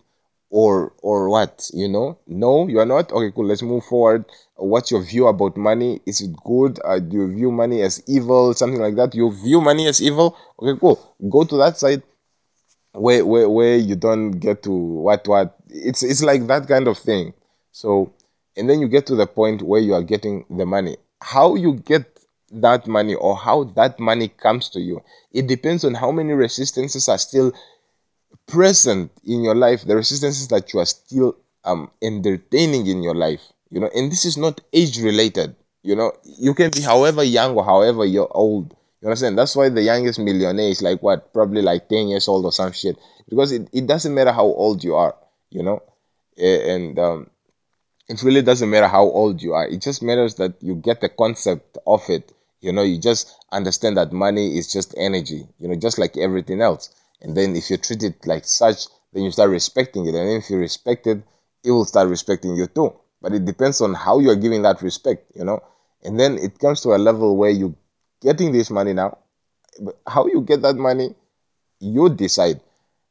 or 0.51 0.93
or 1.03 1.29
what 1.29 1.71
you 1.73 1.89
know? 1.89 2.19
No 2.27 2.69
you 2.69 2.81
are 2.81 2.87
not? 2.87 3.11
Okay 3.13 3.33
cool. 3.35 3.47
Let's 3.47 3.63
move 3.63 3.85
forward. 3.85 4.25
What's 4.57 4.91
your 4.91 5.03
view 5.03 5.27
about 5.29 5.57
money? 5.57 6.01
Is 6.05 6.21
it 6.21 6.33
good? 6.45 6.79
Uh, 6.85 6.99
do 6.99 7.17
you 7.17 7.33
view 7.33 7.51
money 7.51 7.83
as 7.83 8.03
evil? 8.07 8.53
Something 8.55 8.81
like 8.81 8.97
that. 8.97 9.15
You 9.15 9.33
view 9.33 9.61
money 9.61 9.87
as 9.87 10.03
evil? 10.03 10.37
Okay 10.61 10.79
cool. 10.79 11.17
Go 11.31 11.45
to 11.45 11.57
that 11.59 11.79
side 11.79 12.03
where 12.93 13.25
where, 13.25 13.49
where 13.49 13.77
you 13.77 13.95
don't 13.97 14.33
get 14.33 14.63
to 14.65 14.73
what 14.73 15.27
what. 15.27 15.57
It's 15.69 16.03
it's 16.03 16.23
like 16.23 16.47
that 16.49 16.67
kind 16.69 16.89
of 16.89 16.99
thing. 16.99 17.33
So 17.73 18.13
and 18.57 18.69
then 18.69 18.81
you 18.81 18.89
get 18.89 19.07
to 19.07 19.15
the 19.15 19.27
point 19.27 19.63
where 19.63 19.81
you 19.81 19.95
are 19.95 20.03
getting 20.03 20.45
the 20.51 20.67
money. 20.67 20.97
How 21.23 21.55
you 21.55 21.75
get 21.75 22.19
that 22.53 22.89
money 22.89 23.15
or 23.15 23.37
how 23.37 23.63
that 23.63 24.01
money 24.01 24.27
comes 24.27 24.69
to 24.71 24.81
you 24.81 25.01
it 25.33 25.47
depends 25.47 25.85
on 25.85 25.95
how 25.95 26.11
many 26.11 26.33
resistances 26.33 27.09
are 27.09 27.19
still 27.19 27.53
present 28.51 29.11
in 29.25 29.43
your 29.43 29.55
life, 29.55 29.83
the 29.85 29.97
resistances 29.97 30.49
that 30.49 30.73
you 30.73 30.81
are 30.81 30.87
still 30.87 31.37
um, 31.65 31.91
entertaining 32.03 32.87
in 32.87 33.03
your 33.03 33.15
life, 33.15 33.41
you 33.71 33.81
know, 33.81 33.91
and 33.95 34.11
this 34.11 34.25
is 34.25 34.37
not 34.37 34.61
age 34.73 34.99
related. 34.99 35.55
You 35.83 35.97
know, 35.97 36.13
you 36.25 36.53
can 36.55 36.71
be 36.71 36.83
however 36.83 37.23
young 37.23 37.57
or 37.57 37.65
however 37.65 38.05
you're 38.05 38.31
old. 38.31 38.77
You 39.01 39.09
understand? 39.09 39.39
That's 39.39 39.57
why 39.57 39.71
the 39.71 39.83
youngest 39.83 40.19
millionaire 40.19 40.69
is 40.69 40.83
like 40.83 41.03
what, 41.03 41.33
probably 41.33 41.63
like 41.63 41.89
10 41.89 42.09
years 42.09 42.29
old 42.29 42.45
or 42.45 42.53
some 42.53 42.73
shit. 42.73 42.99
Because 43.29 43.53
it, 43.53 43.69
it 43.73 43.87
doesn't 43.87 44.15
matter 44.15 44.33
how 44.33 44.45
old 44.45 44.85
you 44.85 44.95
are, 44.95 45.15
you 45.51 45.63
know? 45.63 45.83
And 46.37 46.99
um, 46.99 47.31
it 48.09 48.23
really 48.23 48.43
doesn't 48.43 48.69
matter 48.69 48.89
how 48.89 49.05
old 49.05 49.41
you 49.41 49.55
are. 49.55 49.67
It 49.67 49.81
just 49.81 50.03
matters 50.03 50.35
that 50.35 50.55
you 50.61 50.75
get 50.75 51.01
the 51.01 51.09
concept 51.09 51.79
of 51.87 52.03
it. 52.11 52.33
You 52.61 52.73
know, 52.73 52.83
you 52.83 52.99
just 52.99 53.35
understand 53.53 53.97
that 53.97 54.13
money 54.13 54.59
is 54.59 54.71
just 54.71 54.95
energy, 54.99 55.47
you 55.59 55.69
know, 55.69 55.77
just 55.77 55.99
like 55.99 56.19
everything 56.19 56.61
else. 56.61 56.91
And 57.23 57.37
then 57.37 57.57
if 57.57 57.71
you 57.71 57.77
treat 57.77 58.03
it 58.03 58.27
like 58.27 58.45
such, 58.45 58.87
then 59.13 59.25
you 59.25 59.31
start 59.31 59.51
respecting 59.51 60.07
it. 60.07 60.15
And 60.15 60.43
if 60.43 60.51
you 60.51 60.57
respect 60.59 61.07
it, 61.07 61.23
it 61.65 61.71
will 61.71 61.85
start 61.85 62.09
respecting 62.09 62.57
you 62.57 62.67
too. 62.67 62.95
But 63.21 63.35
it 63.35 63.45
depends 63.45 63.81
on 63.81 63.95
how 63.95 64.19
you 64.19 64.31
are 64.31 64.37
giving 64.37 64.63
that 64.63 64.81
respect, 64.83 65.31
you 65.35 65.45
know. 65.45 65.63
And 66.03 66.19
then 66.19 66.39
it 66.39 66.59
comes 66.59 66.81
to 66.83 66.91
a 66.91 66.99
level 66.99 67.37
where 67.37 67.51
you're 67.51 67.75
getting 68.23 68.53
this 68.53 68.71
money 68.71 68.93
now. 68.95 69.19
How 70.07 70.27
you 70.27 70.41
get 70.41 70.63
that 70.63 70.77
money, 70.77 71.15
you 71.81 72.09
decide. 72.09 72.61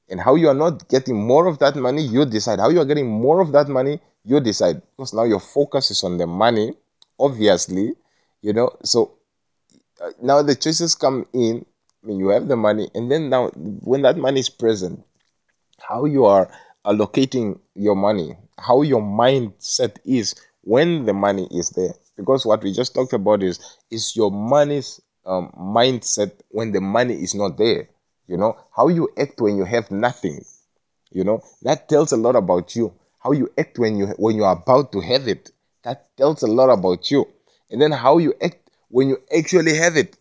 And 0.10 0.20
how 0.20 0.36
you 0.36 0.50
are 0.50 0.56
not 0.56 0.90
getting 0.90 1.16
more 1.16 1.46
of 1.46 1.60
that 1.60 1.76
money, 1.76 2.02
you 2.02 2.26
decide. 2.26 2.60
How 2.60 2.70
you 2.70 2.82
are 2.82 2.86
getting 2.86 3.08
more 3.08 3.42
of 3.42 3.52
that 3.52 3.68
money, 3.68 4.02
you 4.24 4.40
decide. 4.40 4.82
Because 4.98 5.14
now 5.14 5.24
your 5.24 5.40
focus 5.40 5.92
is 5.92 6.04
on 6.04 6.18
the 6.18 6.26
money, 6.26 6.74
obviously, 7.20 7.94
you 8.42 8.54
know. 8.54 8.76
So 8.84 9.12
uh, 10.02 10.10
now 10.22 10.42
the 10.42 10.56
choices 10.56 10.96
come 10.96 11.28
in 11.34 11.66
I 12.04 12.08
mean, 12.08 12.20
you 12.20 12.30
have 12.30 12.48
the 12.48 12.56
money, 12.58 12.90
and 12.94 13.10
then 13.12 13.30
now 13.30 13.50
when 13.50 14.02
that 14.04 14.18
money 14.18 14.40
is 14.42 14.50
present, 14.50 15.04
how 15.80 16.06
you 16.06 16.26
are 16.26 16.50
allocating 16.86 17.60
your 17.76 17.96
money, 17.96 18.38
how 18.58 18.82
your 18.84 19.02
mindset 19.02 19.98
is 20.06 20.36
when 20.62 21.06
the 21.06 21.14
money 21.14 21.48
is 21.52 21.70
there. 21.72 21.96
Because 22.18 22.46
what 22.46 22.64
we 22.64 22.74
just 22.74 22.94
talked 22.96 23.14
about 23.14 23.44
is 23.44 23.60
is 23.92 24.16
your 24.16 24.32
money's 24.32 25.02
um, 25.26 25.52
mindset 25.58 26.32
when 26.50 26.72
the 26.72 26.82
money 26.82 27.16
is 27.16 27.36
not 27.36 27.58
there. 27.58 27.90
You 28.28 28.38
know 28.38 28.58
how 28.76 28.88
you 28.90 29.10
act 29.18 29.42
when 29.42 29.58
you 29.58 29.66
have 29.66 29.92
nothing. 29.92 30.44
You 31.12 31.24
know 31.24 31.42
that 31.64 31.90
tells 31.90 32.12
a 32.12 32.18
lot 32.18 32.36
about 32.36 32.76
you. 32.76 32.94
How 33.20 33.32
you 33.32 33.52
act 33.58 33.80
when 33.80 33.98
you 33.98 34.08
when 34.18 34.36
you 34.36 34.44
are 34.46 34.56
about 34.62 34.92
to 34.94 35.02
have 35.02 35.28
it. 35.28 35.52
That 35.84 36.16
tells 36.18 36.44
a 36.44 36.48
lot 36.48 36.70
about 36.70 37.10
you. 37.12 37.28
And 37.72 37.82
then 37.82 37.92
how 37.92 38.18
you 38.18 38.34
act 38.42 38.70
when 38.90 39.10
you 39.10 39.18
actually 39.36 39.76
have 39.78 39.98
it 39.98 40.18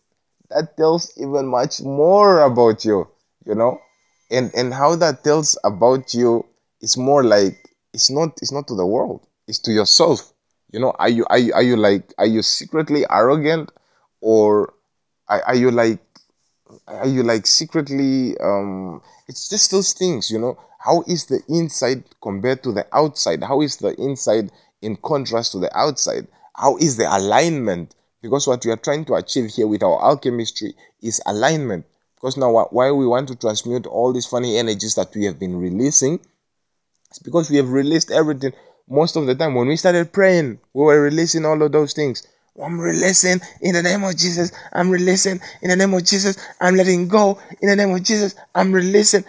that 0.49 0.77
tells 0.77 1.11
even 1.17 1.47
much 1.47 1.81
more 1.81 2.41
about 2.41 2.85
you 2.85 3.07
you 3.45 3.55
know? 3.55 3.79
And 4.31 4.51
and 4.55 4.73
how 4.73 4.95
that 4.97 5.23
tells 5.23 5.57
about 5.63 6.13
you 6.13 6.45
is 6.81 6.97
more 6.97 7.23
like 7.23 7.57
it's 7.93 8.09
not 8.11 8.37
it's 8.41 8.51
not 8.51 8.67
to 8.67 8.75
the 8.75 8.85
world 8.85 9.25
it's 9.47 9.59
to 9.59 9.71
yourself. 9.71 10.33
You 10.71 10.79
know 10.79 10.91
are 10.99 11.09
you 11.09 11.25
are 11.29 11.37
you, 11.39 11.53
are 11.53 11.63
you 11.63 11.75
like 11.77 12.13
are 12.17 12.27
you 12.27 12.41
secretly 12.43 13.05
arrogant 13.09 13.71
or 14.21 14.73
are, 15.27 15.41
are 15.43 15.55
you 15.55 15.71
like 15.71 15.99
are 16.87 17.07
you 17.07 17.23
like 17.23 17.47
secretly 17.47 18.37
um 18.39 19.01
it's 19.27 19.49
just 19.49 19.71
those 19.71 19.93
things 19.93 20.29
you 20.29 20.39
know? 20.39 20.57
How 20.79 21.03
is 21.07 21.25
the 21.25 21.41
inside 21.49 22.03
compared 22.21 22.63
to 22.63 22.71
the 22.71 22.87
outside? 22.93 23.43
How 23.43 23.61
is 23.61 23.77
the 23.77 23.93
inside 23.99 24.51
in 24.81 24.95
contrast 24.97 25.51
to 25.53 25.59
the 25.59 25.75
outside? 25.77 26.27
How 26.55 26.77
is 26.77 26.95
the 26.97 27.07
alignment 27.13 27.95
because 28.21 28.47
what 28.47 28.63
we 28.65 28.71
are 28.71 28.77
trying 28.77 29.05
to 29.05 29.15
achieve 29.15 29.49
here 29.49 29.67
with 29.67 29.83
our 29.83 30.01
alchemistry 30.01 30.73
is 31.01 31.21
alignment. 31.25 31.85
Because 32.15 32.35
now, 32.35 32.51
why 32.71 32.91
we 32.91 33.07
want 33.07 33.29
to 33.29 33.35
transmute 33.35 33.85
all 33.85 34.11
these 34.11 34.25
funny 34.25 34.57
energies 34.57 34.95
that 34.95 35.15
we 35.15 35.23
have 35.25 35.39
been 35.39 35.57
releasing, 35.57 36.19
it's 37.09 37.19
because 37.19 37.49
we 37.49 37.57
have 37.57 37.69
released 37.69 38.11
everything. 38.11 38.51
Most 38.89 39.15
of 39.15 39.25
the 39.25 39.35
time, 39.35 39.55
when 39.55 39.67
we 39.67 39.77
started 39.77 40.11
praying, 40.11 40.59
we 40.73 40.83
were 40.83 41.01
releasing 41.01 41.45
all 41.45 41.61
of 41.61 41.71
those 41.71 41.93
things. 41.93 42.27
I'm 42.61 42.79
releasing 42.79 43.39
in 43.61 43.73
the 43.73 43.81
name 43.81 44.03
of 44.03 44.17
Jesus. 44.17 44.51
I'm 44.73 44.89
releasing 44.89 45.39
in 45.61 45.69
the 45.69 45.77
name 45.77 45.93
of 45.93 46.03
Jesus. 46.03 46.37
I'm 46.59 46.75
letting 46.75 47.07
go 47.07 47.39
in 47.61 47.69
the 47.69 47.75
name 47.75 47.91
of 47.91 48.03
Jesus. 48.03 48.35
I'm 48.53 48.73
releasing, 48.73 49.23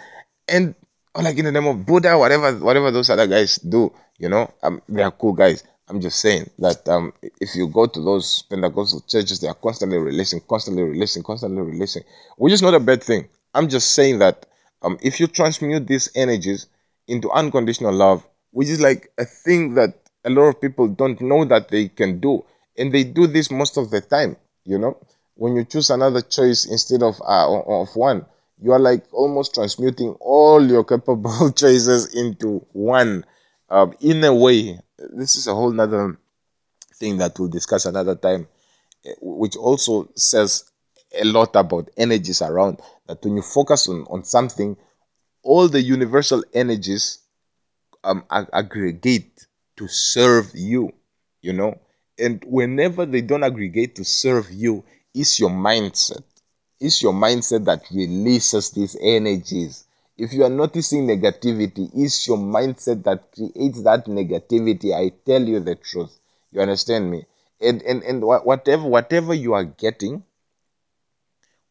and 0.49 0.75
like 1.15 1.37
in 1.37 1.45
the 1.45 1.51
name 1.51 1.67
of 1.67 1.85
Buddha, 1.85 2.17
whatever, 2.17 2.53
whatever 2.57 2.91
those 2.91 3.09
other 3.09 3.27
guys 3.27 3.55
do, 3.57 3.93
you 4.17 4.27
know, 4.27 4.51
um, 4.63 4.81
they 4.89 5.01
are 5.01 5.11
cool 5.11 5.33
guys. 5.33 5.63
I'm 5.91 5.99
just 5.99 6.21
saying 6.21 6.49
that 6.59 6.87
um, 6.87 7.11
if 7.41 7.53
you 7.53 7.67
go 7.67 7.85
to 7.85 8.01
those 8.01 8.43
Pentecostal 8.43 9.01
churches, 9.01 9.41
they 9.41 9.49
are 9.49 9.53
constantly 9.53 9.97
releasing, 9.97 10.39
constantly 10.39 10.83
releasing, 10.83 11.21
constantly 11.21 11.61
releasing, 11.61 12.03
which 12.37 12.53
is 12.53 12.61
not 12.61 12.73
a 12.73 12.79
bad 12.79 13.03
thing. 13.03 13.27
I'm 13.53 13.67
just 13.67 13.91
saying 13.91 14.19
that 14.19 14.45
um, 14.83 14.97
if 15.01 15.19
you 15.19 15.27
transmute 15.27 15.87
these 15.87 16.09
energies 16.15 16.67
into 17.09 17.29
unconditional 17.31 17.93
love, 17.93 18.25
which 18.51 18.69
is 18.69 18.79
like 18.79 19.11
a 19.17 19.25
thing 19.25 19.73
that 19.73 19.95
a 20.23 20.29
lot 20.29 20.43
of 20.43 20.61
people 20.61 20.87
don't 20.87 21.19
know 21.19 21.43
that 21.43 21.67
they 21.67 21.89
can 21.89 22.21
do, 22.21 22.45
and 22.77 22.93
they 22.93 23.03
do 23.03 23.27
this 23.27 23.51
most 23.51 23.75
of 23.75 23.91
the 23.91 23.99
time. 23.99 24.37
You 24.63 24.77
know, 24.77 24.97
when 25.35 25.57
you 25.57 25.65
choose 25.65 25.89
another 25.89 26.21
choice 26.21 26.63
instead 26.63 27.03
of 27.03 27.21
uh, 27.21 27.59
of 27.63 27.93
one, 27.97 28.25
you 28.61 28.71
are 28.71 28.79
like 28.79 29.03
almost 29.11 29.55
transmuting 29.55 30.15
all 30.21 30.65
your 30.65 30.85
capable 30.85 31.51
choices 31.55 32.15
into 32.15 32.65
one. 32.71 33.25
Um, 33.71 33.93
in 34.01 34.23
a 34.23 34.33
way, 34.33 34.79
this 34.97 35.35
is 35.37 35.47
a 35.47 35.55
whole 35.55 35.71
nother 35.71 36.17
thing 36.95 37.17
that 37.17 37.39
we'll 37.39 37.47
discuss 37.47 37.85
another 37.85 38.15
time, 38.15 38.47
eh, 39.05 39.13
which 39.21 39.55
also 39.55 40.09
says 40.15 40.69
a 41.19 41.23
lot 41.23 41.55
about 41.55 41.89
energies 41.97 42.41
around. 42.41 42.81
That 43.07 43.23
when 43.23 43.37
you 43.37 43.41
focus 43.41 43.87
on, 43.87 44.05
on 44.09 44.25
something, 44.25 44.75
all 45.41 45.69
the 45.69 45.81
universal 45.81 46.43
energies 46.53 47.19
um, 48.03 48.25
ag- 48.29 48.49
aggregate 48.53 49.47
to 49.77 49.87
serve 49.87 50.51
you, 50.53 50.91
you 51.41 51.53
know. 51.53 51.79
And 52.19 52.43
whenever 52.45 53.05
they 53.05 53.21
don't 53.21 53.43
aggregate 53.43 53.95
to 53.95 54.03
serve 54.03 54.51
you, 54.51 54.83
it's 55.13 55.39
your 55.39 55.49
mindset. 55.49 56.23
it's 56.81 57.01
your 57.01 57.13
mindset 57.13 57.65
that 57.65 57.83
releases 57.91 58.71
these 58.71 58.97
energies. 58.99 59.85
If 60.21 60.33
you 60.33 60.43
are 60.43 60.51
noticing 60.51 61.07
negativity, 61.07 61.89
it's 61.95 62.27
your 62.27 62.37
mindset 62.37 63.03
that 63.05 63.31
creates 63.31 63.81
that 63.81 64.05
negativity. 64.05 64.93
I 64.93 65.09
tell 65.25 65.41
you 65.41 65.59
the 65.59 65.73
truth. 65.73 66.15
You 66.51 66.61
understand 66.61 67.09
me? 67.09 67.25
And 67.59 67.81
and, 67.81 68.03
and 68.03 68.21
whatever 68.23 68.83
whatever 68.83 69.33
you 69.33 69.55
are 69.55 69.63
getting, 69.63 70.23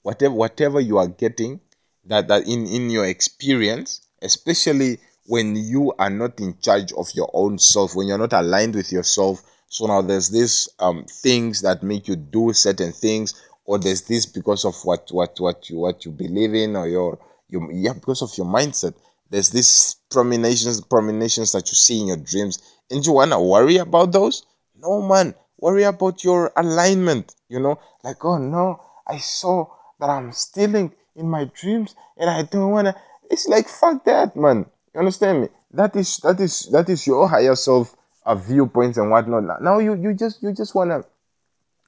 whatever 0.02 0.34
whatever 0.34 0.80
you 0.80 0.98
are 0.98 1.06
getting, 1.06 1.60
that, 2.06 2.26
that 2.26 2.48
in, 2.48 2.66
in 2.66 2.90
your 2.90 3.06
experience, 3.06 4.00
especially 4.20 4.98
when 5.26 5.54
you 5.54 5.92
are 5.96 6.10
not 6.10 6.40
in 6.40 6.58
charge 6.60 6.92
of 6.94 7.06
your 7.14 7.30
own 7.32 7.56
self, 7.56 7.94
when 7.94 8.08
you're 8.08 8.18
not 8.18 8.32
aligned 8.32 8.74
with 8.74 8.90
yourself. 8.90 9.42
So 9.68 9.86
now 9.86 10.02
there's 10.02 10.28
this 10.28 10.68
um 10.80 11.04
things 11.04 11.60
that 11.60 11.84
make 11.84 12.08
you 12.08 12.16
do 12.16 12.52
certain 12.52 12.90
things, 12.90 13.40
or 13.64 13.78
there's 13.78 14.02
this 14.02 14.26
because 14.26 14.64
of 14.64 14.74
what 14.82 15.08
what 15.12 15.38
what 15.38 15.70
you 15.70 15.78
what 15.78 16.04
you 16.04 16.10
believe 16.10 16.52
in 16.52 16.74
or 16.74 16.88
your 16.88 17.16
you 17.50 17.68
yeah 17.72 17.92
because 17.92 18.22
of 18.22 18.36
your 18.36 18.46
mindset. 18.46 18.94
There's 19.30 19.50
these 19.50 19.96
premonitions 20.10 20.80
premonitions 20.80 21.52
that 21.52 21.68
you 21.68 21.74
see 21.74 22.00
in 22.00 22.08
your 22.08 22.16
dreams, 22.16 22.58
and 22.90 23.04
you 23.04 23.12
wanna 23.12 23.42
worry 23.42 23.76
about 23.76 24.12
those? 24.12 24.44
No 24.78 25.02
man, 25.02 25.34
worry 25.58 25.84
about 25.84 26.24
your 26.24 26.52
alignment. 26.56 27.34
You 27.48 27.60
know, 27.60 27.78
like 28.02 28.24
oh 28.24 28.38
no, 28.38 28.80
I 29.06 29.18
saw 29.18 29.66
that 29.98 30.10
I'm 30.10 30.32
stealing 30.32 30.92
in 31.16 31.28
my 31.28 31.44
dreams 31.54 31.94
and 32.16 32.30
I 32.30 32.42
don't 32.42 32.70
wanna 32.70 32.94
it's 33.30 33.46
like 33.46 33.68
fuck 33.68 34.04
that 34.04 34.36
man. 34.36 34.66
You 34.94 35.00
understand 35.00 35.42
me? 35.42 35.48
That 35.72 35.94
is 35.96 36.18
that 36.18 36.40
is 36.40 36.68
that 36.72 36.88
is 36.88 37.06
your 37.06 37.28
higher 37.28 37.54
self 37.54 37.94
a 38.26 38.36
viewpoints 38.36 38.98
and 38.98 39.10
whatnot. 39.10 39.62
Now 39.62 39.78
you 39.78 39.94
you 39.94 40.14
just 40.14 40.42
you 40.42 40.52
just 40.52 40.74
wanna 40.74 41.04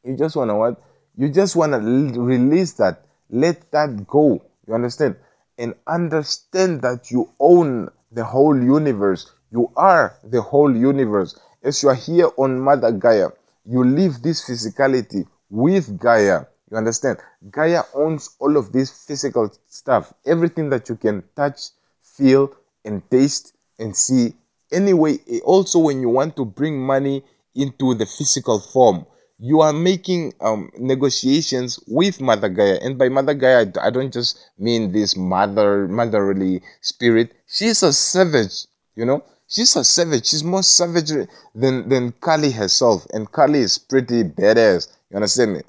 you 0.05 0.17
just 0.17 0.37
wanna 0.37 0.57
what? 0.57 0.83
You 1.17 1.29
just 1.29 1.57
wanna 1.57 1.79
release 1.79 2.73
that. 2.75 3.05
Let 3.31 3.71
that 3.73 4.07
go. 4.07 4.43
You 4.67 4.75
understand? 4.75 5.17
And 5.59 5.75
understand 5.87 6.83
that 6.83 7.11
you 7.11 7.31
own 7.39 7.91
the 8.11 8.25
whole 8.25 8.57
universe. 8.57 9.31
You 9.51 9.71
are 9.77 10.17
the 10.25 10.41
whole 10.43 10.75
universe. 10.75 11.39
As 11.63 11.83
you 11.83 11.91
are 11.91 11.95
here 11.95 12.29
on 12.37 12.59
Mother 12.59 12.91
Gaia, 12.91 13.29
you 13.65 13.85
live 13.85 14.23
this 14.23 14.45
physicality 14.45 15.27
with 15.51 15.99
Gaia. 15.99 16.47
You 16.71 16.79
understand? 16.79 17.19
Gaia 17.51 17.83
owns 17.95 18.35
all 18.39 18.57
of 18.57 18.73
this 18.73 18.91
physical 18.91 19.53
stuff. 19.69 20.13
Everything 20.25 20.71
that 20.71 20.89
you 20.89 20.97
can 20.97 21.23
touch, 21.37 21.69
feel, 22.03 22.55
and 22.85 23.09
taste 23.11 23.55
and 23.79 23.95
see. 23.95 24.35
Anyway, 24.73 25.19
also 25.45 25.79
when 25.79 26.01
you 26.01 26.09
want 26.09 26.35
to 26.37 26.45
bring 26.45 26.81
money 26.81 27.23
into 27.55 27.95
the 27.95 28.07
physical 28.07 28.59
form, 28.59 29.05
you 29.43 29.61
are 29.61 29.73
making 29.73 30.35
um, 30.41 30.71
negotiations 30.79 31.81
with 31.89 32.21
Mother 32.21 32.49
Gaia. 32.49 32.79
And 32.81 32.97
by 32.97 33.09
Mother 33.09 33.35
Gaia, 33.35 33.67
I 33.81 33.91
don't 33.91 34.13
just 34.13 34.39
mean 34.59 34.93
this 34.93 35.17
mother, 35.17 35.89
motherly 35.89 36.63
spirit. 36.81 37.33
She's 37.47 37.83
a 37.83 37.93
savage, 37.93 38.67
you 38.95 39.05
know. 39.05 39.25
She's 39.49 39.75
a 39.77 39.85
savage. 39.85 40.27
She's 40.27 40.45
more 40.45 40.63
savage 40.63 41.11
than, 41.55 41.89
than 41.89 42.13
Kali 42.13 42.53
herself. 42.53 43.07
And 43.13 43.31
Kali 43.31 43.59
is 43.59 43.79
pretty 43.79 44.23
badass. 44.25 44.89
You 45.11 45.17
understand 45.17 45.55
me? 45.55 45.61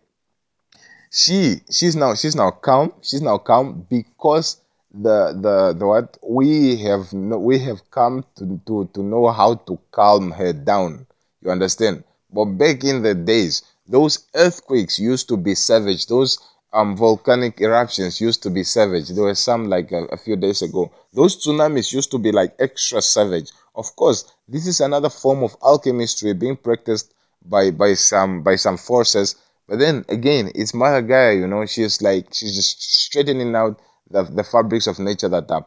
she 1.14 1.62
she's 1.70 1.96
now 1.96 2.16
she's 2.16 2.36
now 2.36 2.50
calm 2.50 2.92
she's 3.04 3.22
now 3.22 3.38
calm 3.38 3.86
because 3.88 4.58
the 4.92 5.32
the 5.40 5.76
the 5.78 5.86
what 5.86 6.18
we 6.28 6.76
have 6.78 7.14
no, 7.14 7.38
we 7.38 7.60
have 7.60 7.80
come 7.92 8.26
to, 8.36 8.60
to 8.66 8.90
to 8.96 9.04
know 9.04 9.30
how 9.30 9.54
to 9.54 9.78
calm 9.92 10.32
her 10.32 10.52
down 10.52 11.06
you 11.44 11.52
understand 11.52 12.04
but 12.34 12.46
back 12.46 12.84
in 12.84 13.02
the 13.04 13.14
days 13.14 13.64
those 13.88 14.26
earthquakes 14.36 14.98
used 15.00 15.28
to 15.30 15.38
be 15.38 15.56
savage. 15.56 16.08
Those 16.08 16.40
um 16.74 16.98
volcanic 16.98 17.62
eruptions 17.62 18.20
used 18.20 18.42
to 18.44 18.50
be 18.50 18.64
savage. 18.64 19.10
There 19.10 19.24
were 19.26 19.36
some 19.36 19.70
like 19.70 19.92
a, 19.92 20.06
a 20.06 20.18
few 20.18 20.36
days 20.36 20.62
ago. 20.62 20.92
Those 21.14 21.34
tsunamis 21.46 21.94
used 21.94 22.12
to 22.12 22.18
be 22.18 22.32
like 22.32 22.56
extra 22.60 23.02
savage. 23.02 23.52
Of 23.76 23.96
course 23.96 24.26
this 24.48 24.68
is 24.68 24.82
another 24.82 25.10
form 25.10 25.44
of 25.44 25.56
alchemistry 25.64 26.34
being 26.34 26.58
practiced 26.58 27.14
by 27.46 27.72
by 27.72 27.94
some 27.94 28.44
by 28.44 28.56
some 28.56 28.78
forces. 28.78 29.36
But 29.68 29.80
then 29.80 30.06
again, 30.10 30.52
it's 30.56 30.74
Mother 30.74 31.02
Gaia, 31.02 31.36
you 31.36 31.48
know, 31.48 31.66
she's 31.66 32.02
like 32.02 32.34
she's 32.34 32.56
just 32.56 32.82
straightening 32.82 33.56
out 33.56 33.80
the, 34.10 34.24
the 34.24 34.44
fabrics 34.44 34.88
of 34.88 35.00
nature 35.00 35.30
that 35.30 35.50
are 35.52 35.66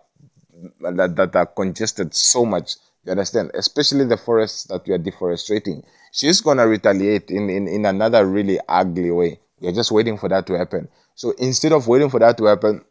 that, 0.81 1.17
that 1.17 1.37
are 1.37 1.47
congested 1.47 2.15
so 2.15 2.45
much. 2.45 2.77
You 3.07 3.13
understand? 3.13 3.53
Especially 3.55 4.05
the 4.05 4.17
forests 4.17 4.65
that 4.65 4.87
we 4.87 4.93
are 4.93 4.99
deforesting. 4.99 5.85
She's 6.13 6.41
gonna 6.41 6.67
retaliate 6.67 7.31
in, 7.31 7.49
in, 7.49 7.69
in 7.69 7.87
another 7.87 8.27
really 8.27 8.59
ugly 8.69 9.13
way. 9.13 9.39
You're 9.61 9.73
just 9.73 9.93
waiting 9.93 10.19
for 10.19 10.29
that 10.29 10.47
to 10.49 10.59
happen. 10.59 10.89
So 11.15 11.31
instead 11.39 11.73
of 11.73 11.87
waiting 11.87 12.11
for 12.11 12.19
that 12.19 12.37
to 12.39 12.45
happen, 12.47 12.85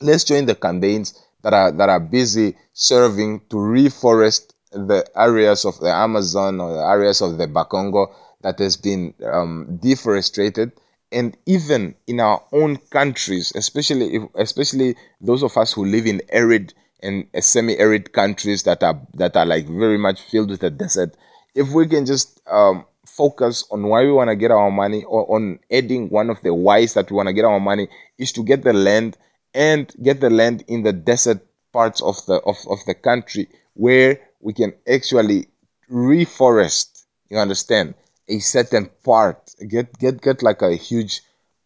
let's 0.00 0.24
join 0.24 0.44
the 0.44 0.54
campaigns 0.54 1.18
that 1.42 1.54
are 1.54 1.72
that 1.72 1.88
are 1.88 2.00
busy 2.00 2.56
serving 2.74 3.40
to 3.48 3.56
reforest 3.56 4.52
the 4.70 5.04
areas 5.16 5.64
of 5.64 5.78
the 5.80 5.90
Amazon 5.90 6.60
or 6.60 6.74
the 6.74 6.84
areas 6.84 7.22
of 7.22 7.38
the 7.38 7.46
Bakongo 7.46 8.14
that 8.42 8.58
has 8.58 8.76
been 8.76 9.14
um, 9.24 9.78
deforested 9.80 10.72
and 11.10 11.36
even 11.46 11.94
in 12.06 12.20
our 12.20 12.44
own 12.52 12.76
countries 12.76 13.50
especially 13.56 14.14
if, 14.14 14.22
especially 14.34 14.94
those 15.22 15.42
of 15.42 15.56
us 15.56 15.72
who 15.72 15.86
live 15.86 16.06
in 16.06 16.20
arid 16.28 16.74
and 17.02 17.26
semi-arid 17.40 18.12
countries 18.12 18.62
that 18.64 18.82
are 18.82 19.00
that 19.14 19.36
are 19.36 19.46
like 19.46 19.66
very 19.66 19.98
much 19.98 20.20
filled 20.20 20.50
with 20.50 20.62
a 20.62 20.70
desert 20.70 21.16
if 21.54 21.68
we 21.70 21.86
can 21.86 22.04
just 22.06 22.40
um, 22.50 22.84
focus 23.06 23.64
on 23.70 23.84
why 23.84 24.02
we 24.02 24.12
want 24.12 24.28
to 24.28 24.36
get 24.36 24.50
our 24.50 24.70
money 24.70 25.04
or 25.04 25.34
on 25.34 25.58
adding 25.70 26.08
one 26.08 26.30
of 26.30 26.40
the 26.42 26.52
whys 26.52 26.94
that 26.94 27.10
we 27.10 27.16
want 27.16 27.28
to 27.28 27.32
get 27.32 27.44
our 27.44 27.60
money 27.60 27.88
is 28.18 28.32
to 28.32 28.42
get 28.42 28.62
the 28.64 28.72
land 28.72 29.16
and 29.54 29.92
get 30.02 30.20
the 30.20 30.30
land 30.30 30.62
in 30.68 30.82
the 30.82 30.92
desert 30.92 31.40
parts 31.72 32.00
of 32.02 32.24
the 32.26 32.34
of, 32.34 32.56
of 32.68 32.78
the 32.86 32.94
country 32.94 33.48
where 33.74 34.20
we 34.40 34.52
can 34.52 34.72
actually 34.86 35.46
reforest 35.90 37.04
you 37.28 37.38
understand 37.38 37.94
a 38.28 38.38
certain 38.38 38.90
part, 39.04 39.54
get 39.68 39.98
get 39.98 40.20
get 40.20 40.42
like 40.42 40.62
a 40.62 40.74
huge 40.76 41.22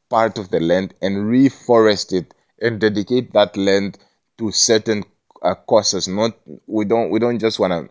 part 0.09 0.39
of 0.39 0.51
the 0.51 0.61
land 0.61 0.95
and 1.03 1.16
reforest 1.26 2.12
it 2.12 2.35
and 2.61 2.80
dedicate 2.80 3.33
that 3.33 3.57
land 3.57 3.99
to 4.39 4.53
certain 4.53 5.05
uh, 5.43 5.55
causes. 5.55 6.09
Not 6.09 6.36
we 6.66 6.84
don't 6.84 7.11
we 7.11 7.18
don't 7.18 7.38
just 7.38 7.59
want 7.59 7.72
to 7.72 7.90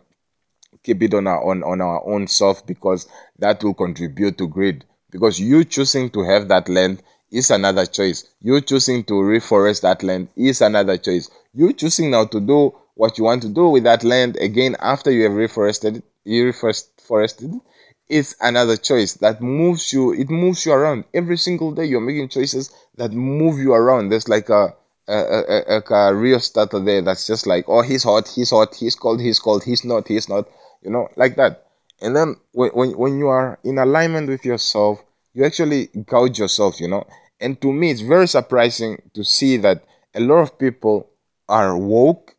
keep 0.82 1.02
it 1.02 1.14
on 1.14 1.26
our 1.26 1.42
on, 1.44 1.62
on 1.62 1.80
our 1.80 2.06
own 2.06 2.26
self 2.26 2.66
because 2.66 3.06
that 3.38 3.62
will 3.62 3.74
contribute 3.74 4.38
to 4.38 4.48
greed. 4.48 4.84
Because 5.10 5.38
you 5.38 5.64
choosing 5.64 6.10
to 6.10 6.22
have 6.22 6.48
that 6.48 6.68
land 6.68 7.02
is 7.30 7.50
another 7.50 7.86
choice. 7.86 8.24
You 8.40 8.60
choosing 8.60 9.04
to 9.04 9.14
reforest 9.14 9.82
that 9.82 10.02
land 10.02 10.28
is 10.36 10.60
another 10.60 10.96
choice. 10.96 11.30
You 11.54 11.72
choosing 11.72 12.10
now 12.10 12.24
to 12.26 12.40
do 12.40 12.74
what 12.94 13.18
you 13.18 13.24
want 13.24 13.42
to 13.42 13.48
do 13.48 13.68
with 13.68 13.84
that 13.84 14.04
land 14.04 14.36
again 14.36 14.76
after 14.80 15.10
you 15.10 15.22
have 15.24 15.32
reforested 15.32 16.02
you 16.24 16.52
reforested 16.52 17.60
is 18.08 18.36
another 18.40 18.76
choice 18.76 19.14
that 19.14 19.40
moves 19.40 19.92
you 19.92 20.12
it 20.12 20.28
moves 20.28 20.66
you 20.66 20.72
around 20.72 21.04
every 21.14 21.36
single 21.36 21.72
day 21.72 21.84
you're 21.84 22.00
making 22.00 22.28
choices 22.28 22.70
that 22.96 23.12
move 23.12 23.58
you 23.58 23.72
around 23.72 24.08
there's 24.10 24.28
like 24.28 24.48
a 24.50 24.74
a, 25.08 25.82
a, 25.82 25.94
a, 25.94 26.14
real 26.14 26.40
starter 26.40 26.80
there 26.80 27.02
that's 27.02 27.26
just 27.26 27.46
like 27.46 27.64
oh 27.68 27.82
he's 27.82 28.04
hot 28.04 28.28
he's 28.28 28.50
hot 28.50 28.74
he's 28.74 28.94
cold 28.94 29.20
he's 29.20 29.38
cold 29.38 29.64
he's 29.64 29.84
not 29.84 30.06
he's 30.06 30.28
not 30.28 30.48
you 30.82 30.90
know 30.90 31.08
like 31.16 31.36
that 31.36 31.66
and 32.00 32.16
then 32.16 32.36
when, 32.52 32.70
when, 32.70 32.90
when 32.96 33.18
you 33.18 33.28
are 33.28 33.58
in 33.64 33.78
alignment 33.78 34.28
with 34.28 34.44
yourself 34.44 35.02
you 35.34 35.44
actually 35.44 35.88
gouge 36.06 36.38
yourself 36.38 36.80
you 36.80 36.88
know 36.88 37.04
and 37.40 37.60
to 37.60 37.72
me 37.72 37.90
it's 37.90 38.00
very 38.00 38.28
surprising 38.28 39.00
to 39.14 39.24
see 39.24 39.56
that 39.56 39.84
a 40.14 40.20
lot 40.20 40.38
of 40.38 40.58
people 40.58 41.10
are 41.48 41.76
woke 41.76 42.36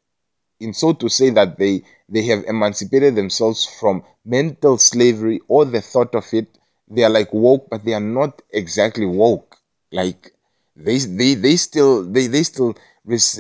in 0.60 0.74
so 0.74 0.94
to 0.94 1.10
say 1.10 1.30
that 1.30 1.58
they 1.58 1.84
they 2.10 2.24
have 2.26 2.44
emancipated 2.46 3.16
themselves 3.16 3.66
from 3.66 4.04
mental 4.26 4.78
slavery 4.78 5.42
or 5.48 5.66
the 5.66 5.82
thought 5.82 6.16
of 6.16 6.26
it. 6.34 6.58
They 6.90 7.04
are 7.04 7.10
like 7.10 7.34
woke, 7.34 7.70
but 7.70 7.84
they 7.84 7.94
are 7.94 8.00
not 8.00 8.42
exactly 8.52 9.06
woke. 9.06 9.58
Like 9.92 10.33
they 10.76 10.98
they 11.00 11.36
they 11.36 11.56
still 11.56 12.04
they 12.04 12.28
they 12.28 12.44
still 12.44 12.76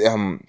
um 0.07 0.43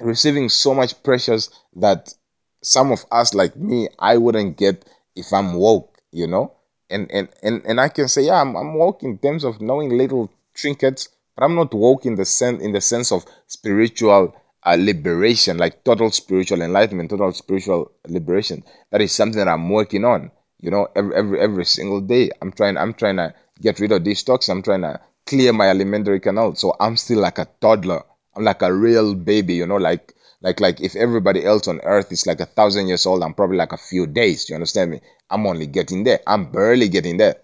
receiving 0.00 0.48
so 0.48 0.74
much 0.74 1.02
pressures 1.02 1.50
that 1.76 2.14
some 2.62 2.92
of 2.92 3.04
us 3.10 3.34
like 3.34 3.56
me 3.56 3.88
I 3.98 4.16
wouldn't 4.16 4.56
get 4.56 4.88
if 5.14 5.32
I'm 5.32 5.54
woke, 5.54 5.98
you 6.12 6.26
know. 6.26 6.52
And 6.90 7.10
and 7.10 7.28
and 7.42 7.62
and 7.66 7.80
I 7.80 7.88
can 7.88 8.08
say 8.08 8.22
yeah 8.22 8.40
I'm 8.40 8.56
I'm 8.56 8.74
woke 8.74 9.02
in 9.02 9.18
terms 9.18 9.44
of 9.44 9.60
knowing 9.60 9.96
little 9.96 10.30
trinkets, 10.54 11.08
but 11.36 11.44
I'm 11.44 11.54
not 11.54 11.74
woke 11.74 12.06
in 12.06 12.14
the 12.16 12.24
sense 12.24 12.62
in 12.62 12.72
the 12.72 12.80
sense 12.80 13.12
of 13.12 13.26
spiritual 13.46 14.34
uh, 14.64 14.76
liberation, 14.78 15.58
like 15.58 15.84
total 15.84 16.10
spiritual 16.10 16.62
enlightenment, 16.62 17.10
total 17.10 17.32
spiritual 17.32 17.92
liberation. 18.06 18.64
That 18.90 19.00
is 19.00 19.12
something 19.12 19.38
that 19.38 19.48
I'm 19.48 19.68
working 19.70 20.04
on. 20.04 20.30
You 20.60 20.70
know, 20.70 20.88
every 20.96 21.14
every 21.14 21.40
every 21.40 21.64
single 21.64 22.00
day, 22.00 22.30
I'm 22.42 22.52
trying. 22.52 22.76
I'm 22.76 22.94
trying 22.94 23.16
to 23.16 23.34
get 23.60 23.78
rid 23.80 23.92
of 23.92 24.04
these 24.04 24.22
toxins. 24.22 24.56
I'm 24.56 24.62
trying 24.62 24.82
to 24.82 25.00
clear 25.28 25.52
my 25.52 25.68
alimentary 25.68 26.20
canal. 26.20 26.54
So 26.54 26.74
I'm 26.80 26.96
still 26.96 27.20
like 27.20 27.38
a 27.38 27.48
toddler. 27.60 28.02
I'm 28.34 28.44
like 28.44 28.62
a 28.62 28.72
real 28.72 29.14
baby. 29.14 29.54
You 29.54 29.66
know, 29.66 29.76
like 29.76 30.14
like 30.40 30.60
like 30.60 30.80
if 30.80 30.96
everybody 30.96 31.44
else 31.44 31.68
on 31.68 31.80
earth 31.82 32.10
is 32.12 32.26
like 32.26 32.40
a 32.40 32.46
thousand 32.46 32.88
years 32.88 33.06
old, 33.06 33.22
I'm 33.22 33.34
probably 33.34 33.56
like 33.56 33.72
a 33.72 33.76
few 33.90 34.06
days. 34.06 34.48
You 34.48 34.54
understand 34.54 34.90
me? 34.90 35.00
I'm 35.30 35.46
only 35.46 35.66
getting 35.66 36.04
there. 36.04 36.20
I'm 36.26 36.50
barely 36.50 36.88
getting 36.88 37.18
there. 37.18 37.36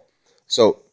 So 0.47 0.85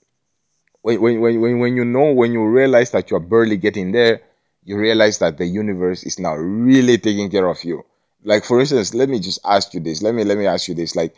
when, 0.82 1.02
when, 1.02 1.22
when, 1.22 1.60
when 1.60 1.76
you 1.76 1.86
know 1.86 2.12
when 2.12 2.34
you 2.34 2.46
realize 2.46 2.92
that 2.92 3.10
you're 3.10 3.20
barely 3.20 3.58
getting 3.58 3.92
there 3.92 4.22
you 4.64 4.78
realize 4.78 5.20
that 5.20 5.38
the 5.38 5.46
universe 5.46 6.04
is 6.04 6.20
now 6.20 6.36
really 6.36 6.98
taking 6.98 7.30
care 7.30 7.48
of 7.48 7.64
you 7.64 7.84
like 8.24 8.44
for 8.44 8.60
instance 8.60 8.94
let 8.94 9.10
me 9.10 9.20
just 9.20 9.40
ask 9.46 9.74
you 9.74 9.80
this 9.80 10.02
let 10.02 10.14
me 10.14 10.24
let 10.24 10.38
me 10.38 10.46
ask 10.46 10.68
you 10.68 10.76
this 10.76 10.96
like 10.96 11.16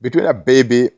between 0.00 0.26
a 0.26 0.34
baby 0.34 0.90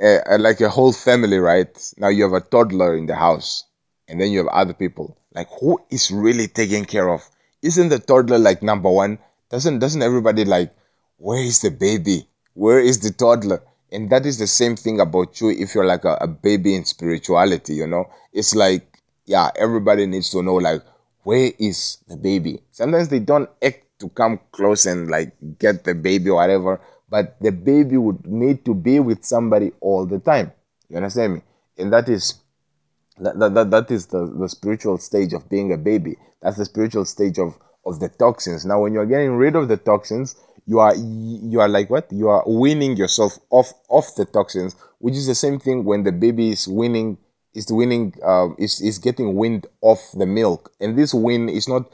like 0.00 0.60
a 0.60 0.68
whole 0.68 0.92
family 0.92 1.38
right? 1.38 1.92
Now 1.98 2.08
you 2.08 2.24
have 2.24 2.32
a 2.32 2.40
toddler 2.40 2.96
in 2.96 3.06
the 3.06 3.16
house 3.16 3.64
and 4.08 4.20
then 4.20 4.30
you 4.30 4.38
have 4.38 4.48
other 4.48 4.72
people. 4.72 5.16
Like 5.34 5.48
who 5.60 5.80
is 5.90 6.10
really 6.10 6.48
taking 6.48 6.84
care 6.84 7.08
of? 7.10 7.22
Isn't 7.62 7.90
the 7.90 7.98
toddler 7.98 8.38
like 8.38 8.62
number 8.62 8.90
one? 8.90 9.18
Doesn't 9.50 9.78
doesn't 9.78 10.02
everybody 10.02 10.44
like 10.44 10.74
where 11.18 11.42
is 11.42 11.60
the 11.60 11.70
baby? 11.70 12.26
Where 12.54 12.80
is 12.80 13.00
the 13.00 13.12
toddler? 13.12 13.62
And 13.92 14.08
that 14.10 14.24
is 14.24 14.38
the 14.38 14.46
same 14.46 14.76
thing 14.76 15.00
about 15.00 15.40
you 15.40 15.50
if 15.50 15.74
you're 15.74 15.84
like 15.84 16.04
a, 16.04 16.16
a 16.20 16.26
baby 16.28 16.74
in 16.74 16.84
spirituality 16.84 17.74
you 17.74 17.86
know? 17.86 18.10
It's 18.32 18.54
like 18.54 18.98
yeah 19.26 19.50
everybody 19.56 20.06
needs 20.06 20.30
to 20.30 20.42
know 20.42 20.56
like 20.56 20.82
where 21.22 21.52
is 21.58 21.98
the 22.08 22.16
baby? 22.16 22.62
Sometimes 22.72 23.08
they 23.08 23.18
don't 23.18 23.50
act 23.62 23.84
to 23.98 24.08
come 24.08 24.40
close 24.52 24.86
and 24.86 25.10
like 25.10 25.34
get 25.58 25.84
the 25.84 25.94
baby 25.94 26.30
or 26.30 26.36
whatever 26.36 26.80
but 27.10 27.36
the 27.40 27.50
baby 27.50 27.96
would 27.96 28.26
need 28.26 28.64
to 28.64 28.74
be 28.74 29.00
with 29.00 29.24
somebody 29.24 29.72
all 29.80 30.06
the 30.06 30.20
time. 30.20 30.52
You 30.88 30.96
understand 30.96 31.34
me? 31.34 31.42
And 31.76 31.92
that 31.92 32.08
is 32.08 32.34
that, 33.18 33.38
that, 33.38 33.70
that, 33.70 33.90
is 33.90 34.06
the, 34.06 34.26
the 34.26 34.48
spiritual 34.48 34.96
stage 34.98 35.34
of 35.34 35.48
being 35.50 35.72
a 35.72 35.76
baby. 35.76 36.16
That's 36.40 36.56
the 36.56 36.64
spiritual 36.64 37.04
stage 37.04 37.38
of 37.38 37.58
of 37.84 37.98
the 37.98 38.08
toxins. 38.08 38.64
Now 38.64 38.82
when 38.82 38.92
you're 38.92 39.06
getting 39.06 39.32
rid 39.32 39.56
of 39.56 39.68
the 39.68 39.76
toxins 39.76 40.36
you 40.66 40.78
are 40.78 40.94
you 40.94 41.60
are 41.60 41.68
like 41.68 41.90
what? 41.90 42.12
You 42.12 42.28
are 42.28 42.44
winning 42.46 42.96
yourself 42.96 43.38
off 43.50 43.72
off 43.88 44.14
the 44.16 44.24
toxins 44.24 44.76
which 44.98 45.14
is 45.14 45.26
the 45.26 45.34
same 45.34 45.58
thing 45.58 45.84
when 45.84 46.04
the 46.04 46.12
baby 46.12 46.50
is 46.50 46.68
winning 46.68 47.18
is 47.54 47.66
winning 47.70 48.14
um, 48.22 48.54
is 48.58 48.80
is 48.80 48.98
getting 48.98 49.34
wind 49.34 49.66
off 49.80 50.12
the 50.14 50.26
milk. 50.26 50.72
And 50.80 50.96
this 50.96 51.12
win 51.12 51.48
is 51.48 51.68
not 51.68 51.90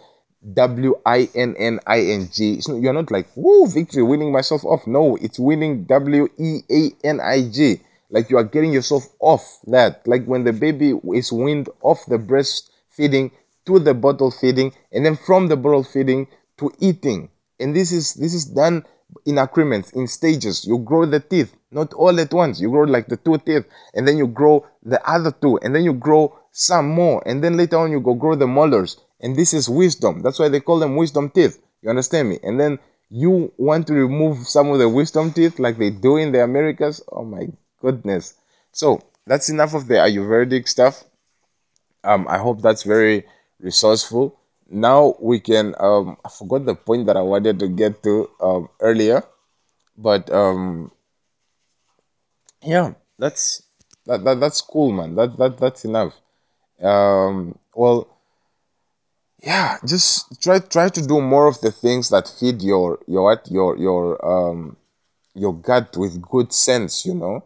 W 0.52 0.94
I 1.04 1.28
N 1.34 1.56
N 1.58 1.80
I 1.86 2.00
N 2.00 2.28
G. 2.32 2.60
You're 2.68 2.92
not 2.92 3.10
like, 3.10 3.26
woo, 3.34 3.66
victory, 3.66 4.02
winning 4.02 4.32
myself 4.32 4.64
off. 4.64 4.86
No, 4.86 5.16
it's 5.16 5.38
winning 5.38 5.84
W 5.84 6.28
E 6.38 6.60
A 6.70 6.90
N 7.04 7.20
I 7.20 7.48
G. 7.48 7.80
Like 8.10 8.30
you 8.30 8.36
are 8.38 8.44
getting 8.44 8.72
yourself 8.72 9.08
off 9.18 9.58
that. 9.66 10.06
Like 10.06 10.24
when 10.26 10.44
the 10.44 10.52
baby 10.52 10.94
is 11.14 11.32
weaned 11.32 11.68
off 11.80 12.06
the 12.06 12.18
breast 12.18 12.70
feeding 12.90 13.32
to 13.66 13.80
the 13.80 13.94
bottle 13.94 14.30
feeding, 14.30 14.72
and 14.92 15.04
then 15.04 15.16
from 15.16 15.48
the 15.48 15.56
bottle 15.56 15.82
feeding 15.82 16.28
to 16.58 16.70
eating. 16.78 17.28
And 17.58 17.74
this 17.74 17.90
is 17.90 18.14
this 18.14 18.32
is 18.32 18.44
done 18.44 18.84
in 19.24 19.38
increments, 19.38 19.92
in 19.92 20.06
stages. 20.06 20.64
You 20.64 20.78
grow 20.78 21.06
the 21.06 21.20
teeth, 21.20 21.54
not 21.72 21.92
all 21.94 22.20
at 22.20 22.32
once. 22.32 22.60
You 22.60 22.70
grow 22.70 22.84
like 22.84 23.08
the 23.08 23.16
two 23.16 23.38
teeth, 23.38 23.64
and 23.94 24.06
then 24.06 24.16
you 24.16 24.28
grow 24.28 24.64
the 24.84 25.04
other 25.10 25.32
two, 25.32 25.58
and 25.62 25.74
then 25.74 25.82
you 25.82 25.94
grow 25.94 26.38
some 26.52 26.88
more, 26.88 27.22
and 27.26 27.42
then 27.42 27.56
later 27.56 27.78
on 27.78 27.90
you 27.90 28.00
go 28.00 28.14
grow 28.14 28.36
the 28.36 28.46
molars 28.46 28.98
and 29.20 29.36
this 29.36 29.54
is 29.54 29.68
wisdom. 29.68 30.22
That's 30.22 30.38
why 30.38 30.48
they 30.48 30.60
call 30.60 30.78
them 30.78 30.96
wisdom 30.96 31.30
teeth. 31.30 31.60
You 31.82 31.90
understand 31.90 32.28
me? 32.28 32.38
And 32.42 32.60
then 32.60 32.78
you 33.10 33.52
want 33.56 33.86
to 33.86 33.94
remove 33.94 34.48
some 34.48 34.68
of 34.70 34.78
the 34.78 34.88
wisdom 34.88 35.32
teeth 35.32 35.58
like 35.58 35.78
they 35.78 35.90
do 35.90 36.16
in 36.16 36.32
the 36.32 36.42
Americas. 36.42 37.02
Oh 37.10 37.24
my 37.24 37.48
goodness. 37.80 38.34
So 38.72 39.00
that's 39.26 39.48
enough 39.48 39.74
of 39.74 39.86
the 39.86 39.94
Ayurvedic 39.94 40.68
stuff. 40.68 41.04
Um, 42.04 42.26
I 42.28 42.38
hope 42.38 42.62
that's 42.62 42.82
very 42.82 43.24
resourceful. 43.60 44.38
Now 44.68 45.14
we 45.20 45.38
can 45.40 45.74
um 45.78 46.16
I 46.24 46.28
forgot 46.28 46.66
the 46.66 46.74
point 46.74 47.06
that 47.06 47.16
I 47.16 47.22
wanted 47.22 47.58
to 47.60 47.68
get 47.68 48.02
to 48.02 48.28
um 48.40 48.68
earlier. 48.80 49.22
But 49.96 50.30
um 50.30 50.90
yeah, 52.62 52.94
that's 53.18 53.62
that, 54.06 54.24
that 54.24 54.40
that's 54.40 54.60
cool 54.60 54.92
man. 54.92 55.14
That 55.14 55.38
that 55.38 55.58
that's 55.58 55.84
enough. 55.84 56.14
Um 56.82 57.58
well 57.74 58.15
yeah 59.42 59.76
just 59.86 60.40
try 60.42 60.58
try 60.58 60.88
to 60.88 61.06
do 61.06 61.20
more 61.20 61.46
of 61.46 61.60
the 61.60 61.70
things 61.70 62.08
that 62.10 62.28
feed 62.28 62.62
your 62.62 62.98
your 63.06 63.40
your 63.50 63.76
your 63.76 64.24
um 64.24 64.76
your 65.34 65.54
gut 65.54 65.96
with 65.96 66.20
good 66.22 66.52
sense 66.52 67.04
you 67.04 67.14
know? 67.14 67.44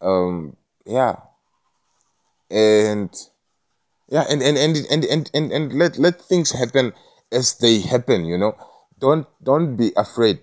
Um 0.00 0.56
yeah. 0.86 1.16
And 2.50 3.10
yeah 4.08 4.24
and 4.30 4.42
and 4.42 4.56
and 4.56 4.76
and 4.90 5.04
and, 5.04 5.30
and, 5.34 5.52
and 5.52 5.72
let 5.78 5.98
let 5.98 6.20
things 6.20 6.52
happen 6.52 6.92
as 7.30 7.54
they 7.58 7.80
happen 7.80 8.24
you 8.24 8.38
know? 8.38 8.56
Don't 8.98 9.26
don't 9.42 9.76
be 9.76 9.92
afraid. 9.96 10.40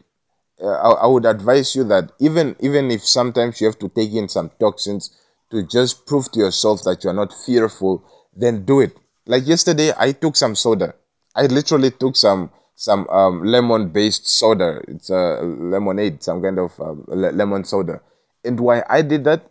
Uh, 0.61 0.67
I, 0.67 0.89
I 1.03 1.07
would 1.07 1.25
advise 1.25 1.75
you 1.75 1.83
that 1.85 2.11
even 2.19 2.55
even 2.59 2.91
if 2.91 3.05
sometimes 3.05 3.59
you 3.59 3.67
have 3.67 3.79
to 3.79 3.89
take 3.89 4.13
in 4.13 4.29
some 4.29 4.51
toxins 4.59 5.09
to 5.49 5.63
just 5.65 6.05
prove 6.05 6.31
to 6.31 6.39
yourself 6.39 6.83
that 6.83 7.03
you're 7.03 7.13
not 7.13 7.33
fearful 7.33 8.03
then 8.35 8.65
do 8.65 8.79
it 8.79 8.95
like 9.25 9.47
yesterday, 9.47 9.91
I 9.97 10.11
took 10.11 10.35
some 10.35 10.55
soda. 10.55 10.95
I 11.35 11.45
literally 11.47 11.91
took 11.91 12.15
some 12.15 12.51
some 12.75 13.07
um, 13.09 13.43
lemon 13.43 13.89
based 13.89 14.27
soda. 14.27 14.81
It's 14.87 15.09
a 15.09 15.41
lemonade, 15.43 16.23
some 16.23 16.41
kind 16.41 16.59
of 16.59 16.79
um, 16.79 17.05
le- 17.07 17.31
lemon 17.31 17.63
soda. 17.63 18.01
And 18.43 18.59
why 18.59 18.83
I 18.89 19.01
did 19.01 19.23
that? 19.25 19.43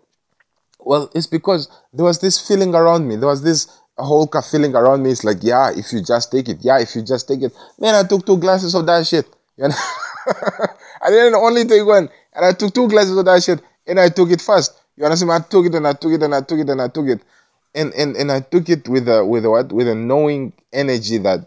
Well, 0.80 1.10
it's 1.14 1.26
because 1.26 1.68
there 1.92 2.04
was 2.04 2.18
this 2.18 2.46
feeling 2.46 2.74
around 2.74 3.06
me. 3.06 3.16
There 3.16 3.28
was 3.28 3.42
this 3.42 3.68
whole 3.96 4.26
feeling 4.26 4.74
around 4.74 5.02
me. 5.02 5.10
It's 5.10 5.24
like, 5.24 5.38
yeah, 5.42 5.70
if 5.70 5.92
you 5.92 6.02
just 6.02 6.32
take 6.32 6.48
it, 6.48 6.58
yeah, 6.60 6.80
if 6.80 6.94
you 6.96 7.02
just 7.02 7.28
take 7.28 7.42
it. 7.42 7.52
Man, 7.78 7.94
I 7.94 8.02
took 8.02 8.26
two 8.26 8.36
glasses 8.36 8.74
of 8.74 8.86
that 8.86 9.06
shit. 9.06 9.26
You 9.58 9.68
know? 9.68 9.74
I 11.02 11.10
didn't 11.10 11.34
only 11.34 11.66
take 11.66 11.84
one, 11.84 12.08
and 12.32 12.44
I 12.44 12.52
took 12.52 12.72
two 12.72 12.88
glasses 12.88 13.16
of 13.18 13.24
that 13.26 13.42
shit, 13.42 13.60
and 13.86 14.00
I 14.00 14.08
took 14.08 14.30
it 14.30 14.40
fast. 14.40 14.72
You 14.96 15.04
understand? 15.04 15.32
I 15.32 15.40
took 15.40 15.66
it 15.66 15.74
and 15.74 15.86
I 15.86 15.92
took 15.92 16.12
it 16.12 16.22
and 16.22 16.34
I 16.34 16.40
took 16.40 16.58
it 16.58 16.68
and 16.70 16.80
I 16.80 16.88
took 16.88 17.06
it 17.06 17.20
and 17.74 17.92
and 17.94 18.16
and 18.16 18.30
I 18.30 18.40
took 18.40 18.68
it 18.68 18.88
with 18.88 19.08
a 19.08 19.24
with 19.24 19.44
a 19.44 19.50
what 19.50 19.72
with 19.72 19.88
a 19.88 19.94
knowing 19.94 20.52
energy 20.72 21.18
that 21.18 21.46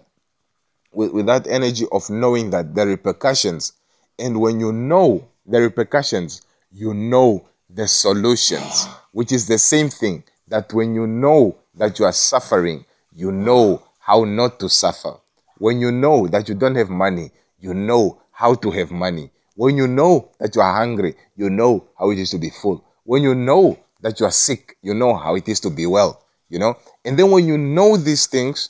with, 0.92 1.12
with 1.12 1.26
that 1.28 1.48
energy 1.48 1.86
of 1.92 2.10
knowing 2.10 2.50
that 2.52 2.74
the 2.74 2.88
repercussions. 2.88 3.74
And 4.18 4.40
when 4.40 4.60
you 4.60 4.72
know 4.72 5.28
the 5.46 5.62
repercussions 5.62 6.42
you 6.72 6.94
know 6.94 7.48
the 7.70 7.88
solutions 7.88 8.88
which 9.12 9.32
is 9.32 9.48
the 9.48 9.58
same 9.58 9.90
thing 9.90 10.24
that 10.48 10.74
when 10.74 10.96
you 10.96 11.06
know 11.06 11.58
that 11.76 12.00
you 12.00 12.06
are 12.06 12.14
suffering 12.14 12.86
you 13.14 13.32
know 13.32 13.84
how 14.00 14.24
not 14.24 14.60
to 14.60 14.70
suffer. 14.70 15.16
When 15.58 15.80
you 15.80 15.92
know 15.92 16.28
that 16.28 16.50
you 16.50 16.56
don't 16.56 16.76
have 16.76 16.90
money 16.90 17.32
you 17.60 17.74
know 17.74 18.22
how 18.32 18.56
to 18.56 18.72
have 18.72 18.92
money. 18.92 19.32
When 19.56 19.78
you 19.78 19.88
know 19.88 20.32
that 20.40 20.56
you 20.56 20.62
are 20.62 20.76
hungry 20.76 21.16
you 21.36 21.50
know 21.50 21.88
how 22.00 22.12
it 22.12 22.20
is 22.20 22.32
to 22.32 22.38
be 22.38 22.50
full. 22.50 22.84
When 23.04 23.22
you 23.22 23.36
know 23.36 23.78
that 24.02 24.20
you 24.20 24.26
are 24.26 24.32
sick, 24.32 24.78
you 24.82 24.94
know 24.94 25.16
how 25.16 25.36
it 25.36 25.48
is 25.48 25.60
to 25.62 25.70
be 25.70 25.86
well, 25.86 26.24
you 26.50 26.60
know. 26.60 26.76
And 27.04 27.18
then 27.18 27.32
when 27.32 27.48
you 27.48 27.58
know 27.58 27.98
these 27.98 28.28
things, 28.28 28.70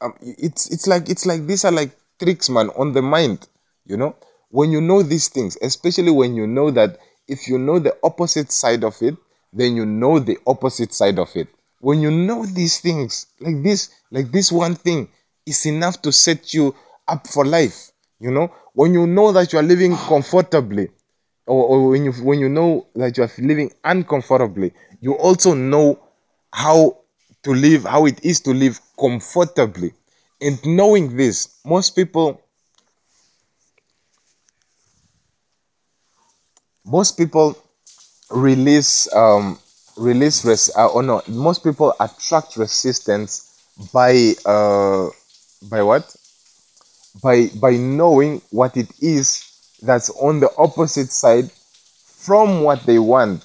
um, 0.00 0.14
it's 0.20 0.70
it's 0.70 0.86
like 0.86 1.08
it's 1.08 1.26
like 1.26 1.46
these 1.46 1.64
are 1.64 1.72
like 1.72 1.90
tricks, 2.22 2.48
man, 2.50 2.70
on 2.70 2.92
the 2.92 3.02
mind, 3.02 3.48
you 3.84 3.96
know. 3.96 4.16
When 4.50 4.70
you 4.70 4.80
know 4.80 5.02
these 5.02 5.28
things, 5.28 5.58
especially 5.62 6.10
when 6.10 6.34
you 6.36 6.46
know 6.46 6.70
that 6.70 6.98
if 7.26 7.48
you 7.48 7.58
know 7.58 7.78
the 7.78 7.96
opposite 8.02 8.52
side 8.52 8.84
of 8.84 9.00
it, 9.02 9.16
then 9.52 9.76
you 9.76 9.86
know 9.86 10.18
the 10.18 10.38
opposite 10.46 10.92
side 10.92 11.18
of 11.18 11.34
it. 11.34 11.48
When 11.80 12.00
you 12.00 12.10
know 12.10 12.46
these 12.46 12.80
things, 12.80 13.26
like 13.40 13.62
this, 13.62 13.90
like 14.10 14.30
this 14.30 14.50
one 14.52 14.74
thing, 14.74 15.08
is 15.46 15.66
enough 15.66 16.00
to 16.02 16.12
set 16.12 16.54
you 16.54 16.74
up 17.08 17.26
for 17.26 17.44
life. 17.44 17.90
You 18.20 18.30
know, 18.30 18.52
when 18.72 18.94
you 18.94 19.06
know 19.06 19.32
that 19.32 19.52
you 19.52 19.58
are 19.58 19.62
living 19.62 19.96
comfortably, 19.96 20.88
or, 21.46 21.64
or 21.64 21.88
when 21.90 22.04
you 22.04 22.12
when 22.12 22.38
you 22.40 22.48
know 22.48 22.86
that 22.94 23.16
you 23.16 23.24
are 23.24 23.30
living 23.38 23.72
uncomfortably, 23.84 24.72
you 25.00 25.14
also 25.14 25.54
know 25.54 25.98
how 26.52 26.98
to 27.42 27.52
live, 27.52 27.84
how 27.84 28.06
it 28.06 28.24
is 28.24 28.40
to 28.40 28.50
live 28.52 28.80
comfortably. 28.98 29.92
And 30.40 30.58
knowing 30.64 31.16
this, 31.16 31.60
most 31.64 31.90
people 31.96 32.40
most 36.84 37.16
people 37.16 37.56
release 38.30 39.12
um 39.14 39.58
release 39.96 40.44
res 40.44 40.70
uh, 40.76 40.86
or 40.88 41.02
no 41.02 41.22
most 41.28 41.62
people 41.62 41.94
attract 42.00 42.56
resistance 42.56 43.62
by 43.92 44.34
uh 44.46 45.08
by 45.70 45.82
what 45.82 46.04
by 47.22 47.48
by 47.60 47.72
knowing 47.76 48.40
what 48.50 48.76
it 48.76 48.88
is 49.00 49.53
that's 49.84 50.10
on 50.10 50.40
the 50.40 50.50
opposite 50.58 51.10
side 51.10 51.50
from 51.50 52.62
what 52.62 52.82
they 52.84 52.98
want, 52.98 53.44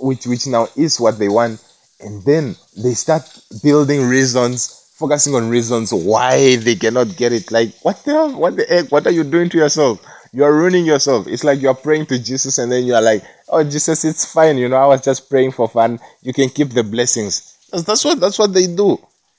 which 0.00 0.26
which 0.26 0.46
now 0.46 0.66
is 0.76 0.98
what 0.98 1.18
they 1.18 1.28
want, 1.28 1.62
and 2.00 2.22
then 2.24 2.56
they 2.76 2.94
start 2.94 3.22
building 3.62 4.08
reasons, 4.08 4.90
focusing 4.94 5.34
on 5.34 5.48
reasons 5.48 5.92
why 5.92 6.56
they 6.56 6.74
cannot 6.74 7.16
get 7.16 7.32
it. 7.32 7.50
Like 7.52 7.74
what 7.82 8.02
the 8.04 8.12
hell? 8.12 8.38
What 8.38 8.56
the 8.56 8.64
heck? 8.64 8.90
What 8.90 9.06
are 9.06 9.12
you 9.12 9.24
doing 9.24 9.48
to 9.50 9.58
yourself? 9.58 10.00
You 10.32 10.42
are 10.44 10.52
ruining 10.52 10.84
yourself. 10.84 11.28
It's 11.28 11.44
like 11.44 11.60
you're 11.60 11.74
praying 11.74 12.06
to 12.06 12.18
Jesus, 12.18 12.58
and 12.58 12.72
then 12.72 12.84
you 12.84 12.94
are 12.94 13.02
like, 13.02 13.22
"Oh, 13.48 13.62
Jesus, 13.62 14.04
it's 14.04 14.24
fine. 14.24 14.58
You 14.58 14.68
know, 14.68 14.76
I 14.76 14.86
was 14.86 15.00
just 15.02 15.30
praying 15.30 15.52
for 15.52 15.68
fun. 15.68 16.00
You 16.22 16.32
can 16.32 16.48
keep 16.48 16.70
the 16.70 16.82
blessings." 16.82 17.56
That's, 17.70 17.84
that's 17.84 18.04
what 18.04 18.20
that's 18.20 18.38
what 18.38 18.52
they 18.52 18.66
do. 18.66 18.98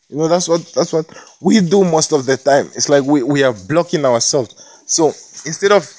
You 0.09 0.17
know, 0.17 0.27
that's 0.27 0.47
what 0.47 0.61
that's 0.75 0.93
what 0.93 1.05
we 1.41 1.59
do 1.61 1.83
most 1.83 2.11
of 2.11 2.25
the 2.25 2.37
time. 2.37 2.67
It's 2.75 2.89
like 2.89 3.03
we, 3.03 3.23
we 3.23 3.43
are 3.43 3.53
blocking 3.67 4.05
ourselves. 4.05 4.55
So 4.85 5.07
instead 5.45 5.71
of 5.71 5.91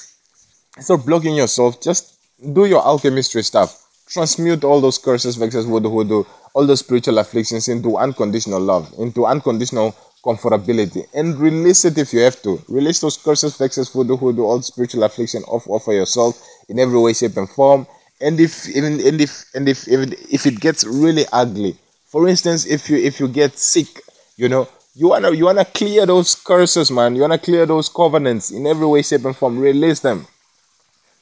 of 0.91 1.07
blocking 1.07 1.35
yourself, 1.35 1.81
just 1.81 2.19
do 2.53 2.67
your 2.67 2.85
alchemistry 2.85 3.43
stuff. 3.43 3.83
Transmute 4.09 4.63
all 4.63 4.81
those 4.81 4.99
curses, 4.99 5.37
vexes, 5.37 5.65
voodoo, 5.65 5.91
hoodoo, 5.91 6.23
all 6.55 6.67
those 6.67 6.81
spiritual 6.81 7.19
afflictions 7.19 7.67
into 7.69 7.97
unconditional 7.97 8.61
love, 8.61 8.93
into 8.99 9.27
unconditional 9.27 9.97
comfortability, 10.25 11.07
and 11.15 11.39
release 11.39 11.85
it 11.85 11.99
if 11.99 12.13
you 12.13 12.21
have 12.21 12.41
to. 12.43 12.63
Release 12.69 13.01
those 13.01 13.17
curses, 13.17 13.57
vexes, 13.57 13.89
voodoo, 13.89 14.17
hoodoo, 14.17 14.43
all 14.43 14.59
the 14.59 14.65
spiritual 14.65 15.03
affliction 15.03 15.43
off, 15.45 15.67
off 15.69 15.89
of 15.89 15.95
yourself 15.95 16.41
in 16.69 16.79
every 16.79 16.99
way, 16.99 17.15
shape, 17.15 17.37
and 17.37 17.49
form. 17.49 17.87
And 18.21 18.39
if 18.39 18.69
even 18.69 19.01
and 19.01 19.21
if 19.21 19.45
and 19.55 19.69
if 19.69 19.89
if, 19.89 20.33
if 20.33 20.47
it 20.47 20.61
gets 20.61 20.85
really 20.85 21.25
ugly, 21.33 21.77
for 22.07 22.29
instance, 22.29 22.65
if 22.67 22.89
you 22.89 22.97
if 22.99 23.19
you 23.19 23.29
get 23.29 23.59
sick, 23.59 23.89
you 24.37 24.49
know, 24.49 24.69
you 24.95 25.09
wanna 25.09 25.33
you 25.33 25.47
wanna 25.47 25.65
clear 25.65 26.07
those 26.07 26.35
curses, 26.35 26.91
man. 26.91 27.15
You 27.17 27.23
wanna 27.23 27.39
clear 27.39 27.67
those 27.67 27.89
covenants 27.89 28.51
in 28.51 28.67
every 28.67 28.87
way, 28.87 29.03
shape, 29.03 29.25
and 29.25 29.37
form. 29.37 29.59
Release 29.59 30.01
them. 30.01 30.27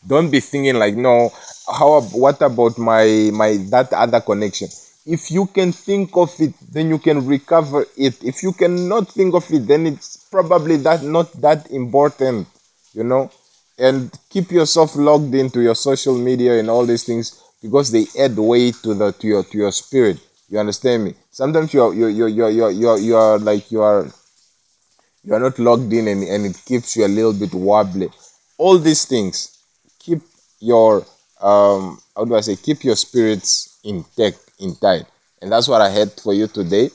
Don't 0.06 0.30
be 0.30 0.40
thinking 0.40 0.76
like, 0.76 0.96
no, 0.96 1.32
how 1.66 2.00
what 2.00 2.42
about 2.42 2.78
my 2.78 3.30
my 3.32 3.56
that 3.70 3.92
other 3.92 4.20
connection? 4.20 4.68
If 5.06 5.30
you 5.30 5.46
can 5.46 5.72
think 5.72 6.16
of 6.16 6.32
it, 6.40 6.54
then 6.72 6.88
you 6.88 6.98
can 6.98 7.26
recover 7.26 7.86
it. 7.96 8.22
If 8.24 8.42
you 8.42 8.52
cannot 8.52 9.12
think 9.12 9.34
of 9.34 9.50
it, 9.52 9.66
then 9.66 9.86
it's 9.86 10.26
probably 10.30 10.76
that 10.78 11.02
not 11.02 11.32
that 11.40 11.70
important, 11.70 12.48
you 12.92 13.04
know. 13.04 13.30
And 13.78 14.10
keep 14.30 14.50
yourself 14.52 14.94
logged 14.94 15.34
into 15.34 15.60
your 15.60 15.74
social 15.74 16.16
media 16.16 16.58
and 16.58 16.70
all 16.70 16.86
these 16.86 17.04
things 17.04 17.42
because 17.60 17.90
they 17.90 18.06
add 18.18 18.36
weight 18.36 18.76
to 18.82 18.94
the 18.94 19.12
to 19.12 19.26
your 19.26 19.42
to 19.44 19.58
your 19.58 19.72
spirit. 19.72 20.20
You 20.48 20.58
understand 20.58 21.04
me? 21.04 21.14
Sometimes 21.30 21.72
you're 21.72 21.92
you're 21.94 22.10
you're 22.10 22.28
you're 22.28 22.50
you're, 22.50 22.70
you're, 22.70 22.98
you're 22.98 23.38
like 23.38 23.70
you 23.72 23.82
are 23.82 24.06
you 25.24 25.34
are 25.34 25.40
not 25.40 25.58
logged 25.58 25.92
in 25.92 26.08
and, 26.08 26.22
and 26.22 26.46
it 26.46 26.62
keeps 26.66 26.96
you 26.96 27.06
a 27.06 27.08
little 27.08 27.32
bit 27.32 27.52
wobbly. 27.54 28.10
All 28.58 28.78
these 28.78 29.06
things 29.06 29.53
keep 30.04 30.20
your 30.60 31.06
um 31.40 32.00
how 32.16 32.24
do 32.24 32.34
I 32.34 32.40
say 32.40 32.56
keep 32.56 32.84
your 32.84 32.96
spirits 32.96 33.78
intact 33.84 34.38
intact. 34.58 35.06
And 35.42 35.52
that's 35.52 35.68
what 35.68 35.80
I 35.80 35.90
had 35.90 36.12
for 36.12 36.32
you 36.32 36.46
today. 36.46 36.90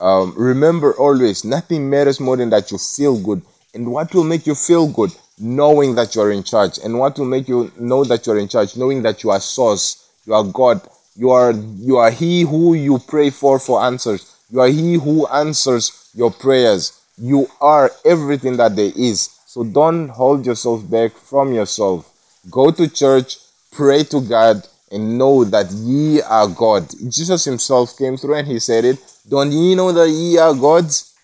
Um, 0.00 0.32
remember 0.36 0.94
always 0.94 1.44
nothing 1.44 1.90
matters 1.90 2.20
more 2.20 2.36
than 2.36 2.50
that 2.50 2.70
you 2.70 2.78
feel 2.78 3.18
good. 3.18 3.42
And 3.74 3.90
what 3.90 4.14
will 4.14 4.24
make 4.24 4.46
you 4.46 4.54
feel 4.54 4.86
good? 4.86 5.10
Knowing 5.38 5.94
that 5.96 6.14
you're 6.14 6.30
in 6.30 6.44
charge. 6.44 6.78
And 6.78 6.98
what 6.98 7.18
will 7.18 7.26
make 7.26 7.48
you 7.48 7.72
know 7.78 8.04
that 8.04 8.26
you're 8.26 8.38
in 8.38 8.48
charge? 8.48 8.76
Knowing 8.76 9.02
that 9.02 9.22
you 9.22 9.30
are 9.30 9.40
source, 9.40 10.08
you 10.24 10.34
are 10.34 10.44
God, 10.44 10.80
you 11.16 11.30
are 11.30 11.52
you 11.52 11.96
are 11.96 12.10
he 12.10 12.42
who 12.42 12.74
you 12.74 12.98
pray 13.00 13.30
for 13.30 13.58
for 13.58 13.82
answers. 13.82 14.36
You 14.50 14.60
are 14.60 14.68
he 14.68 14.94
who 14.94 15.26
answers 15.26 16.10
your 16.14 16.30
prayers. 16.30 16.92
You 17.18 17.48
are 17.60 17.90
everything 18.04 18.56
that 18.58 18.76
there 18.76 18.92
is. 18.96 19.30
So 19.46 19.64
don't 19.64 20.08
hold 20.08 20.46
yourself 20.46 20.88
back 20.88 21.12
from 21.16 21.52
yourself. 21.52 22.08
Go 22.50 22.70
to 22.70 22.88
church, 22.88 23.38
pray 23.72 24.04
to 24.04 24.20
God, 24.20 24.66
and 24.90 25.18
know 25.18 25.44
that 25.44 25.70
ye 25.70 26.22
are 26.22 26.48
God. 26.48 26.88
Jesus 27.08 27.44
himself 27.44 27.96
came 27.98 28.16
through 28.16 28.36
and 28.36 28.48
he 28.48 28.58
said 28.58 28.84
it. 28.84 28.98
Don't 29.28 29.52
ye 29.52 29.74
know 29.74 29.92
that 29.92 30.08
ye 30.08 30.38
are 30.38 30.54
gods? 30.54 31.14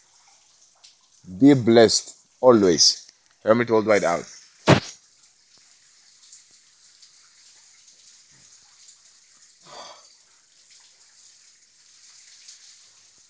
Be 1.41 1.55
blessed 1.55 2.15
always. 2.41 3.11
Hermit 3.43 3.71
Worldwide 3.71 4.05
out. 4.05 4.34